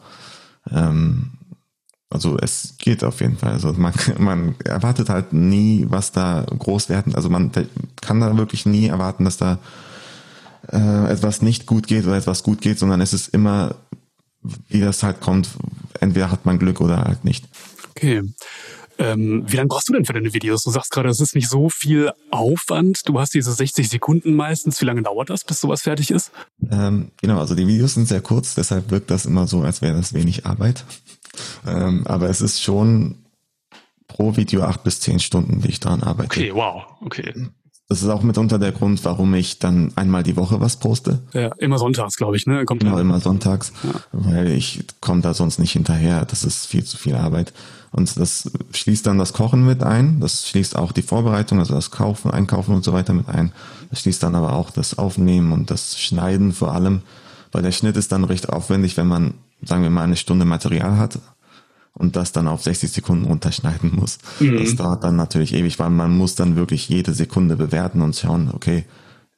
Ähm, 0.71 1.33
also 2.09 2.37
es 2.39 2.75
geht 2.79 3.03
auf 3.03 3.21
jeden 3.21 3.37
Fall. 3.37 3.53
Also 3.53 3.71
man, 3.73 3.93
man 4.17 4.55
erwartet 4.65 5.09
halt 5.09 5.31
nie, 5.31 5.85
was 5.87 6.11
da 6.11 6.43
groß 6.43 6.89
werden. 6.89 7.13
Also 7.13 7.29
man 7.29 7.51
kann 8.01 8.19
da 8.19 8.35
wirklich 8.35 8.65
nie 8.65 8.87
erwarten, 8.87 9.25
dass 9.25 9.37
da 9.37 9.59
äh, 10.67 11.11
etwas 11.11 11.41
nicht 11.41 11.65
gut 11.65 11.87
geht 11.87 12.05
oder 12.05 12.17
etwas 12.17 12.43
gut 12.43 12.61
geht, 12.61 12.79
sondern 12.79 13.01
es 13.01 13.13
ist 13.13 13.29
immer, 13.29 13.75
wie 14.67 14.81
das 14.81 15.03
halt 15.03 15.21
kommt. 15.21 15.49
Entweder 15.99 16.31
hat 16.31 16.45
man 16.45 16.59
Glück 16.59 16.81
oder 16.81 17.03
halt 17.03 17.25
nicht. 17.25 17.45
Okay. 17.91 18.23
Ähm, 18.97 19.43
wie 19.47 19.55
lange 19.55 19.67
brauchst 19.67 19.89
du 19.89 19.93
denn 19.93 20.05
für 20.05 20.13
deine 20.13 20.33
Videos? 20.33 20.63
Du 20.63 20.69
sagst 20.69 20.91
gerade, 20.91 21.09
es 21.09 21.19
ist 21.19 21.33
nicht 21.33 21.49
so 21.49 21.69
viel 21.69 22.11
Aufwand. 22.29 23.07
Du 23.07 23.19
hast 23.19 23.33
diese 23.33 23.51
60 23.51 23.89
Sekunden 23.89 24.35
meistens. 24.35 24.79
Wie 24.79 24.85
lange 24.85 25.01
dauert 25.01 25.31
das, 25.31 25.43
bis 25.43 25.59
sowas 25.59 25.81
fertig 25.81 26.11
ist? 26.11 26.31
Ähm, 26.69 27.11
genau, 27.19 27.39
also 27.39 27.55
die 27.55 27.65
Videos 27.65 27.95
sind 27.95 28.07
sehr 28.07 28.21
kurz, 28.21 28.53
deshalb 28.53 28.91
wirkt 28.91 29.09
das 29.09 29.25
immer 29.25 29.47
so, 29.47 29.61
als 29.61 29.81
wäre 29.81 29.95
das 29.95 30.13
wenig 30.13 30.45
Arbeit. 30.45 30.85
Ähm, 31.65 32.05
aber 32.07 32.27
es 32.27 32.41
ist 32.41 32.61
schon 32.61 33.23
pro 34.07 34.35
Video 34.35 34.63
acht 34.63 34.83
bis 34.83 34.99
zehn 34.99 35.19
Stunden, 35.21 35.61
die 35.61 35.69
ich 35.69 35.79
daran 35.79 36.03
arbeite. 36.03 36.27
Okay, 36.27 36.51
wow, 36.53 36.83
okay. 36.99 37.33
Das 37.91 38.01
ist 38.01 38.07
auch 38.07 38.23
mitunter 38.23 38.57
der 38.57 38.71
Grund, 38.71 39.03
warum 39.03 39.33
ich 39.33 39.59
dann 39.59 39.91
einmal 39.97 40.23
die 40.23 40.37
Woche 40.37 40.61
was 40.61 40.77
poste. 40.77 41.19
Ja, 41.33 41.49
immer 41.57 41.77
sonntags, 41.77 42.15
glaube 42.15 42.37
ich, 42.37 42.47
ne? 42.47 42.63
Kommt 42.63 42.83
genau, 42.83 42.97
immer 42.97 43.19
sonntags, 43.19 43.73
ja. 43.83 43.89
weil 44.13 44.47
ich 44.47 44.85
komme 45.01 45.19
da 45.19 45.33
sonst 45.33 45.59
nicht 45.59 45.73
hinterher. 45.73 46.23
Das 46.23 46.45
ist 46.45 46.67
viel 46.67 46.85
zu 46.85 46.97
viel 46.97 47.15
Arbeit. 47.15 47.51
Und 47.91 48.17
das 48.17 48.49
schließt 48.73 49.05
dann 49.05 49.17
das 49.17 49.33
Kochen 49.33 49.65
mit 49.65 49.83
ein. 49.83 50.21
Das 50.21 50.47
schließt 50.47 50.77
auch 50.77 50.93
die 50.93 51.01
Vorbereitung, 51.01 51.59
also 51.59 51.73
das 51.73 51.91
Kaufen, 51.91 52.31
Einkaufen 52.31 52.73
und 52.73 52.85
so 52.85 52.93
weiter 52.93 53.11
mit 53.11 53.27
ein. 53.27 53.51
Das 53.89 53.99
schließt 53.99 54.23
dann 54.23 54.35
aber 54.35 54.53
auch 54.53 54.69
das 54.69 54.97
Aufnehmen 54.97 55.51
und 55.51 55.69
das 55.69 55.99
Schneiden 55.99 56.53
vor 56.53 56.73
allem. 56.73 57.01
Weil 57.51 57.61
der 57.61 57.73
Schnitt 57.73 57.97
ist 57.97 58.13
dann 58.13 58.23
recht 58.23 58.47
aufwendig, 58.47 58.95
wenn 58.95 59.07
man, 59.07 59.33
sagen 59.63 59.83
wir 59.83 59.89
mal, 59.89 60.03
eine 60.03 60.15
Stunde 60.15 60.45
Material 60.45 60.97
hat 60.97 61.19
und 61.93 62.15
das 62.15 62.31
dann 62.31 62.47
auf 62.47 62.63
60 62.63 62.91
Sekunden 62.91 63.25
runterschneiden 63.25 63.95
muss. 63.95 64.17
Mhm. 64.39 64.57
Das 64.57 64.75
dauert 64.75 65.03
dann 65.03 65.15
natürlich 65.15 65.53
ewig, 65.53 65.79
weil 65.79 65.89
man 65.89 66.15
muss 66.15 66.35
dann 66.35 66.55
wirklich 66.55 66.89
jede 66.89 67.13
Sekunde 67.13 67.55
bewerten 67.55 68.01
und 68.01 68.15
schauen, 68.15 68.51
okay, 68.53 68.85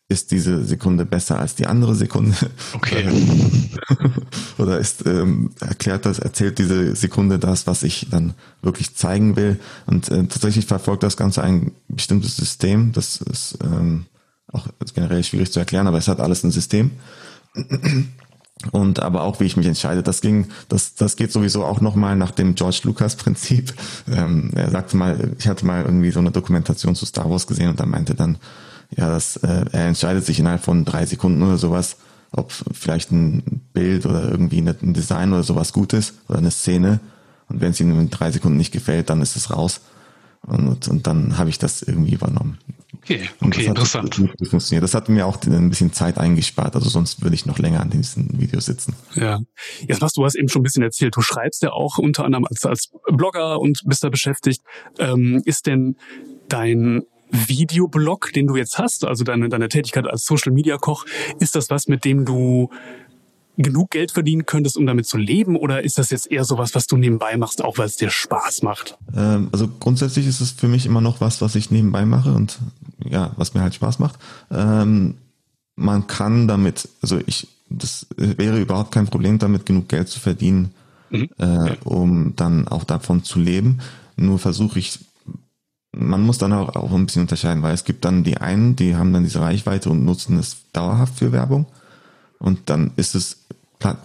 ist 0.10 0.32
diese 0.32 0.64
Sekunde 0.64 1.06
besser 1.06 1.40
als 1.40 1.56
die 1.56 1.66
andere 1.66 1.96
Sekunde? 1.96 2.36
Okay. 2.74 3.10
Oder 4.58 4.78
ist 4.78 5.06
ähm, 5.08 5.52
erklärt 5.60 6.06
das, 6.06 6.20
erzählt 6.20 6.60
diese 6.60 6.96
Sekunde 6.96 7.40
das, 7.40 7.66
was 7.68 7.84
ich 7.84 8.08
dann 8.12 8.34
wirklich 8.62 8.96
zeigen 8.96 9.36
will? 9.36 9.60
Und 9.88 10.10
äh, 10.10 10.26
tatsächlich 10.28 10.66
verfolgt 10.66 11.04
das 11.04 11.18
Ganze 11.18 11.42
ein 11.42 11.72
bestimmtes 11.88 12.36
System. 12.36 12.92
Das 12.92 13.22
ist 13.22 13.58
ähm, 13.64 14.06
auch 14.52 14.68
generell 14.94 15.24
schwierig 15.24 15.52
zu 15.52 15.60
erklären, 15.60 15.88
aber 15.88 15.98
es 15.98 16.08
hat 16.08 16.20
alles 16.20 16.44
ein 16.44 16.52
System 16.52 16.92
und 18.72 19.02
aber 19.02 19.24
auch 19.24 19.40
wie 19.40 19.46
ich 19.46 19.58
mich 19.58 19.68
entscheide. 19.68 20.04
Das 20.04 20.22
ging, 20.22 20.48
das, 20.70 20.96
das 20.96 21.16
geht 21.16 21.32
sowieso 21.32 21.66
auch 21.66 21.82
nochmal 21.82 22.16
nach 22.16 22.32
dem 22.32 22.56
George 22.56 22.82
Lucas 22.84 23.16
Prinzip. 23.16 23.74
Ähm, 24.12 24.52
er 24.56 24.70
sagte 24.72 24.96
mal, 24.98 25.32
ich 25.38 25.48
hatte 25.48 25.66
mal 25.66 25.84
irgendwie 25.84 26.12
so 26.12 26.20
eine 26.20 26.32
Dokumentation 26.32 26.96
zu 26.96 27.06
Star 27.06 27.30
Wars 27.30 27.48
gesehen 27.48 27.70
und 27.70 27.80
da 27.80 27.86
meinte 27.86 28.16
dann, 28.16 28.38
ja, 28.96 29.10
dass 29.10 29.38
äh, 29.38 29.66
er 29.72 29.88
entscheidet 29.88 30.26
sich 30.26 30.40
innerhalb 30.40 30.64
von 30.64 30.86
drei 30.86 31.06
Sekunden 31.06 31.42
oder 31.44 31.58
sowas, 31.58 31.98
ob 32.32 32.52
vielleicht 32.52 33.12
ein 33.12 33.62
Bild 33.74 34.06
oder 34.06 34.30
irgendwie 34.30 34.60
ein 34.60 34.94
Design 34.94 35.34
oder 35.34 35.44
sowas 35.44 35.74
gut 35.74 35.94
ist 35.94 36.16
oder 36.28 36.40
eine 36.40 36.52
Szene. 36.52 37.00
Und 37.50 37.62
wenn 37.62 37.72
es 37.72 37.80
ihm 37.80 38.00
in 38.00 38.10
drei 38.10 38.32
Sekunden 38.32 38.58
nicht 38.58 38.72
gefällt, 38.72 39.10
dann 39.10 39.22
ist 39.22 39.36
es 39.36 39.52
raus. 39.52 39.82
Und, 40.46 40.88
und 40.88 41.08
dann 41.08 41.38
habe 41.38 41.50
ich 41.50 41.60
das 41.60 41.82
irgendwie 41.82 42.14
übernommen. 42.14 42.58
Okay, 43.04 43.30
okay, 43.42 43.66
interessant. 43.66 44.18
Hat. 44.18 44.84
Das 44.84 44.94
hat 44.94 45.10
mir 45.10 45.28
auch 45.28 45.38
ein 45.46 45.70
bisschen 45.70 45.92
Zeit 45.92 46.18
eingespart. 46.18 46.76
Also 46.76 46.90
sonst 46.90 47.22
würde 47.22 47.36
ich 47.36 47.46
noch 47.46 47.60
länger 47.60 47.82
an 47.82 47.90
diesen 47.90 48.40
Videos 48.40 48.66
sitzen. 48.66 48.96
Ja. 49.16 49.40
Jetzt 49.86 50.02
was 50.02 50.14
du 50.14 50.24
hast 50.24 50.36
eben 50.36 50.48
schon 50.48 50.62
ein 50.62 50.64
bisschen 50.64 50.84
erzählt. 50.84 51.16
Du 51.16 51.22
schreibst 51.22 51.64
ja 51.64 51.72
auch 51.72 51.98
unter 51.98 52.24
anderem 52.24 52.46
als, 52.46 52.66
als 52.66 52.92
Blogger 53.12 53.60
und 53.60 53.82
bist 53.86 54.04
da 54.06 54.10
beschäftigt. 54.10 54.62
Ähm, 55.00 55.42
ist 55.44 55.66
denn 55.66 55.98
dein 56.48 57.04
Videoblog, 57.30 58.32
den 58.34 58.48
du 58.48 58.56
jetzt 58.56 58.78
hast, 58.78 59.06
also 59.06 59.24
deine, 59.24 59.50
deine 59.50 59.68
Tätigkeit 59.68 60.08
als 60.08 60.24
Social 60.24 60.54
Media 60.54 60.78
Koch, 60.78 61.06
ist 61.40 61.56
das 61.56 61.70
was, 61.70 61.88
mit 61.88 62.06
dem 62.06 62.26
du 62.26 62.70
genug 63.58 63.92
Geld 63.92 64.12
verdienen 64.12 64.46
könntest, 64.46 64.78
um 64.78 64.86
damit 64.86 65.06
zu 65.06 65.18
leben? 65.18 65.56
Oder 65.56 65.84
ist 65.84 65.98
das 65.98 66.10
jetzt 66.10 66.32
eher 66.32 66.44
sowas, 66.44 66.74
was 66.76 66.88
du 66.88 66.98
nebenbei 66.98 67.38
machst, 67.38 67.64
auch 67.64 67.78
weil 67.78 67.86
es 67.86 67.98
dir 67.98 68.10
Spaß 68.10 68.64
macht? 68.64 68.98
Ähm, 69.16 69.50
also 69.52 69.68
grundsätzlich 69.68 70.28
ist 70.28 70.42
es 70.42 70.52
für 70.52 70.68
mich 70.68 70.86
immer 70.86 71.02
noch 71.02 71.22
was, 71.22 71.42
was 71.42 71.56
ich 71.56 71.72
nebenbei 71.72 72.06
mache 72.06 72.34
und 72.34 72.60
ja, 73.06 73.32
was 73.36 73.54
mir 73.54 73.62
halt 73.62 73.76
Spaß 73.76 74.00
macht. 74.00 74.18
Ähm, 74.52 75.16
man 75.76 76.08
kann 76.08 76.48
damit, 76.48 76.90
also 77.02 77.20
ich, 77.26 77.48
das 77.70 78.08
wäre 78.18 78.60
überhaupt 78.60 78.92
kein 78.92 79.08
Problem, 79.08 79.40
damit 79.40 79.66
genug 79.66 79.90
Geld 79.90 80.08
zu 80.08 80.20
verdienen, 80.20 80.74
mhm. 81.10 81.30
äh, 81.38 81.76
um 81.84 82.36
dann 82.36 82.68
auch 82.68 82.84
davon 82.84 83.24
zu 83.24 83.40
leben. 83.40 83.80
Nur 84.16 84.40
versuche 84.40 84.80
ich, 84.80 85.00
man 85.92 86.24
muss 86.24 86.38
dann 86.38 86.54
auch, 86.54 86.76
auch 86.76 86.92
ein 86.92 87.06
bisschen 87.06 87.24
unterscheiden, 87.24 87.64
weil 87.64 87.74
es 87.74 87.86
gibt 87.86 88.06
dann 88.06 88.24
die 88.24 88.38
einen, 88.38 88.76
die 88.76 88.96
haben 88.96 89.14
dann 89.14 89.24
diese 89.24 89.42
Reichweite 89.42 89.90
und 89.90 90.06
nutzen 90.06 90.38
es 90.38 90.58
dauerhaft 90.72 91.20
für 91.20 91.32
Werbung. 91.32 91.68
Und 92.44 92.70
dann 92.70 92.92
ist 92.98 93.16
es 93.16 93.38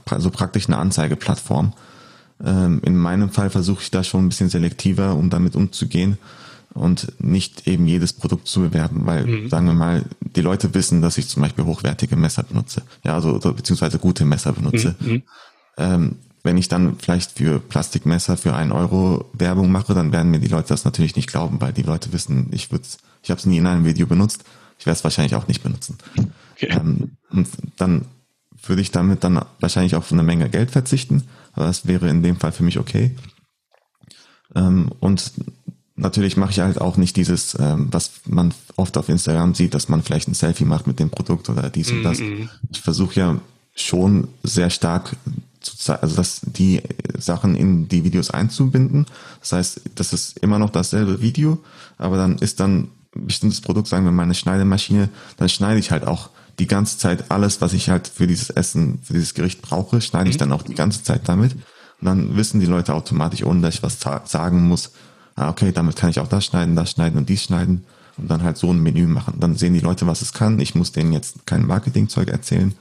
also 0.08 0.30
praktisch 0.30 0.68
eine 0.68 0.78
Anzeigeplattform. 0.78 1.72
Ähm, 2.44 2.80
in 2.84 2.96
meinem 2.96 3.30
Fall 3.30 3.50
versuche 3.50 3.82
ich 3.82 3.90
da 3.90 4.04
schon 4.04 4.24
ein 4.24 4.28
bisschen 4.28 4.48
selektiver, 4.48 5.16
um 5.16 5.28
damit 5.28 5.56
umzugehen 5.56 6.18
und 6.72 7.12
nicht 7.20 7.66
eben 7.66 7.88
jedes 7.88 8.12
Produkt 8.12 8.46
zu 8.46 8.60
bewerben, 8.60 9.06
weil, 9.06 9.26
mhm. 9.26 9.48
sagen 9.48 9.66
wir 9.66 9.74
mal, 9.74 10.04
die 10.20 10.40
Leute 10.40 10.72
wissen, 10.74 11.02
dass 11.02 11.18
ich 11.18 11.28
zum 11.28 11.42
Beispiel 11.42 11.64
hochwertige 11.64 12.14
Messer 12.16 12.44
benutze, 12.44 12.82
ja, 13.04 13.14
also 13.14 13.30
oder, 13.30 13.52
beziehungsweise 13.52 13.98
gute 13.98 14.24
Messer 14.24 14.52
benutze. 14.52 14.94
Mhm. 15.00 15.10
mhm. 15.10 15.22
Ähm, 15.76 16.16
wenn 16.44 16.56
ich 16.56 16.68
dann 16.68 16.96
vielleicht 16.98 17.32
für 17.32 17.58
Plastikmesser 17.58 18.36
für 18.36 18.54
einen 18.54 18.70
Euro 18.70 19.28
Werbung 19.32 19.72
mache, 19.72 19.92
dann 19.92 20.12
werden 20.12 20.30
mir 20.30 20.38
die 20.38 20.48
Leute 20.48 20.68
das 20.68 20.84
natürlich 20.84 21.16
nicht 21.16 21.28
glauben, 21.28 21.60
weil 21.60 21.72
die 21.72 21.82
Leute 21.82 22.12
wissen, 22.12 22.46
ich 22.52 22.70
würde, 22.70 22.84
ich 23.22 23.30
habe 23.30 23.40
es 23.40 23.44
nie 23.44 23.58
in 23.58 23.66
einem 23.66 23.84
Video 23.84 24.06
benutzt, 24.06 24.44
ich 24.78 24.86
werde 24.86 24.96
es 24.96 25.04
wahrscheinlich 25.04 25.34
auch 25.34 25.48
nicht 25.48 25.64
benutzen. 25.64 25.98
Okay. 26.52 26.68
Ähm, 26.70 27.16
und 27.30 27.48
dann 27.76 28.06
würde 28.62 28.82
ich 28.82 28.90
damit 28.90 29.24
dann 29.24 29.44
wahrscheinlich 29.60 29.94
auf 29.94 30.12
eine 30.12 30.22
Menge 30.22 30.48
Geld 30.48 30.70
verzichten, 30.70 31.24
aber 31.52 31.66
das 31.66 31.86
wäre 31.86 32.08
in 32.08 32.22
dem 32.22 32.36
Fall 32.36 32.52
für 32.52 32.62
mich 32.62 32.78
okay. 32.78 33.14
Ähm, 34.54 34.90
und 35.00 35.32
natürlich 35.96 36.36
mache 36.36 36.50
ich 36.50 36.60
halt 36.60 36.80
auch 36.80 36.96
nicht 36.96 37.16
dieses, 37.16 37.56
ähm, 37.58 37.88
was 37.90 38.12
man 38.26 38.54
oft 38.76 38.96
auf 38.96 39.08
Instagram 39.08 39.54
sieht, 39.54 39.74
dass 39.74 39.88
man 39.88 40.02
vielleicht 40.02 40.28
ein 40.28 40.34
Selfie 40.34 40.64
macht 40.64 40.86
mit 40.86 40.98
dem 41.00 41.10
Produkt 41.10 41.48
oder 41.48 41.70
dies 41.70 41.90
und 41.90 42.02
das. 42.02 42.20
Mm 42.20 42.22
-hmm. 42.22 42.48
Ich 42.70 42.80
versuche 42.80 43.20
ja 43.20 43.40
schon 43.74 44.28
sehr 44.42 44.70
stark 44.70 45.16
zu 45.60 46.00
also 46.00 46.16
dass 46.16 46.40
die 46.42 46.82
Sachen 47.18 47.54
in 47.56 47.88
die 47.88 48.04
Videos 48.04 48.30
einzubinden. 48.30 49.06
Das 49.40 49.52
heißt, 49.52 49.80
das 49.94 50.12
ist 50.12 50.38
immer 50.38 50.58
noch 50.58 50.70
dasselbe 50.70 51.20
Video, 51.20 51.58
aber 51.96 52.16
dann 52.16 52.38
ist 52.38 52.60
dann 52.60 52.88
ein 53.14 53.26
bestimmtes 53.26 53.60
Produkt, 53.60 53.88
sagen 53.88 54.04
wir 54.04 54.12
mal 54.12 54.22
eine 54.22 54.34
Schneidemaschine, 54.34 55.08
dann 55.36 55.48
schneide 55.48 55.80
ich 55.80 55.90
halt 55.90 56.06
auch 56.06 56.30
die 56.58 56.66
ganze 56.66 56.98
Zeit 56.98 57.30
alles, 57.30 57.60
was 57.60 57.72
ich 57.72 57.88
halt 57.88 58.08
für 58.08 58.26
dieses 58.26 58.50
Essen, 58.50 58.98
für 59.02 59.12
dieses 59.12 59.34
Gericht 59.34 59.62
brauche, 59.62 60.00
schneide 60.00 60.26
mhm. 60.26 60.30
ich 60.30 60.36
dann 60.36 60.52
auch 60.52 60.62
die 60.62 60.74
ganze 60.74 61.02
Zeit 61.02 61.28
damit. 61.28 61.54
Und 61.54 62.06
dann 62.06 62.36
wissen 62.36 62.60
die 62.60 62.66
Leute 62.66 62.94
automatisch, 62.94 63.44
ohne 63.44 63.60
dass 63.60 63.74
ich 63.74 63.82
was 63.82 63.98
sagen 64.00 64.68
muss, 64.68 64.92
ah, 65.34 65.48
okay, 65.48 65.72
damit 65.72 65.96
kann 65.96 66.10
ich 66.10 66.20
auch 66.20 66.28
das 66.28 66.44
schneiden, 66.44 66.76
das 66.76 66.92
schneiden 66.92 67.18
und 67.18 67.28
dies 67.28 67.44
schneiden 67.44 67.84
und 68.16 68.30
dann 68.30 68.42
halt 68.42 68.56
so 68.56 68.72
ein 68.72 68.82
Menü 68.82 69.06
machen. 69.06 69.34
Dann 69.40 69.56
sehen 69.56 69.74
die 69.74 69.80
Leute, 69.80 70.06
was 70.06 70.22
es 70.22 70.32
kann. 70.32 70.58
Ich 70.60 70.74
muss 70.74 70.92
denen 70.92 71.12
jetzt 71.12 71.46
kein 71.46 71.66
Marketingzeug 71.66 72.28
erzählen 72.28 72.74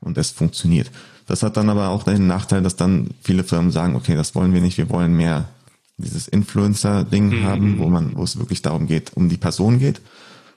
und 0.00 0.18
es 0.18 0.30
funktioniert. 0.30 0.90
Das 1.26 1.42
hat 1.42 1.56
dann 1.56 1.70
aber 1.70 1.88
auch 1.88 2.02
den 2.02 2.26
Nachteil, 2.26 2.62
dass 2.62 2.76
dann 2.76 3.10
viele 3.22 3.44
Firmen 3.44 3.70
sagen, 3.70 3.96
okay, 3.96 4.14
das 4.14 4.34
wollen 4.34 4.52
wir 4.52 4.60
nicht, 4.60 4.76
wir 4.76 4.90
wollen 4.90 5.16
mehr 5.16 5.48
dieses 5.96 6.28
Influencer-Ding 6.28 7.40
mhm. 7.40 7.44
haben, 7.44 7.78
wo 7.78 7.88
man, 7.88 8.16
wo 8.16 8.24
es 8.24 8.38
wirklich 8.38 8.62
darum 8.62 8.86
geht, 8.86 9.12
um 9.14 9.28
die 9.28 9.36
Person 9.36 9.78
geht, 9.78 10.00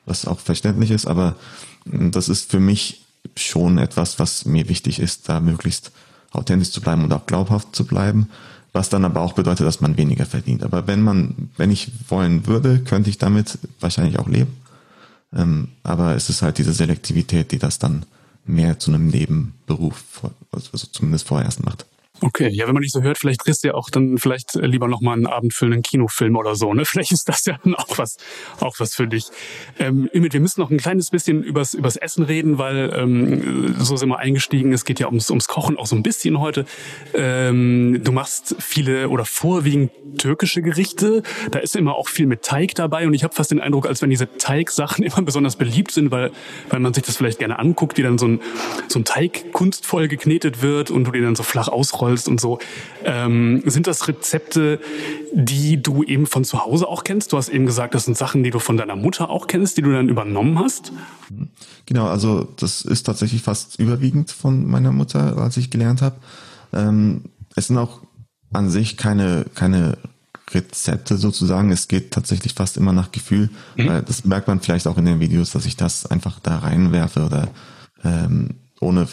was 0.08 0.26
auch 0.26 0.40
verständlich 0.40 0.90
ist, 0.90 1.06
aber 1.06 1.36
das 1.86 2.30
ist 2.30 2.50
für 2.50 2.60
mich 2.60 3.06
schon 3.36 3.78
etwas, 3.78 4.20
was 4.20 4.46
mir 4.46 4.70
wichtig 4.70 5.00
ist, 5.00 5.30
da 5.30 5.40
möglichst 5.40 5.92
authentisch 6.32 6.72
zu 6.72 6.82
bleiben 6.82 7.04
und 7.04 7.14
auch 7.14 7.26
glaubhaft 7.26 7.76
zu 7.76 7.86
bleiben, 7.86 8.30
was 8.74 8.90
dann 8.90 9.06
aber 9.06 9.22
auch 9.22 9.34
bedeutet, 9.34 9.66
dass 9.66 9.82
man 9.82 9.98
weniger 9.98 10.26
verdient. 10.26 10.64
Aber 10.64 10.88
wenn 10.88 11.02
man, 11.02 11.50
wenn 11.58 11.72
ich 11.72 11.92
wollen 12.10 12.48
würde, 12.48 12.80
könnte 12.80 13.10
ich 13.10 13.18
damit 13.18 13.60
wahrscheinlich 13.80 14.20
auch 14.20 14.28
leben. 14.28 14.56
Ähm, 15.34 15.70
aber 15.84 16.16
es 16.16 16.30
ist 16.30 16.42
halt 16.42 16.58
diese 16.58 16.74
Selektivität, 16.74 17.52
die 17.52 17.60
das 17.60 17.80
dann 17.80 18.06
mehr 18.46 18.80
zu 18.80 18.92
einem 18.92 19.08
Nebenberuf, 19.08 20.04
also 20.52 20.78
zumindest 20.78 21.28
vorerst 21.28 21.66
macht. 21.66 21.86
Okay, 22.20 22.50
ja, 22.50 22.66
wenn 22.66 22.74
man 22.74 22.82
nicht 22.82 22.94
so 22.94 23.04
hört, 23.04 23.20
vielleicht 23.20 23.44
kriegst 23.44 23.64
du 23.64 23.68
ja 23.68 23.74
auch 23.76 23.92
dann 23.92 24.18
vielleicht 24.18 24.56
lieber 24.56 24.88
nochmal 24.88 25.14
einen 25.14 25.28
abendfüllenden 25.28 25.84
Kinofilm 25.84 26.36
oder 26.36 26.56
so. 26.56 26.74
Ne? 26.74 26.84
Vielleicht 26.98 27.12
ist 27.12 27.30
das 27.30 27.46
ja 27.46 27.58
dann 27.64 27.76
auch 27.76 27.98
was, 27.98 28.18
auch 28.60 28.80
was 28.80 28.96
für 28.96 29.08
dich. 29.08 29.28
Ähm, 29.78 30.10
Ümit, 30.14 30.34
wir 30.34 30.40
müssen 30.40 30.62
noch 30.62 30.72
ein 30.72 30.78
kleines 30.78 31.12
bisschen 31.12 31.44
übers, 31.44 31.76
übers 31.76 31.96
Essen 31.96 32.24
reden, 32.24 32.58
weil 32.58 32.92
ähm, 32.96 33.76
so 33.78 33.96
sind 33.98 34.10
wir 34.10 34.18
eingestiegen. 34.18 34.74
Es 34.74 34.84
geht 34.84 35.00
ja 35.00 35.08
ums, 35.08 35.30
ums 35.30 35.48
Kochen 35.48 35.78
auch 35.78 35.86
so 35.86 35.96
ein 35.96 36.02
bisschen 36.02 36.40
heute. 36.40 36.66
Ähm, 37.14 38.02
du 38.04 38.12
machst 38.12 38.56
viele 38.60 39.10
oder 39.10 39.26
vorwiegend 39.26 39.92
türkische 40.18 40.64
Gerichte. 40.64 41.22
Da 41.52 41.60
ist 41.60 41.76
immer 41.76 41.96
auch 41.96 42.08
viel 42.08 42.26
mit 42.26 42.42
Teig 42.42 42.74
dabei 42.76 43.06
und 43.06 43.14
ich 43.14 43.24
habe 43.24 43.36
fast 43.36 43.52
den 43.52 43.60
Eindruck, 43.60 43.86
als 43.86 44.02
wenn 44.02 44.10
diese 44.10 44.38
Teigsachen 44.38 45.04
immer 45.04 45.22
besonders 45.22 45.56
beliebt 45.56 45.92
sind, 45.92 46.10
weil, 46.10 46.32
weil 46.70 46.80
man 46.80 46.94
sich 46.94 47.04
das 47.04 47.18
vielleicht 47.18 47.38
gerne 47.38 47.60
anguckt, 47.60 47.98
wie 47.98 48.04
dann 48.04 48.18
so 48.18 48.28
ein, 48.28 48.40
so 48.88 48.98
ein 48.98 49.06
Teig 49.06 49.52
kunstvoll 49.54 50.08
geknetet 50.08 50.64
wird 50.64 50.90
und 50.90 51.04
du 51.04 51.12
den 51.12 51.24
dann 51.24 51.36
so 51.36 51.44
flach 51.44 51.68
ausrollst 51.68 52.07
rollst 52.08 52.28
und 52.28 52.40
so. 52.40 52.60
Ähm, 53.04 53.62
sind 53.66 53.88
das 53.88 54.08
Rezepte, 54.08 54.80
die 55.34 55.82
du 55.82 56.04
eben 56.04 56.26
von 56.26 56.44
zu 56.44 56.64
Hause 56.64 56.88
auch 56.88 57.04
kennst? 57.04 57.34
Du 57.34 57.38
hast 57.38 57.50
eben 57.50 57.66
gesagt, 57.66 57.94
das 57.94 58.06
sind 58.06 58.18
Sachen, 58.18 58.44
die 58.44 58.52
du 58.52 58.60
von 58.60 58.78
deiner 58.78 58.96
Mutter 58.96 59.30
auch 59.30 59.48
kennst, 59.48 59.78
die 59.78 59.82
du 59.82 59.92
dann 59.92 60.10
übernommen 60.10 60.60
hast? 60.60 60.92
Genau, 61.86 62.08
also 62.08 62.48
das 62.58 62.82
ist 62.82 63.04
tatsächlich 63.04 63.42
fast 63.42 63.80
überwiegend 63.80 64.32
von 64.32 64.66
meiner 64.66 64.92
Mutter, 64.92 65.38
als 65.38 65.58
ich 65.58 65.70
gelernt 65.70 66.02
habe. 66.02 66.16
Ähm, 66.74 67.24
es 67.56 67.68
sind 67.68 67.78
auch 67.78 68.02
an 68.54 68.70
sich 68.70 68.98
keine, 68.98 69.46
keine 69.56 69.98
Rezepte 70.52 71.18
sozusagen. 71.18 71.72
Es 71.72 71.88
geht 71.88 72.12
tatsächlich 72.12 72.54
fast 72.54 72.78
immer 72.78 72.94
nach 72.94 73.12
Gefühl. 73.12 73.50
Mhm. 73.76 73.88
Weil 73.88 74.02
das 74.04 74.24
merkt 74.24 74.48
man 74.48 74.62
vielleicht 74.62 74.88
auch 74.88 74.98
in 74.98 75.06
den 75.06 75.20
Videos, 75.20 75.52
dass 75.52 75.66
ich 75.66 75.76
das 75.76 76.06
einfach 76.06 76.40
da 76.40 76.60
reinwerfe 76.60 77.26
oder 77.26 77.50
ähm, 78.04 78.56
ohne 78.80 79.08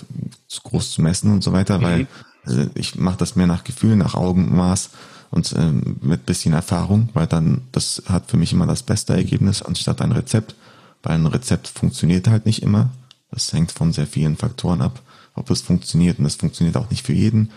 groß 0.62 0.93
zu 0.93 1.03
messen 1.03 1.33
und 1.33 1.43
so 1.43 1.53
weiter, 1.53 1.81
weil 1.83 2.01
mhm. 2.01 2.07
Also 2.45 2.66
ich 2.74 2.97
mache 2.97 3.16
das 3.16 3.36
mehr 3.36 3.47
nach 3.47 3.64
Gefühl, 3.64 3.97
nach 3.97 4.14
Augenmaß 4.14 4.90
und 5.30 5.55
ähm, 5.57 5.97
mit 6.01 6.26
bisschen 6.26 6.53
Erfahrung, 6.55 7.09
weil 7.14 7.26
dann 7.26 7.62
das 7.72 8.03
hat 8.07 8.30
für 8.30 8.36
mich 8.36 8.53
immer 8.53 8.66
das 8.66 8.82
beste 8.82 9.14
Ergebnis 9.14 9.62
anstatt 9.62 10.01
ein 10.01 10.12
Rezept, 10.12 10.55
weil 11.03 11.14
ein 11.14 11.26
Rezept 11.26 11.68
funktioniert 11.68 12.28
halt 12.28 12.47
nicht 12.47 12.62
immer. 12.62 12.90
Das 13.30 13.53
hängt 13.53 13.72
von 13.72 13.92
sehr 13.92 14.07
vielen 14.07 14.36
Faktoren 14.36 14.80
ab, 14.80 15.01
ob 15.34 15.51
es 15.51 15.62
funktioniert 15.62 16.18
und 16.18 16.26
es 16.26 16.36
funktioniert 16.36 16.76
auch 16.76 16.90
nicht 16.90 17.05
für 17.05 17.12
jeden. 17.12 17.51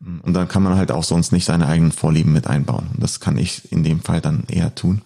Und 0.00 0.34
dann 0.34 0.48
kann 0.48 0.62
man 0.62 0.76
halt 0.76 0.90
auch 0.90 1.04
sonst 1.04 1.32
nicht 1.32 1.44
seine 1.44 1.66
eigenen 1.66 1.92
Vorlieben 1.92 2.32
mit 2.32 2.48
einbauen. 2.48 2.88
Und 2.92 3.02
das 3.02 3.20
kann 3.20 3.38
ich 3.38 3.70
in 3.70 3.84
dem 3.84 4.00
Fall 4.00 4.20
dann 4.20 4.44
eher 4.48 4.74
tun. 4.74 5.02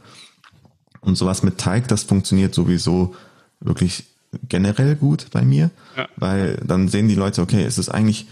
Und 1.00 1.16
sowas 1.16 1.42
mit 1.42 1.58
Teig, 1.58 1.88
das 1.88 2.02
funktioniert 2.02 2.54
sowieso 2.54 3.14
wirklich 3.60 4.04
generell 4.48 4.96
gut 4.96 5.28
bei 5.32 5.42
mir, 5.42 5.70
ja. 5.96 6.08
weil 6.16 6.56
dann 6.66 6.88
sehen 6.88 7.08
die 7.08 7.14
Leute, 7.14 7.42
okay, 7.42 7.62
es 7.62 7.78
ist 7.78 7.88
eigentlich 7.88 8.26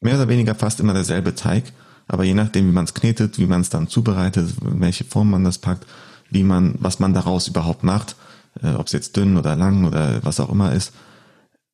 mehr 0.00 0.16
oder 0.16 0.28
weniger 0.28 0.54
fast 0.54 0.80
immer 0.80 0.94
derselbe 0.94 1.34
Teig, 1.34 1.72
aber 2.08 2.24
je 2.24 2.34
nachdem, 2.34 2.66
wie 2.66 2.72
man 2.72 2.84
es 2.84 2.94
knetet, 2.94 3.38
wie 3.38 3.46
man 3.46 3.60
es 3.60 3.70
dann 3.70 3.88
zubereitet, 3.88 4.54
welche 4.60 5.04
Form 5.04 5.30
man 5.30 5.44
das 5.44 5.58
packt, 5.58 5.86
wie 6.30 6.42
man, 6.42 6.74
was 6.78 6.98
man 6.98 7.14
daraus 7.14 7.48
überhaupt 7.48 7.84
macht, 7.84 8.16
äh, 8.62 8.74
ob 8.74 8.86
es 8.86 8.92
jetzt 8.92 9.16
dünn 9.16 9.36
oder 9.36 9.56
lang 9.56 9.84
oder 9.84 10.22
was 10.24 10.40
auch 10.40 10.50
immer 10.50 10.72
ist, 10.72 10.92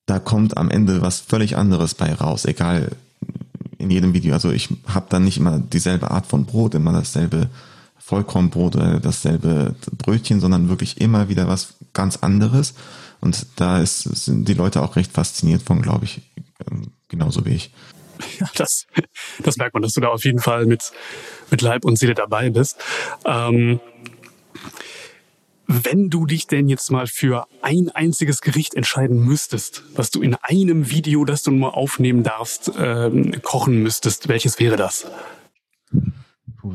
da 0.07 0.19
kommt 0.19 0.57
am 0.57 0.71
Ende 0.71 1.03
was 1.03 1.21
völlig 1.21 1.57
anderes 1.57 1.95
bei 1.95 2.13
raus, 2.13 2.45
egal 2.45 2.93
in 3.79 3.91
jedem 3.91 4.15
Video. 4.15 4.35
Also 4.35 4.51
ich 4.51 4.69
habe 4.87 5.07
dann 5.09 5.25
nicht 5.25 5.39
immer 5.39 5.59
dieselbe 5.59 6.11
Art 6.11 6.27
von 6.27 6.45
Brot, 6.45 6.75
immer 6.75 6.93
dasselbe 6.93 7.49
Vollkornbrot 7.99 8.77
oder 8.77 9.01
dasselbe 9.01 9.75
Brötchen, 9.99 10.41
sondern 10.41 10.69
wirklich 10.69 11.01
immer 11.01 11.29
wieder 11.29 11.49
was 11.49 11.75
ganz 11.93 12.19
anderes. 12.19 12.75
Und 13.21 13.47
da 13.57 13.81
ist, 13.81 14.03
sind 14.03 14.47
die 14.47 14.55
Leute 14.55 14.83
auch 14.83 14.97
recht 14.97 15.13
fasziniert 15.13 15.63
von, 15.63 15.83
glaube 15.83 16.05
ich, 16.05 16.23
ähm, 16.71 16.89
genauso 17.09 17.45
wie 17.45 17.55
ich. 17.55 17.73
Ja, 18.41 18.49
das, 18.55 18.87
das 19.43 19.57
merkt 19.57 19.73
man, 19.75 19.83
dass 19.83 19.95
du 19.95 20.01
da 20.01 20.09
auf 20.09 20.25
jeden 20.25 20.41
Fall 20.41 20.67
mit, 20.67 20.93
mit 21.51 21.63
Leib 21.63 21.85
und 21.85 21.99
Seele 21.99 22.15
dabei 22.15 22.51
bist. 22.51 22.77
Ähm, 23.25 23.81
wenn 25.67 26.11
du 26.11 26.27
dich 26.27 26.47
denn 26.47 26.69
jetzt 26.69 26.91
mal 26.91 27.07
für 27.07 27.47
ein 27.61 27.91
einziges 27.91 28.41
Gericht 28.41 28.75
entscheiden 28.75 29.19
müsstest, 29.25 29.83
was 29.95 30.11
du 30.11 30.23
in 30.23 30.37
einem 30.37 30.91
Video, 30.91 31.25
das 31.25 31.43
du 31.43 31.51
nur 31.51 31.77
aufnehmen 31.77 32.23
darfst, 32.23 32.73
ähm, 32.79 33.43
kochen 33.43 33.83
müsstest, 33.83 34.29
welches 34.29 34.61
wäre 34.61 34.77
das? 34.77 35.07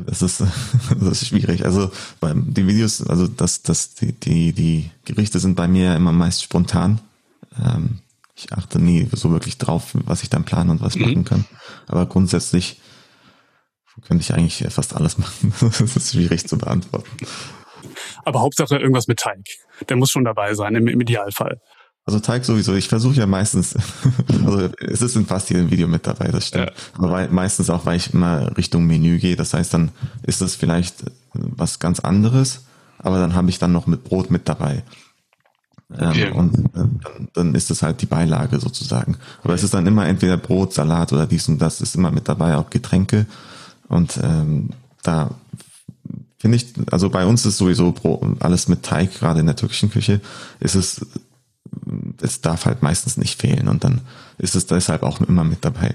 Das 0.06 0.22
ist, 0.22 0.40
das 1.00 1.22
ist 1.22 1.28
schwierig. 1.28 1.64
Also 1.64 1.90
die 2.22 2.66
Videos, 2.66 3.06
also 3.06 3.26
das, 3.28 3.62
das, 3.62 3.94
die, 3.94 4.12
die, 4.12 4.52
die 4.52 4.90
Gerichte 5.04 5.38
sind 5.38 5.54
bei 5.54 5.68
mir 5.68 5.96
immer 5.96 6.12
meist 6.12 6.42
spontan. 6.42 7.00
Ähm, 7.58 8.00
ich 8.44 8.52
achte 8.52 8.78
nie 8.78 9.08
so 9.12 9.30
wirklich 9.30 9.58
drauf, 9.58 9.90
was 9.92 10.22
ich 10.22 10.30
dann 10.30 10.44
plane 10.44 10.70
und 10.70 10.80
was 10.80 10.96
mhm. 10.96 11.02
machen 11.02 11.24
kann. 11.24 11.44
Aber 11.86 12.06
grundsätzlich 12.06 12.80
könnte 14.06 14.22
ich 14.22 14.34
eigentlich 14.34 14.64
fast 14.70 14.94
alles 14.96 15.18
machen. 15.18 15.52
Das 15.60 15.80
ist 15.80 16.12
schwierig 16.12 16.46
zu 16.46 16.58
beantworten. 16.58 17.10
Aber 18.24 18.40
Hauptsache 18.40 18.76
irgendwas 18.76 19.08
mit 19.08 19.18
Teig. 19.18 19.44
Der 19.88 19.96
muss 19.96 20.10
schon 20.10 20.24
dabei 20.24 20.54
sein, 20.54 20.74
im, 20.74 20.86
im 20.88 21.00
Idealfall. 21.00 21.60
Also 22.04 22.18
Teig 22.18 22.44
sowieso. 22.44 22.74
Ich 22.74 22.88
versuche 22.88 23.14
ja 23.14 23.26
meistens, 23.26 23.76
also 24.28 24.70
es 24.80 25.02
ist 25.02 25.16
in 25.16 25.26
fast 25.26 25.50
jedem 25.50 25.70
Video 25.70 25.86
mit 25.86 26.06
dabei, 26.06 26.28
das 26.28 26.48
stimmt. 26.48 26.70
Ja. 26.70 27.04
Aber 27.04 27.28
meistens 27.28 27.70
auch, 27.70 27.86
weil 27.86 27.96
ich 27.96 28.12
immer 28.12 28.56
Richtung 28.56 28.86
Menü 28.86 29.18
gehe. 29.18 29.36
Das 29.36 29.54
heißt, 29.54 29.72
dann 29.74 29.92
ist 30.22 30.40
das 30.40 30.56
vielleicht 30.56 31.04
was 31.32 31.78
ganz 31.78 32.00
anderes, 32.00 32.64
aber 32.98 33.18
dann 33.18 33.34
habe 33.34 33.50
ich 33.50 33.58
dann 33.58 33.72
noch 33.72 33.86
mit 33.86 34.04
Brot 34.04 34.30
mit 34.30 34.48
dabei. 34.48 34.82
Ähm, 35.98 36.08
okay. 36.08 36.30
und 36.30 36.70
dann, 36.74 37.00
dann 37.32 37.54
ist 37.54 37.70
das 37.70 37.82
halt 37.82 38.00
die 38.00 38.06
Beilage 38.06 38.58
sozusagen. 38.60 39.16
Aber 39.42 39.54
es 39.54 39.62
ist 39.62 39.74
dann 39.74 39.86
immer 39.86 40.06
entweder 40.06 40.36
Brot, 40.36 40.72
Salat 40.72 41.12
oder 41.12 41.26
dies 41.26 41.48
und 41.48 41.60
das 41.60 41.80
ist 41.80 41.94
immer 41.94 42.10
mit 42.10 42.28
dabei, 42.28 42.56
auch 42.56 42.70
Getränke. 42.70 43.26
Und 43.88 44.18
ähm, 44.22 44.70
da 45.02 45.30
finde 46.38 46.56
ich, 46.56 46.66
also 46.90 47.10
bei 47.10 47.26
uns 47.26 47.46
ist 47.46 47.58
sowieso 47.58 47.94
alles 48.40 48.68
mit 48.68 48.82
Teig, 48.82 49.12
gerade 49.18 49.40
in 49.40 49.46
der 49.46 49.56
türkischen 49.56 49.90
Küche, 49.90 50.20
ist 50.60 50.74
es, 50.74 51.06
es 52.20 52.40
darf 52.40 52.66
halt 52.66 52.82
meistens 52.82 53.16
nicht 53.16 53.40
fehlen 53.40 53.68
und 53.68 53.84
dann 53.84 54.00
ist 54.38 54.56
es 54.56 54.66
deshalb 54.66 55.02
auch 55.02 55.20
immer 55.20 55.44
mit 55.44 55.64
dabei. 55.64 55.94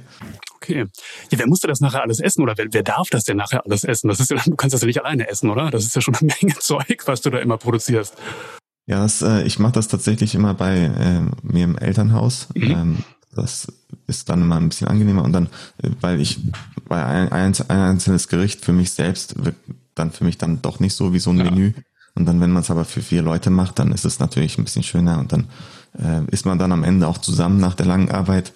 Okay. 0.56 0.86
Ja, 1.32 1.40
wer 1.40 1.48
musste 1.48 1.68
das 1.68 1.82
nachher 1.82 2.02
alles 2.02 2.20
essen 2.20 2.42
oder 2.42 2.58
wer, 2.58 2.68
wer 2.72 2.84
darf 2.84 3.10
das 3.10 3.24
denn 3.24 3.38
nachher 3.38 3.66
alles 3.66 3.84
essen? 3.84 4.08
Das 4.08 4.20
ist 4.20 4.30
ja, 4.30 4.38
du 4.38 4.56
kannst 4.56 4.74
das 4.74 4.82
ja 4.82 4.88
nicht 4.88 5.00
alleine 5.00 5.28
essen, 5.28 5.50
oder? 5.50 5.70
Das 5.70 5.84
ist 5.84 5.96
ja 5.96 6.02
schon 6.02 6.16
eine 6.16 6.34
Menge 6.42 6.56
Zeug, 6.60 7.04
was 7.06 7.22
du 7.22 7.30
da 7.30 7.40
immer 7.40 7.58
produzierst. 7.58 8.14
Ja, 8.88 9.02
das, 9.02 9.22
äh, 9.22 9.44
ich 9.44 9.60
mache 9.60 9.74
das 9.74 9.90
tatsächlich 9.90 10.34
immer 10.34 10.54
bei 10.54 10.78
äh, 10.78 11.22
mir 11.44 11.66
im 11.66 11.78
Elternhaus. 11.78 12.48
Mhm. 12.56 12.72
Ähm, 12.72 12.98
das 13.36 13.72
ist 14.08 14.30
dann 14.30 14.42
immer 14.42 14.56
ein 14.56 14.70
bisschen 14.70 14.88
angenehmer 14.88 15.24
und 15.24 15.34
dann, 15.34 15.48
äh, 15.84 15.90
weil 16.02 16.20
ich 16.20 16.40
bei 16.88 17.06
ein, 17.06 17.32
ein, 17.32 17.54
ein 17.68 17.80
einzelnes 17.80 18.30
Gericht 18.30 18.64
für 18.64 18.74
mich 18.74 18.92
selbst 18.92 19.36
dann 19.94 20.12
für 20.12 20.24
mich 20.24 20.38
dann 20.38 20.62
doch 20.62 20.80
nicht 20.80 20.96
so 20.96 21.14
wie 21.14 21.20
so 21.20 21.32
ein 21.32 21.38
ja. 21.38 21.44
Menü. 21.46 21.74
Und 22.16 22.26
dann, 22.26 22.42
wenn 22.42 22.52
man 22.52 22.64
es 22.64 22.72
aber 22.72 22.86
für 22.86 23.02
vier 23.02 23.22
Leute 23.22 23.50
macht, 23.50 23.78
dann 23.78 23.92
ist 23.92 24.06
es 24.06 24.20
natürlich 24.20 24.58
ein 24.58 24.64
bisschen 24.64 24.84
schöner 24.84 25.20
und 25.20 25.32
dann 25.32 25.48
äh, 26.00 26.24
ist 26.32 26.46
man 26.46 26.58
dann 26.58 26.72
am 26.72 26.84
Ende 26.84 27.08
auch 27.08 27.20
zusammen 27.20 27.60
nach 27.60 27.76
der 27.76 27.86
langen 27.86 28.10
Arbeit. 28.10 28.54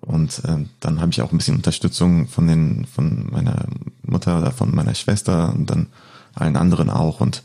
Und 0.00 0.44
äh, 0.44 0.64
dann 0.80 1.00
habe 1.00 1.10
ich 1.10 1.22
auch 1.22 1.32
ein 1.32 1.38
bisschen 1.38 1.56
Unterstützung 1.56 2.28
von 2.28 2.46
den, 2.46 2.84
von 2.84 3.30
meiner 3.30 3.66
Mutter 4.02 4.38
oder 4.38 4.52
von 4.52 4.74
meiner 4.74 4.94
Schwester 4.94 5.52
und 5.54 5.70
dann 5.70 5.86
allen 6.34 6.56
anderen 6.56 6.90
auch. 6.90 7.20
Und 7.20 7.42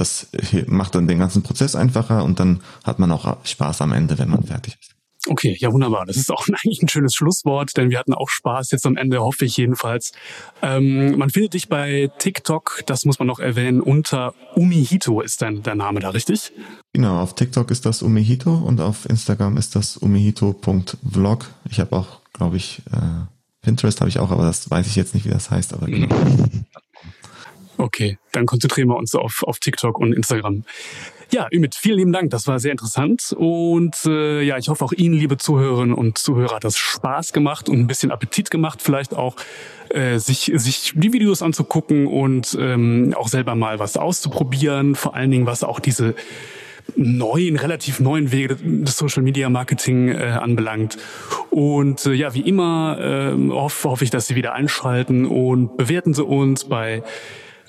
das 0.00 0.28
macht 0.66 0.94
dann 0.94 1.06
den 1.06 1.18
ganzen 1.18 1.42
Prozess 1.42 1.76
einfacher 1.76 2.24
und 2.24 2.40
dann 2.40 2.60
hat 2.84 2.98
man 2.98 3.12
auch 3.12 3.36
Spaß 3.44 3.82
am 3.82 3.92
Ende, 3.92 4.18
wenn 4.18 4.30
man 4.30 4.42
fertig 4.42 4.76
ist. 4.80 4.94
Okay, 5.28 5.54
ja 5.58 5.70
wunderbar. 5.70 6.06
Das 6.06 6.16
ist 6.16 6.30
auch 6.30 6.46
eigentlich 6.64 6.82
ein 6.82 6.88
schönes 6.88 7.14
Schlusswort, 7.14 7.76
denn 7.76 7.90
wir 7.90 7.98
hatten 7.98 8.14
auch 8.14 8.30
Spaß 8.30 8.70
jetzt 8.70 8.86
am 8.86 8.96
Ende, 8.96 9.20
hoffe 9.20 9.44
ich 9.44 9.56
jedenfalls. 9.56 10.12
Ähm, 10.62 11.18
man 11.18 11.30
findet 11.30 11.54
dich 11.54 11.68
bei 11.68 12.10
TikTok, 12.18 12.82
das 12.86 13.04
muss 13.04 13.18
man 13.18 13.28
noch 13.28 13.38
erwähnen, 13.38 13.80
unter 13.80 14.34
Umihito 14.54 15.20
ist 15.20 15.42
dein, 15.42 15.62
der 15.62 15.74
Name 15.74 16.00
da, 16.00 16.10
richtig? 16.10 16.52
Genau, 16.92 17.20
auf 17.20 17.34
TikTok 17.34 17.70
ist 17.70 17.84
das 17.84 18.02
Umihito 18.02 18.54
und 18.54 18.80
auf 18.80 19.08
Instagram 19.08 19.56
ist 19.58 19.76
das 19.76 19.96
umihito.vlog. 19.98 21.46
Ich 21.70 21.80
habe 21.80 21.96
auch, 21.96 22.20
glaube 22.32 22.56
ich, 22.56 22.82
äh, 22.92 23.26
Pinterest 23.62 24.00
habe 24.00 24.08
ich 24.08 24.18
auch, 24.18 24.30
aber 24.30 24.44
das 24.44 24.70
weiß 24.70 24.86
ich 24.86 24.96
jetzt 24.96 25.14
nicht, 25.14 25.26
wie 25.26 25.30
das 25.30 25.50
heißt, 25.50 25.74
aber 25.74 25.86
genau. 25.86 26.14
Okay, 27.80 28.18
dann 28.32 28.44
konzentrieren 28.44 28.88
wir 28.88 28.96
uns 28.96 29.14
auf, 29.14 29.42
auf 29.42 29.58
TikTok 29.58 29.98
und 29.98 30.12
Instagram. 30.12 30.64
Ja, 31.32 31.48
Ümit, 31.50 31.74
vielen 31.74 31.98
lieben 31.98 32.12
Dank. 32.12 32.30
Das 32.30 32.46
war 32.46 32.58
sehr 32.58 32.72
interessant. 32.72 33.34
Und 33.38 33.96
äh, 34.04 34.42
ja, 34.42 34.58
ich 34.58 34.68
hoffe 34.68 34.84
auch 34.84 34.92
Ihnen, 34.92 35.14
liebe 35.14 35.38
Zuhörerinnen 35.38 35.94
und 35.94 36.18
Zuhörer, 36.18 36.56
hat 36.56 36.64
das 36.64 36.76
Spaß 36.76 37.32
gemacht 37.32 37.68
und 37.68 37.78
ein 37.78 37.86
bisschen 37.86 38.10
Appetit 38.10 38.50
gemacht, 38.50 38.82
vielleicht 38.82 39.14
auch 39.14 39.36
äh, 39.88 40.18
sich, 40.18 40.52
sich 40.54 40.92
die 40.94 41.12
Videos 41.12 41.40
anzugucken 41.40 42.06
und 42.06 42.54
ähm, 42.60 43.14
auch 43.16 43.28
selber 43.28 43.54
mal 43.54 43.78
was 43.78 43.96
auszuprobieren. 43.96 44.94
Vor 44.94 45.14
allen 45.14 45.30
Dingen, 45.30 45.46
was 45.46 45.64
auch 45.64 45.80
diese 45.80 46.14
neuen, 46.96 47.56
relativ 47.56 48.00
neuen 48.00 48.32
Wege 48.32 48.56
des 48.56 48.96
Social 48.96 49.22
Media 49.22 49.48
Marketing 49.48 50.08
äh, 50.08 50.36
anbelangt. 50.40 50.98
Und 51.50 52.04
äh, 52.06 52.12
ja, 52.12 52.34
wie 52.34 52.40
immer 52.40 52.98
äh, 53.00 53.50
hoffe, 53.52 53.90
hoffe 53.90 54.04
ich, 54.04 54.10
dass 54.10 54.26
Sie 54.26 54.34
wieder 54.34 54.52
einschalten 54.52 55.26
und 55.26 55.76
bewerten 55.76 56.12
Sie 56.12 56.24
uns 56.24 56.64
bei 56.64 57.02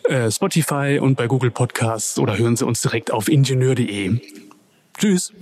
äh, 0.06 0.32
Spotify 0.32 1.00
und 1.02 1.16
bei 1.16 1.28
Google 1.28 1.52
Podcasts 1.52 2.20
oder 2.20 2.38
hören 2.38 2.56
Sie 2.56 2.66
uns 2.66 2.82
direkt 2.82 3.12
auf 3.12 3.28
ingenieur.de. 3.28 4.20
Tschüss. 4.98 5.34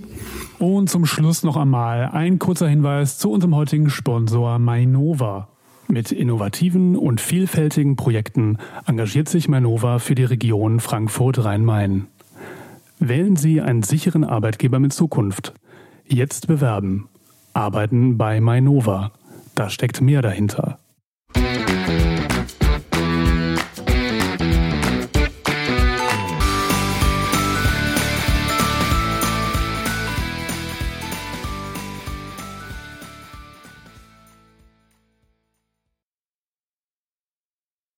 Und 0.58 0.88
zum 0.88 1.06
Schluss 1.06 1.42
noch 1.42 1.56
einmal 1.56 2.10
ein 2.12 2.38
kurzer 2.38 2.68
Hinweis 2.68 3.18
zu 3.18 3.30
unserem 3.30 3.54
heutigen 3.54 3.90
Sponsor 3.90 4.58
Mainova. 4.58 5.48
Mit 5.88 6.12
innovativen 6.12 6.96
und 6.96 7.20
vielfältigen 7.20 7.96
Projekten 7.96 8.58
engagiert 8.86 9.28
sich 9.28 9.48
Mainova 9.48 9.98
für 9.98 10.14
die 10.14 10.24
Region 10.24 10.80
Frankfurt-Rhein-Main. 10.80 12.06
Wählen 13.00 13.36
Sie 13.36 13.60
einen 13.60 13.82
sicheren 13.82 14.24
Arbeitgeber 14.24 14.78
mit 14.78 14.92
Zukunft. 14.92 15.52
Jetzt 16.06 16.46
bewerben. 16.46 17.08
Arbeiten 17.54 18.18
bei 18.18 18.40
Mainova. 18.40 19.12
Da 19.54 19.68
steckt 19.68 20.00
mehr 20.00 20.22
dahinter. 20.22 20.78